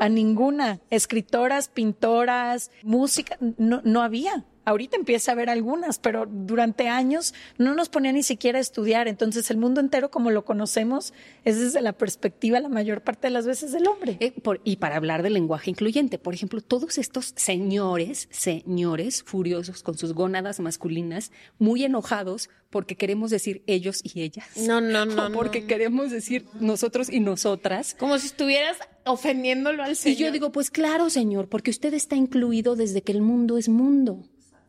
A 0.00 0.08
ninguna. 0.08 0.80
Escritoras, 0.88 1.68
pintoras, 1.68 2.70
música, 2.82 3.36
no, 3.58 3.82
no 3.84 4.00
había. 4.00 4.46
Ahorita 4.64 4.96
empieza 4.96 5.30
a 5.30 5.34
haber 5.34 5.50
algunas, 5.50 5.98
pero 5.98 6.26
durante 6.30 6.88
años 6.88 7.34
no 7.58 7.74
nos 7.74 7.88
ponía 7.88 8.12
ni 8.12 8.22
siquiera 8.22 8.58
a 8.58 8.60
estudiar. 8.60 9.08
Entonces 9.08 9.50
el 9.50 9.56
mundo 9.56 9.80
entero 9.80 10.10
como 10.10 10.30
lo 10.30 10.44
conocemos 10.44 11.12
es 11.44 11.58
desde 11.58 11.80
la 11.80 11.92
perspectiva 11.92 12.60
la 12.60 12.68
mayor 12.68 13.02
parte 13.02 13.26
de 13.26 13.32
las 13.32 13.46
veces 13.46 13.72
del 13.72 13.86
hombre. 13.88 14.16
Eh, 14.20 14.32
por- 14.32 14.60
y 14.64 14.76
para 14.76 14.96
hablar 14.96 15.22
del 15.22 15.34
lenguaje 15.34 15.70
incluyente, 15.70 16.18
por 16.18 16.34
ejemplo, 16.34 16.60
todos 16.60 16.98
estos 16.98 17.32
señores, 17.36 18.28
señores 18.30 19.22
furiosos 19.22 19.82
con 19.82 19.96
sus 19.98 20.12
gónadas 20.12 20.60
masculinas, 20.60 21.32
muy 21.58 21.84
enojados 21.84 22.48
porque 22.70 22.96
queremos 22.96 23.30
decir 23.30 23.62
ellos 23.66 24.00
y 24.02 24.22
ellas. 24.22 24.46
No, 24.56 24.80
no, 24.80 25.04
no, 25.06 25.26
O 25.26 25.32
porque 25.32 25.60
no. 25.62 25.66
queremos 25.66 26.10
decir 26.10 26.46
nosotros 26.60 27.10
y 27.10 27.20
nosotras. 27.20 27.94
Como 27.98 28.18
si 28.18 28.26
estuvieras 28.28 28.76
ofendiéndolo 29.04 29.82
al 29.82 29.96
señor. 29.96 30.18
Y 30.18 30.22
yo 30.22 30.30
digo, 30.32 30.52
pues 30.52 30.70
claro, 30.70 31.10
señor, 31.10 31.48
porque 31.48 31.70
usted 31.70 31.92
está 31.94 32.16
incluido 32.16 32.76
desde 32.76 33.02
que 33.02 33.12
el 33.12 33.20
mundo 33.22 33.58
es 33.58 33.68
mundo. 33.68 34.24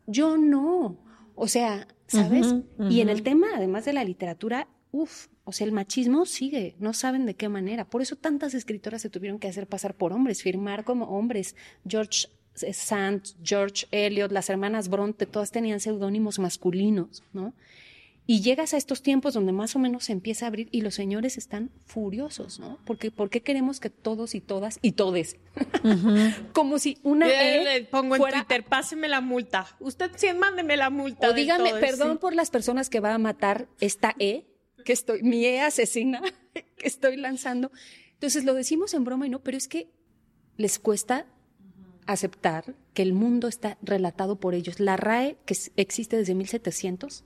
Yo 0.07 0.37
no. 0.37 0.97
O 1.35 1.47
sea, 1.47 1.87
¿sabes? 2.07 2.55
Y 2.89 3.01
en 3.01 3.09
el 3.09 3.23
tema, 3.23 3.47
además 3.55 3.85
de 3.85 3.93
la 3.93 4.03
literatura, 4.03 4.67
uff, 4.91 5.27
o 5.45 5.51
sea, 5.51 5.65
el 5.65 5.73
machismo 5.73 6.25
sigue, 6.25 6.75
no 6.79 6.93
saben 6.93 7.25
de 7.25 7.35
qué 7.35 7.49
manera. 7.49 7.85
Por 7.89 8.01
eso 8.01 8.15
tantas 8.15 8.53
escritoras 8.53 9.01
se 9.01 9.09
tuvieron 9.09 9.39
que 9.39 9.47
hacer 9.47 9.67
pasar 9.67 9.95
por 9.95 10.13
hombres, 10.13 10.41
firmar 10.41 10.83
como 10.85 11.05
hombres. 11.05 11.55
George 11.87 12.27
Sand, 12.55 13.23
George 13.43 13.87
Eliot, 13.91 14.31
las 14.31 14.49
hermanas 14.49 14.89
Bronte, 14.89 15.25
todas 15.25 15.51
tenían 15.51 15.79
seudónimos 15.79 16.39
masculinos, 16.39 17.23
¿no? 17.33 17.53
Y 18.25 18.41
llegas 18.41 18.73
a 18.73 18.77
estos 18.77 19.01
tiempos 19.01 19.33
donde 19.33 19.51
más 19.51 19.75
o 19.75 19.79
menos 19.79 20.05
se 20.05 20.13
empieza 20.13 20.45
a 20.45 20.47
abrir 20.47 20.69
y 20.71 20.79
los 20.81 20.95
señores 20.95 21.37
están 21.37 21.71
furiosos, 21.85 22.57
¿no? 22.57 22.79
Porque 22.85 23.11
¿por 23.11 23.29
qué 23.29 23.41
queremos 23.41 23.81
que 23.81 23.89
todos 23.89 24.33
y 24.33 24.39
todas 24.39 24.79
y 24.81 24.93
todes? 24.93 25.35
Como 26.53 26.79
si 26.79 26.97
una 27.03 27.27
E 27.29 27.63
le 27.63 27.83
pongo 27.85 28.15
en 28.15 28.21
Twitter, 28.21 28.63
páseme 28.63 29.09
la 29.09 29.19
multa. 29.19 29.67
Usted 29.79 30.11
sí, 30.15 30.27
mándeme 30.33 30.77
la 30.77 30.89
multa. 30.89 31.27
o 31.29 31.33
dígame, 31.33 31.73
perdón 31.75 32.17
por 32.17 32.33
las 32.33 32.49
personas 32.49 32.89
que 32.89 33.01
va 33.01 33.13
a 33.13 33.17
matar 33.17 33.67
esta 33.81 34.15
E, 34.19 34.45
que 34.85 34.93
estoy, 34.93 35.21
mi 35.21 35.45
E 35.45 35.59
asesina, 35.59 36.21
que 36.77 36.87
estoy 36.87 37.17
lanzando. 37.17 37.71
Entonces 38.13 38.45
lo 38.45 38.53
decimos 38.53 38.93
en 38.93 39.03
broma 39.03 39.27
y 39.27 39.31
no, 39.31 39.43
pero 39.43 39.57
es 39.57 39.67
que 39.67 39.89
les 40.55 40.79
cuesta 40.79 41.27
aceptar 42.05 42.75
que 42.93 43.01
el 43.01 43.11
mundo 43.11 43.49
está 43.49 43.77
relatado 43.81 44.39
por 44.39 44.55
ellos. 44.55 44.79
La 44.79 44.95
RAE, 44.95 45.37
que 45.45 45.57
existe 45.75 46.15
desde 46.15 46.35
1700, 46.35 47.25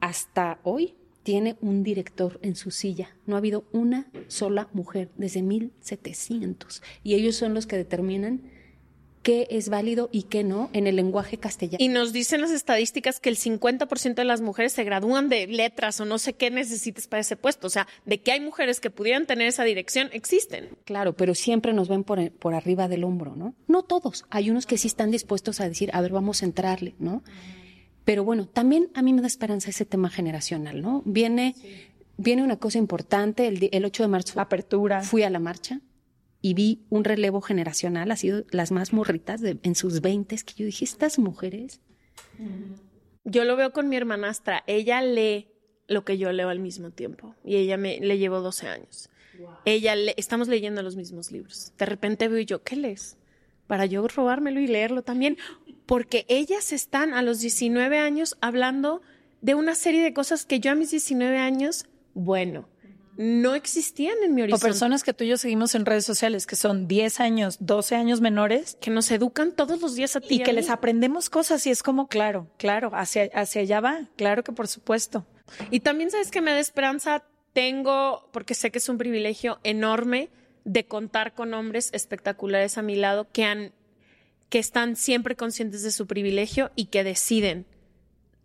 hasta 0.00 0.58
hoy 0.62 0.94
tiene 1.22 1.56
un 1.60 1.82
director 1.82 2.38
en 2.42 2.54
su 2.54 2.70
silla. 2.70 3.16
No 3.26 3.34
ha 3.34 3.38
habido 3.38 3.64
una 3.72 4.06
sola 4.28 4.68
mujer 4.72 5.10
desde 5.16 5.42
1700. 5.42 6.82
Y 7.02 7.14
ellos 7.14 7.34
son 7.34 7.52
los 7.52 7.66
que 7.66 7.76
determinan 7.76 8.42
qué 9.26 9.48
es 9.50 9.68
válido 9.68 10.08
y 10.12 10.22
qué 10.22 10.44
no 10.44 10.70
en 10.72 10.86
el 10.86 10.94
lenguaje 10.94 11.36
castellano. 11.36 11.78
Y 11.80 11.88
nos 11.88 12.12
dicen 12.12 12.42
las 12.42 12.52
estadísticas 12.52 13.18
que 13.18 13.28
el 13.28 13.36
50% 13.36 14.14
de 14.14 14.24
las 14.24 14.40
mujeres 14.40 14.72
se 14.72 14.84
gradúan 14.84 15.28
de 15.28 15.48
letras 15.48 16.00
o 16.00 16.04
no 16.04 16.18
sé 16.18 16.34
qué 16.34 16.48
necesites 16.52 17.08
para 17.08 17.22
ese 17.22 17.34
puesto. 17.34 17.66
O 17.66 17.70
sea, 17.70 17.88
de 18.04 18.20
que 18.20 18.30
hay 18.30 18.38
mujeres 18.38 18.78
que 18.78 18.90
pudieran 18.90 19.26
tener 19.26 19.48
esa 19.48 19.64
dirección, 19.64 20.10
existen. 20.12 20.68
Claro, 20.84 21.16
pero 21.16 21.34
siempre 21.34 21.72
nos 21.72 21.88
ven 21.88 22.04
por, 22.04 22.30
por 22.30 22.54
arriba 22.54 22.86
del 22.86 23.02
hombro, 23.02 23.34
¿no? 23.34 23.56
No 23.66 23.82
todos. 23.82 24.26
Hay 24.30 24.48
unos 24.48 24.64
que 24.64 24.78
sí 24.78 24.86
están 24.86 25.10
dispuestos 25.10 25.60
a 25.60 25.68
decir, 25.68 25.90
a 25.92 26.00
ver, 26.02 26.12
vamos 26.12 26.42
a 26.42 26.44
entrarle, 26.44 26.94
¿no? 27.00 27.24
Pero 28.06 28.24
bueno, 28.24 28.46
también 28.48 28.88
a 28.94 29.02
mí 29.02 29.12
me 29.12 29.20
da 29.20 29.26
esperanza 29.26 29.68
ese 29.68 29.84
tema 29.84 30.08
generacional, 30.08 30.80
¿no? 30.80 31.02
Viene, 31.04 31.54
viene 32.16 32.42
una 32.42 32.56
cosa 32.56 32.78
importante. 32.78 33.46
El, 33.48 33.68
el 33.70 33.84
8 33.84 34.04
de 34.04 34.08
marzo 34.08 34.40
Apertura. 34.40 35.02
fui 35.02 35.22
a 35.24 35.28
la 35.30 35.38
marcha 35.40 35.80
y 36.40 36.54
vi 36.54 36.86
un 36.88 37.04
relevo 37.04 37.40
generacional, 37.42 38.10
ha 38.10 38.16
sido 38.16 38.44
las 38.50 38.70
más 38.72 38.92
morritas 38.94 39.40
de- 39.42 39.58
en 39.62 39.74
sus 39.74 40.00
veintes, 40.00 40.44
que 40.44 40.54
yo 40.54 40.64
dije, 40.64 40.84
estas 40.86 41.18
mujeres, 41.18 41.80
Yo 43.24 43.44
lo 43.44 43.56
veo 43.56 43.72
con 43.72 43.88
mi 43.88 43.96
hermanastra. 43.96 44.62
Ella 44.66 45.02
lee 45.02 45.48
lo 45.88 46.04
que 46.04 46.16
yo 46.18 46.30
leo 46.32 46.48
al 46.48 46.60
mismo 46.60 46.90
tiempo. 46.92 47.34
Y 47.44 47.56
ella 47.56 47.76
me 47.76 47.98
le 47.98 48.18
llevó 48.18 48.40
12 48.40 48.68
años. 48.68 49.10
Ella, 49.64 49.94
estamos 50.16 50.48
leyendo 50.48 50.82
los 50.82 50.96
mismos 50.96 51.32
libros. 51.32 51.72
De 51.76 51.86
repente 51.86 52.28
veo 52.28 52.40
yo, 52.42 52.62
¿qué 52.62 52.76
lees? 52.76 53.16
Para 53.66 53.84
yo 53.86 54.06
robármelo 54.06 54.60
y 54.60 54.68
leerlo 54.68 55.02
también. 55.02 55.36
Porque 55.86 56.26
ellas 56.28 56.72
están 56.72 57.14
a 57.14 57.22
los 57.22 57.40
19 57.40 57.98
años 57.98 58.36
hablando 58.40 59.02
de 59.40 59.54
una 59.54 59.74
serie 59.74 60.02
de 60.02 60.12
cosas 60.12 60.44
que 60.44 60.60
yo 60.60 60.72
a 60.72 60.74
mis 60.74 60.90
19 60.90 61.38
años, 61.38 61.86
bueno, 62.14 62.68
no 63.16 63.54
existían 63.54 64.16
en 64.22 64.34
mi 64.34 64.42
horizonte. 64.42 64.66
O 64.66 64.68
personas 64.68 65.02
que 65.02 65.14
tú 65.14 65.24
y 65.24 65.28
yo 65.28 65.38
seguimos 65.38 65.74
en 65.74 65.86
redes 65.86 66.04
sociales 66.04 66.46
que 66.46 66.56
son 66.56 66.86
10 66.86 67.20
años, 67.20 67.56
12 67.60 67.96
años 67.96 68.20
menores. 68.20 68.76
Que 68.80 68.90
nos 68.90 69.10
educan 69.10 69.52
todos 69.52 69.80
los 69.80 69.94
días 69.94 70.16
a 70.16 70.20
ti. 70.20 70.36
Y 70.36 70.42
que 70.42 70.52
les 70.52 70.70
aprendemos 70.70 71.30
cosas 71.30 71.66
y 71.66 71.70
es 71.70 71.82
como, 71.82 72.08
claro, 72.08 72.50
claro, 72.58 72.90
hacia, 72.92 73.30
hacia 73.34 73.62
allá 73.62 73.80
va, 73.80 74.08
claro 74.16 74.44
que 74.44 74.52
por 74.52 74.68
supuesto. 74.68 75.26
Y 75.70 75.80
también 75.80 76.10
sabes 76.10 76.30
que 76.30 76.40
me 76.40 76.50
da 76.50 76.58
esperanza, 76.58 77.24
tengo, 77.52 78.28
porque 78.32 78.54
sé 78.54 78.70
que 78.70 78.78
es 78.78 78.88
un 78.88 78.98
privilegio 78.98 79.60
enorme 79.62 80.28
de 80.64 80.86
contar 80.86 81.34
con 81.34 81.54
hombres 81.54 81.90
espectaculares 81.92 82.76
a 82.76 82.82
mi 82.82 82.96
lado 82.96 83.28
que 83.32 83.44
han, 83.44 83.72
que 84.48 84.58
están 84.58 84.96
siempre 84.96 85.36
conscientes 85.36 85.82
de 85.82 85.90
su 85.90 86.06
privilegio 86.06 86.70
y 86.76 86.86
que 86.86 87.04
deciden 87.04 87.66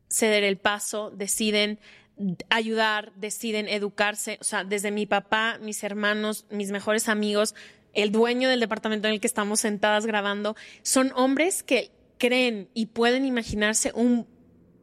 ceder 0.10 0.44
el 0.44 0.58
paso, 0.58 1.12
deciden 1.12 1.80
ayudar, 2.50 3.14
deciden 3.16 3.68
educarse, 3.68 4.38
o 4.42 4.44
sea, 4.44 4.64
desde 4.64 4.92
mi 4.92 5.06
papá, 5.06 5.58
mis 5.62 5.84
hermanos, 5.84 6.46
mis 6.50 6.72
mejores 6.72 7.10
amigos, 7.10 7.56
el 7.94 8.12
dueño 8.12 8.50
del 8.50 8.60
departamento 8.60 9.08
en 9.08 9.16
el 9.16 9.20
que 9.20 9.28
estamos 9.28 9.60
sentadas 9.60 10.06
grabando, 10.06 10.56
son 10.82 11.12
hombres 11.16 11.64
que 11.64 11.92
creen 12.18 12.70
y 12.74 12.88
pueden 12.88 13.26
imaginarse 13.26 13.92
un 13.96 14.28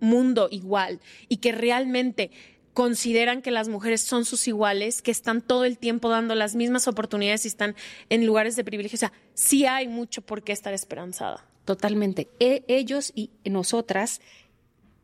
mundo 0.00 0.48
igual 0.50 1.00
y 1.28 1.38
que 1.38 1.52
realmente 1.52 2.30
consideran 2.78 3.42
que 3.42 3.50
las 3.50 3.66
mujeres 3.66 4.02
son 4.02 4.24
sus 4.24 4.46
iguales, 4.46 5.02
que 5.02 5.10
están 5.10 5.42
todo 5.42 5.64
el 5.64 5.78
tiempo 5.78 6.10
dando 6.10 6.36
las 6.36 6.54
mismas 6.54 6.86
oportunidades 6.86 7.44
y 7.44 7.48
están 7.48 7.74
en 8.08 8.24
lugares 8.24 8.54
de 8.54 8.62
privilegio. 8.62 8.94
O 8.94 9.00
sea, 9.00 9.12
sí 9.34 9.66
hay 9.66 9.88
mucho 9.88 10.22
por 10.22 10.44
qué 10.44 10.52
estar 10.52 10.72
esperanzada. 10.72 11.44
Totalmente. 11.64 12.28
E 12.38 12.62
ellos 12.68 13.10
y 13.16 13.30
nosotras 13.44 14.20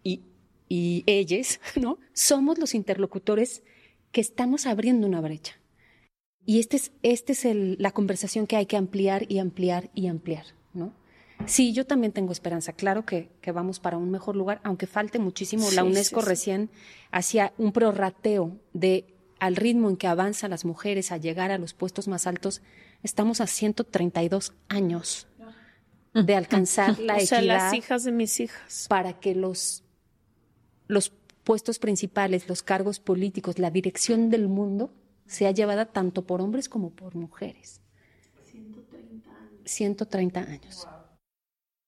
y 0.05 0.21
y 0.69 1.03
ellos, 1.09 1.59
¿no? 1.75 1.99
Somos 2.13 2.59
los 2.59 2.77
interlocutores 2.77 3.65
que 4.13 4.21
estamos 4.21 4.67
abriendo 4.67 5.09
una 5.09 5.21
brecha. 5.21 5.59
Y 6.47 6.61
esta 6.61 6.77
es, 6.77 6.93
este 7.03 7.33
es 7.33 7.45
la 7.81 7.91
conversación 7.91 8.47
que 8.47 8.55
hay 8.55 8.67
que 8.67 8.77
ampliar 8.77 9.27
y 9.29 9.41
ampliar 9.41 9.91
y 9.97 10.07
ampliar. 10.07 10.47
Sí, 11.47 11.73
yo 11.73 11.87
también 11.87 12.13
tengo 12.13 12.33
esperanza. 12.33 12.73
Claro 12.73 13.05
que, 13.05 13.31
que 13.41 13.53
vamos 13.53 13.81
para 13.81 13.97
un 13.97 14.11
mejor 14.11 14.37
lugar, 14.37 14.61
aunque 14.65 14.87
falte 14.87 15.19
muchísimo. 15.19 15.71
la 15.73 15.85
UNESCO 15.85 16.21
recién 16.21 16.71
hacía 17.11 17.53
un 17.59 17.73
prorrateo 17.73 18.59
de 18.73 19.15
al 19.41 19.57
ritmo 19.57 19.91
en 19.91 19.97
que 19.97 20.07
avanzan 20.07 20.51
las 20.51 20.65
mujeres 20.65 21.13
a 21.13 21.19
llegar 21.19 21.51
a 21.51 21.59
los 21.59 21.75
puestos 21.75 22.09
más 22.09 22.27
altos. 22.27 22.63
Estamos 23.03 23.41
a 23.41 23.47
132 23.47 24.55
años 24.69 25.27
de 26.15 26.35
alcanzar 26.35 26.99
la 27.01 27.19
equidad. 27.19 27.43
las 27.43 27.75
hijas 27.75 28.05
de 28.05 28.13
mis 28.13 28.41
hijas. 28.41 28.87
Para 28.89 29.21
que 29.21 29.35
los 29.35 29.83
los 30.87 31.13
puestos 31.45 31.79
principales, 31.79 32.49
los 32.49 32.63
cargos 32.63 33.01
políticos, 33.01 33.59
la 33.59 33.71
dirección 33.71 34.31
del 34.31 34.49
mundo 34.49 34.93
sea 35.27 35.51
llevada 35.51 35.87
tanto 35.87 36.27
por 36.27 36.41
hombres 36.41 36.69
como 36.69 36.91
por 36.91 37.15
mujeres. 37.15 37.81
130 38.51 39.31
años. 39.31 39.63
130 39.65 40.41
años. 40.41 40.89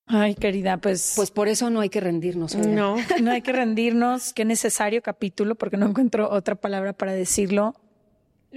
Ay, 0.07 0.35
querida, 0.35 0.77
pues. 0.77 1.13
Pues 1.15 1.31
por 1.31 1.49
eso 1.49 1.69
no 1.69 1.81
hay 1.81 1.89
que 1.89 1.99
rendirnos. 1.99 2.55
No, 2.55 2.95
no 3.21 3.31
hay 3.31 3.41
que 3.41 3.51
rendirnos. 3.51 4.33
Qué 4.33 4.45
necesario 4.45 5.01
capítulo, 5.01 5.55
porque 5.55 5.77
no 5.77 5.87
encuentro 5.87 6.29
otra 6.31 6.55
palabra 6.55 6.93
para 6.93 7.11
decirlo 7.11 7.75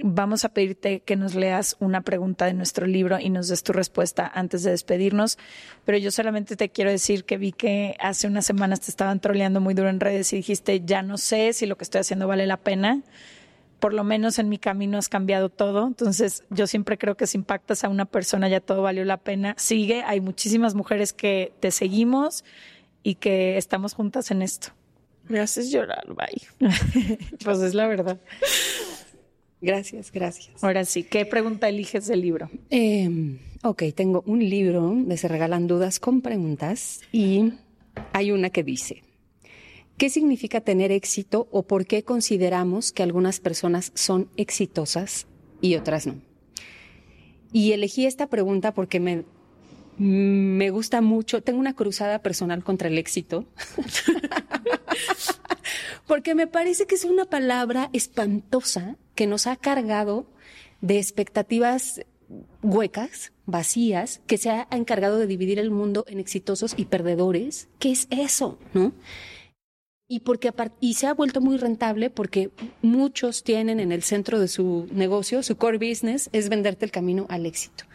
vamos 0.03 0.45
a 0.45 0.49
pedirte 0.49 1.01
que 1.01 1.15
nos 1.15 1.35
leas 1.35 1.75
una 1.79 2.01
pregunta 2.01 2.45
de 2.45 2.53
nuestro 2.53 2.87
libro 2.87 3.19
y 3.19 3.29
nos 3.29 3.47
des 3.47 3.63
tu 3.63 3.73
respuesta 3.73 4.29
antes 4.33 4.63
de 4.63 4.71
despedirnos. 4.71 5.37
Pero 5.85 5.97
yo 5.97 6.11
solamente 6.11 6.55
te 6.55 6.69
quiero 6.69 6.91
decir 6.91 7.25
que 7.25 7.37
vi 7.37 7.51
que 7.51 7.95
hace 7.99 8.27
unas 8.27 8.45
semanas 8.45 8.81
te 8.81 8.91
estaban 8.91 9.19
troleando 9.19 9.61
muy 9.61 9.73
duro 9.73 9.89
en 9.89 9.99
redes 9.99 10.31
y 10.33 10.37
dijiste, 10.37 10.81
ya 10.85 11.01
no 11.01 11.17
sé 11.17 11.53
si 11.53 11.65
lo 11.65 11.77
que 11.77 11.83
estoy 11.83 12.01
haciendo 12.01 12.27
vale 12.27 12.45
la 12.47 12.57
pena. 12.57 13.01
Por 13.81 13.93
lo 13.93 14.05
menos 14.05 14.39
en 14.39 14.47
mi 14.47 14.57
camino 14.57 14.97
has 14.97 15.09
cambiado 15.09 15.49
todo. 15.49 15.85
Entonces 15.87 16.45
yo 16.49 16.67
siempre 16.67 16.97
creo 16.97 17.17
que 17.17 17.27
si 17.27 17.37
impactas 17.37 17.83
a 17.83 17.89
una 17.89 18.05
persona 18.05 18.47
ya 18.47 18.61
todo 18.61 18.83
valió 18.83 19.03
la 19.03 19.17
pena. 19.17 19.55
Sigue, 19.57 20.03
hay 20.03 20.21
muchísimas 20.21 20.73
mujeres 20.73 21.11
que 21.11 21.51
te 21.59 21.71
seguimos 21.71 22.45
y 23.03 23.15
que 23.15 23.57
estamos 23.57 23.93
juntas 23.93 24.31
en 24.31 24.41
esto. 24.41 24.69
Me 25.27 25.39
haces 25.39 25.71
llorar, 25.71 26.05
bye. 26.07 26.69
pues 27.43 27.59
es 27.59 27.73
la 27.73 27.87
verdad. 27.87 28.19
Gracias, 29.61 30.11
gracias. 30.11 30.63
Ahora 30.63 30.85
sí, 30.85 31.03
¿qué 31.03 31.25
pregunta 31.25 31.69
eliges 31.69 32.07
del 32.07 32.21
libro? 32.21 32.49
Eh, 32.69 33.37
ok, 33.63 33.83
tengo 33.95 34.23
un 34.25 34.47
libro 34.47 34.93
de 34.95 35.17
Se 35.17 35.27
Regalan 35.27 35.67
Dudas 35.67 35.99
con 35.99 36.21
Preguntas 36.21 37.01
y 37.11 37.53
hay 38.13 38.31
una 38.31 38.49
que 38.49 38.63
dice, 38.63 39.03
¿qué 39.97 40.09
significa 40.09 40.61
tener 40.61 40.91
éxito 40.91 41.47
o 41.51 41.63
por 41.63 41.85
qué 41.85 42.03
consideramos 42.03 42.91
que 42.91 43.03
algunas 43.03 43.39
personas 43.39 43.91
son 43.95 44.29
exitosas 44.37 45.27
y 45.61 45.75
otras 45.75 46.07
no? 46.07 46.21
Y 47.53 47.73
elegí 47.73 48.05
esta 48.05 48.27
pregunta 48.27 48.73
porque 48.73 48.99
me, 48.99 49.25
me 49.97 50.69
gusta 50.69 51.01
mucho, 51.01 51.43
tengo 51.43 51.59
una 51.59 51.75
cruzada 51.75 52.19
personal 52.19 52.63
contra 52.63 52.87
el 52.87 52.97
éxito. 52.97 53.45
porque 56.07 56.35
me 56.35 56.47
parece 56.47 56.87
que 56.87 56.95
es 56.95 57.05
una 57.05 57.25
palabra 57.25 57.89
espantosa 57.93 58.97
que 59.15 59.27
nos 59.27 59.47
ha 59.47 59.55
cargado 59.55 60.25
de 60.81 60.97
expectativas 60.97 62.01
huecas, 62.61 63.33
vacías, 63.45 64.21
que 64.27 64.37
se 64.37 64.49
ha 64.49 64.67
encargado 64.71 65.19
de 65.19 65.27
dividir 65.27 65.59
el 65.59 65.71
mundo 65.71 66.05
en 66.07 66.19
exitosos 66.19 66.73
y 66.77 66.85
perdedores. 66.85 67.67
¿Qué 67.79 67.91
es 67.91 68.07
eso? 68.09 68.57
¿No? 68.73 68.93
Y, 70.11 70.19
porque, 70.19 70.51
y 70.81 70.95
se 70.95 71.07
ha 71.07 71.13
vuelto 71.13 71.39
muy 71.39 71.55
rentable 71.55 72.09
porque 72.09 72.51
muchos 72.81 73.43
tienen 73.43 73.79
en 73.79 73.93
el 73.93 74.03
centro 74.03 74.41
de 74.41 74.49
su 74.49 74.89
negocio, 74.91 75.41
su 75.41 75.55
core 75.55 75.77
business, 75.77 76.29
es 76.33 76.49
venderte 76.49 76.83
el 76.83 76.91
camino 76.91 77.27
al 77.29 77.45
éxito. 77.45 77.85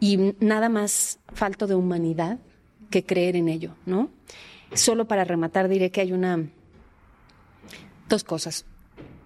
Y 0.00 0.34
nada 0.40 0.68
más 0.68 1.20
falto 1.32 1.68
de 1.68 1.76
humanidad 1.76 2.40
que 2.90 3.04
creer 3.04 3.36
en 3.36 3.48
ello, 3.48 3.76
¿no? 3.86 4.10
Solo 4.74 5.06
para 5.06 5.22
rematar 5.22 5.68
diré 5.68 5.92
que 5.92 6.00
hay 6.00 6.12
una 6.12 6.50
Dos 8.10 8.24
cosas. 8.24 8.64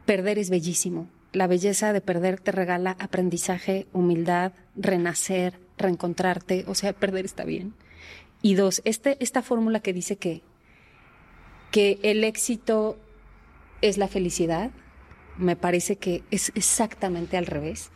Perder 0.05 0.39
es 0.39 0.51
bellísimo. 0.51 1.09
La 1.33 1.47
belleza 1.47 1.95
de 1.95 2.03
perder 2.03 2.39
te 2.39 2.53
regala 2.53 2.99
aprendizaje, 3.01 3.87
humildad, 3.95 4.53
renacer, 4.77 5.59
reencontrarte. 5.79 6.67
O 6.69 6.75
sea, 6.75 6.93
perder 6.93 7.25
está 7.25 7.45
bien. 7.45 7.73
Y 8.43 8.57
dos, 8.57 8.83
este, 8.85 9.17
esta 9.21 9.41
fórmula 9.41 9.81
que 9.81 9.95
dice 9.95 10.17
que, 10.17 10.43
que 11.75 11.99
el 12.05 12.23
éxito 12.23 12.97
es 13.83 13.99
la 13.99 14.07
felicidad, 14.07 14.71
me 15.37 15.57
parece 15.57 15.97
que 15.97 16.23
es 16.31 16.53
exactamente 16.55 17.37
al 17.37 17.47
revés. 17.47 17.91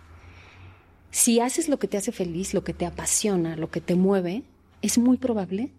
Si 1.12 1.39
haces 1.39 1.68
lo 1.68 1.79
que 1.79 1.87
te 1.87 1.97
hace 1.97 2.11
feliz, 2.11 2.55
lo 2.55 2.64
que 2.64 2.74
te 2.74 2.87
apasiona, 2.87 3.55
lo 3.55 3.70
que 3.70 3.81
te 3.81 3.95
mueve, 3.95 4.43
es 4.83 4.99
muy 4.99 5.16
probable 5.16 5.70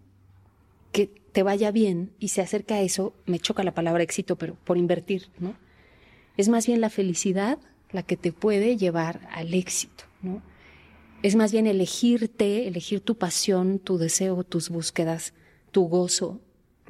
que 0.92 1.08
te 1.08 1.42
vaya 1.42 1.72
bien 1.72 2.10
y 2.18 2.28
se 2.28 2.40
acerca 2.40 2.76
a 2.76 2.80
eso, 2.80 3.12
me 3.26 3.38
choca 3.38 3.64
la 3.64 3.74
palabra 3.74 4.02
éxito, 4.02 4.36
pero 4.36 4.54
por 4.64 4.78
invertir, 4.78 5.28
¿no? 5.38 5.54
Es 6.38 6.48
más 6.48 6.66
bien 6.66 6.80
la 6.80 6.88
felicidad 6.88 7.58
la 7.90 8.02
que 8.02 8.16
te 8.16 8.32
puede 8.32 8.78
llevar 8.78 9.28
al 9.30 9.52
éxito, 9.52 10.04
¿no? 10.22 10.42
Es 11.22 11.36
más 11.36 11.52
bien 11.52 11.66
elegirte, 11.66 12.66
elegir 12.66 13.02
tu 13.02 13.18
pasión, 13.18 13.78
tu 13.78 13.98
deseo, 13.98 14.42
tus 14.42 14.70
búsquedas, 14.70 15.34
tu 15.70 15.82
gozo, 15.82 16.40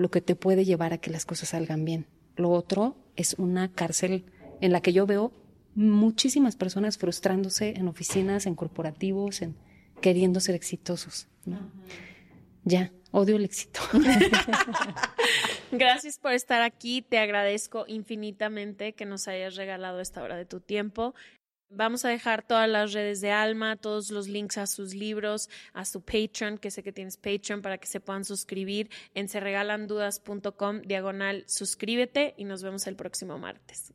lo 0.01 0.11
que 0.11 0.23
te 0.23 0.35
puede 0.35 0.65
llevar 0.65 0.95
a 0.95 0.99
que 0.99 1.11
las 1.11 1.27
cosas 1.27 1.51
salgan 1.51 1.85
bien. 1.85 2.07
Lo 2.37 2.51
otro 2.51 2.97
es 3.17 3.35
una 3.35 3.71
cárcel 3.71 4.25
en 4.63 4.73
la 4.73 4.81
que 4.81 4.95
yo 4.95 5.05
veo 5.07 5.31
muchísimas 5.75 6.57
personas 6.57 6.97
frustrándose 6.97 7.75
en 7.77 7.87
oficinas, 7.87 8.47
en 8.47 8.55
corporativos, 8.55 9.43
en 9.43 9.57
queriendo 10.01 10.41
ser 10.41 10.55
exitosos. 10.55 11.29
¿no? 11.45 11.71
Ya, 12.65 12.93
Odio 13.13 13.37
el 13.37 13.45
éxito. 13.45 13.81
Gracias 15.73 16.19
por 16.19 16.33
estar 16.33 16.63
aquí. 16.63 17.03
Te 17.03 17.19
agradezco 17.19 17.85
infinitamente 17.89 18.93
que 18.93 19.05
nos 19.05 19.27
hayas 19.27 19.57
regalado 19.57 20.01
esta 20.01 20.23
hora 20.23 20.37
de 20.37 20.47
tu 20.47 20.61
tiempo. 20.61 21.15
Vamos 21.73 22.05
a 22.05 22.09
dejar 22.09 22.43
todas 22.43 22.69
las 22.69 22.93
redes 22.93 23.21
de 23.21 23.31
Alma, 23.31 23.77
todos 23.77 24.11
los 24.11 24.27
links 24.27 24.59
a 24.59 24.67
sus 24.67 24.93
libros, 24.93 25.49
a 25.73 25.85
su 25.85 26.01
Patreon, 26.03 26.59
que 26.59 26.73
sé 26.73 26.83
que 26.83 26.93
tienes 26.93 27.17
Patreon 27.17 27.63
para 27.63 27.79
que 27.79 27.87
se 27.87 28.01
puedan 28.01 28.25
suscribir 28.25 28.91
en 29.15 29.29
serregalandudas.com 29.29 30.83
diagonal 30.83 31.45
suscríbete 31.47 32.35
y 32.37 32.45
nos 32.45 32.65
vemos 32.65 32.89
el 32.89 32.97
próximo 32.97 33.39
martes. 33.39 33.95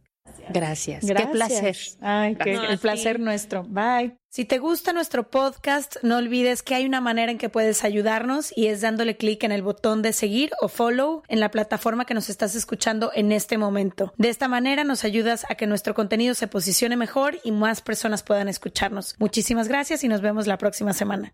Gracias. 0.50 1.06
Gracias. 1.06 1.28
Qué 1.28 1.34
placer. 1.34 1.78
Ay, 2.02 2.36
qué, 2.36 2.54
el 2.54 2.78
placer 2.78 3.20
nuestro. 3.20 3.64
Bye. 3.64 4.18
Si 4.30 4.44
te 4.44 4.58
gusta 4.58 4.92
nuestro 4.92 5.30
podcast, 5.30 5.96
no 6.04 6.18
olvides 6.18 6.62
que 6.62 6.76
hay 6.76 6.86
una 6.86 7.00
manera 7.00 7.32
en 7.32 7.38
que 7.38 7.48
puedes 7.48 7.84
ayudarnos 7.84 8.52
y 8.56 8.68
es 8.68 8.82
dándole 8.82 9.16
clic 9.16 9.44
en 9.44 9.54
el 9.54 9.62
botón 9.62 10.02
de 10.02 10.12
seguir 10.12 10.52
o 10.60 10.68
follow 10.68 11.24
en 11.30 11.40
la 11.40 11.52
plataforma 11.52 12.06
que 12.06 12.14
nos 12.14 12.30
estás 12.30 12.54
escuchando 12.54 13.12
en 13.16 13.32
este 13.32 13.58
momento. 13.58 14.14
De 14.18 14.30
esta 14.30 14.48
manera 14.48 14.84
nos 14.84 15.06
ayudas 15.06 15.46
a 15.50 15.56
que 15.56 15.68
nuestro 15.68 15.94
contenido 15.94 16.34
se 16.36 16.48
posicione 16.48 16.98
mejor 16.98 17.40
y 17.44 17.52
más 17.52 17.82
personas 17.82 18.24
puedan 18.24 18.50
escucharnos. 18.50 19.16
Muchísimas 19.20 19.70
gracias 19.70 20.04
y 20.04 20.10
nos 20.10 20.22
vemos 20.22 20.48
la 20.48 20.58
próxima 20.58 20.94
semana. 20.94 21.34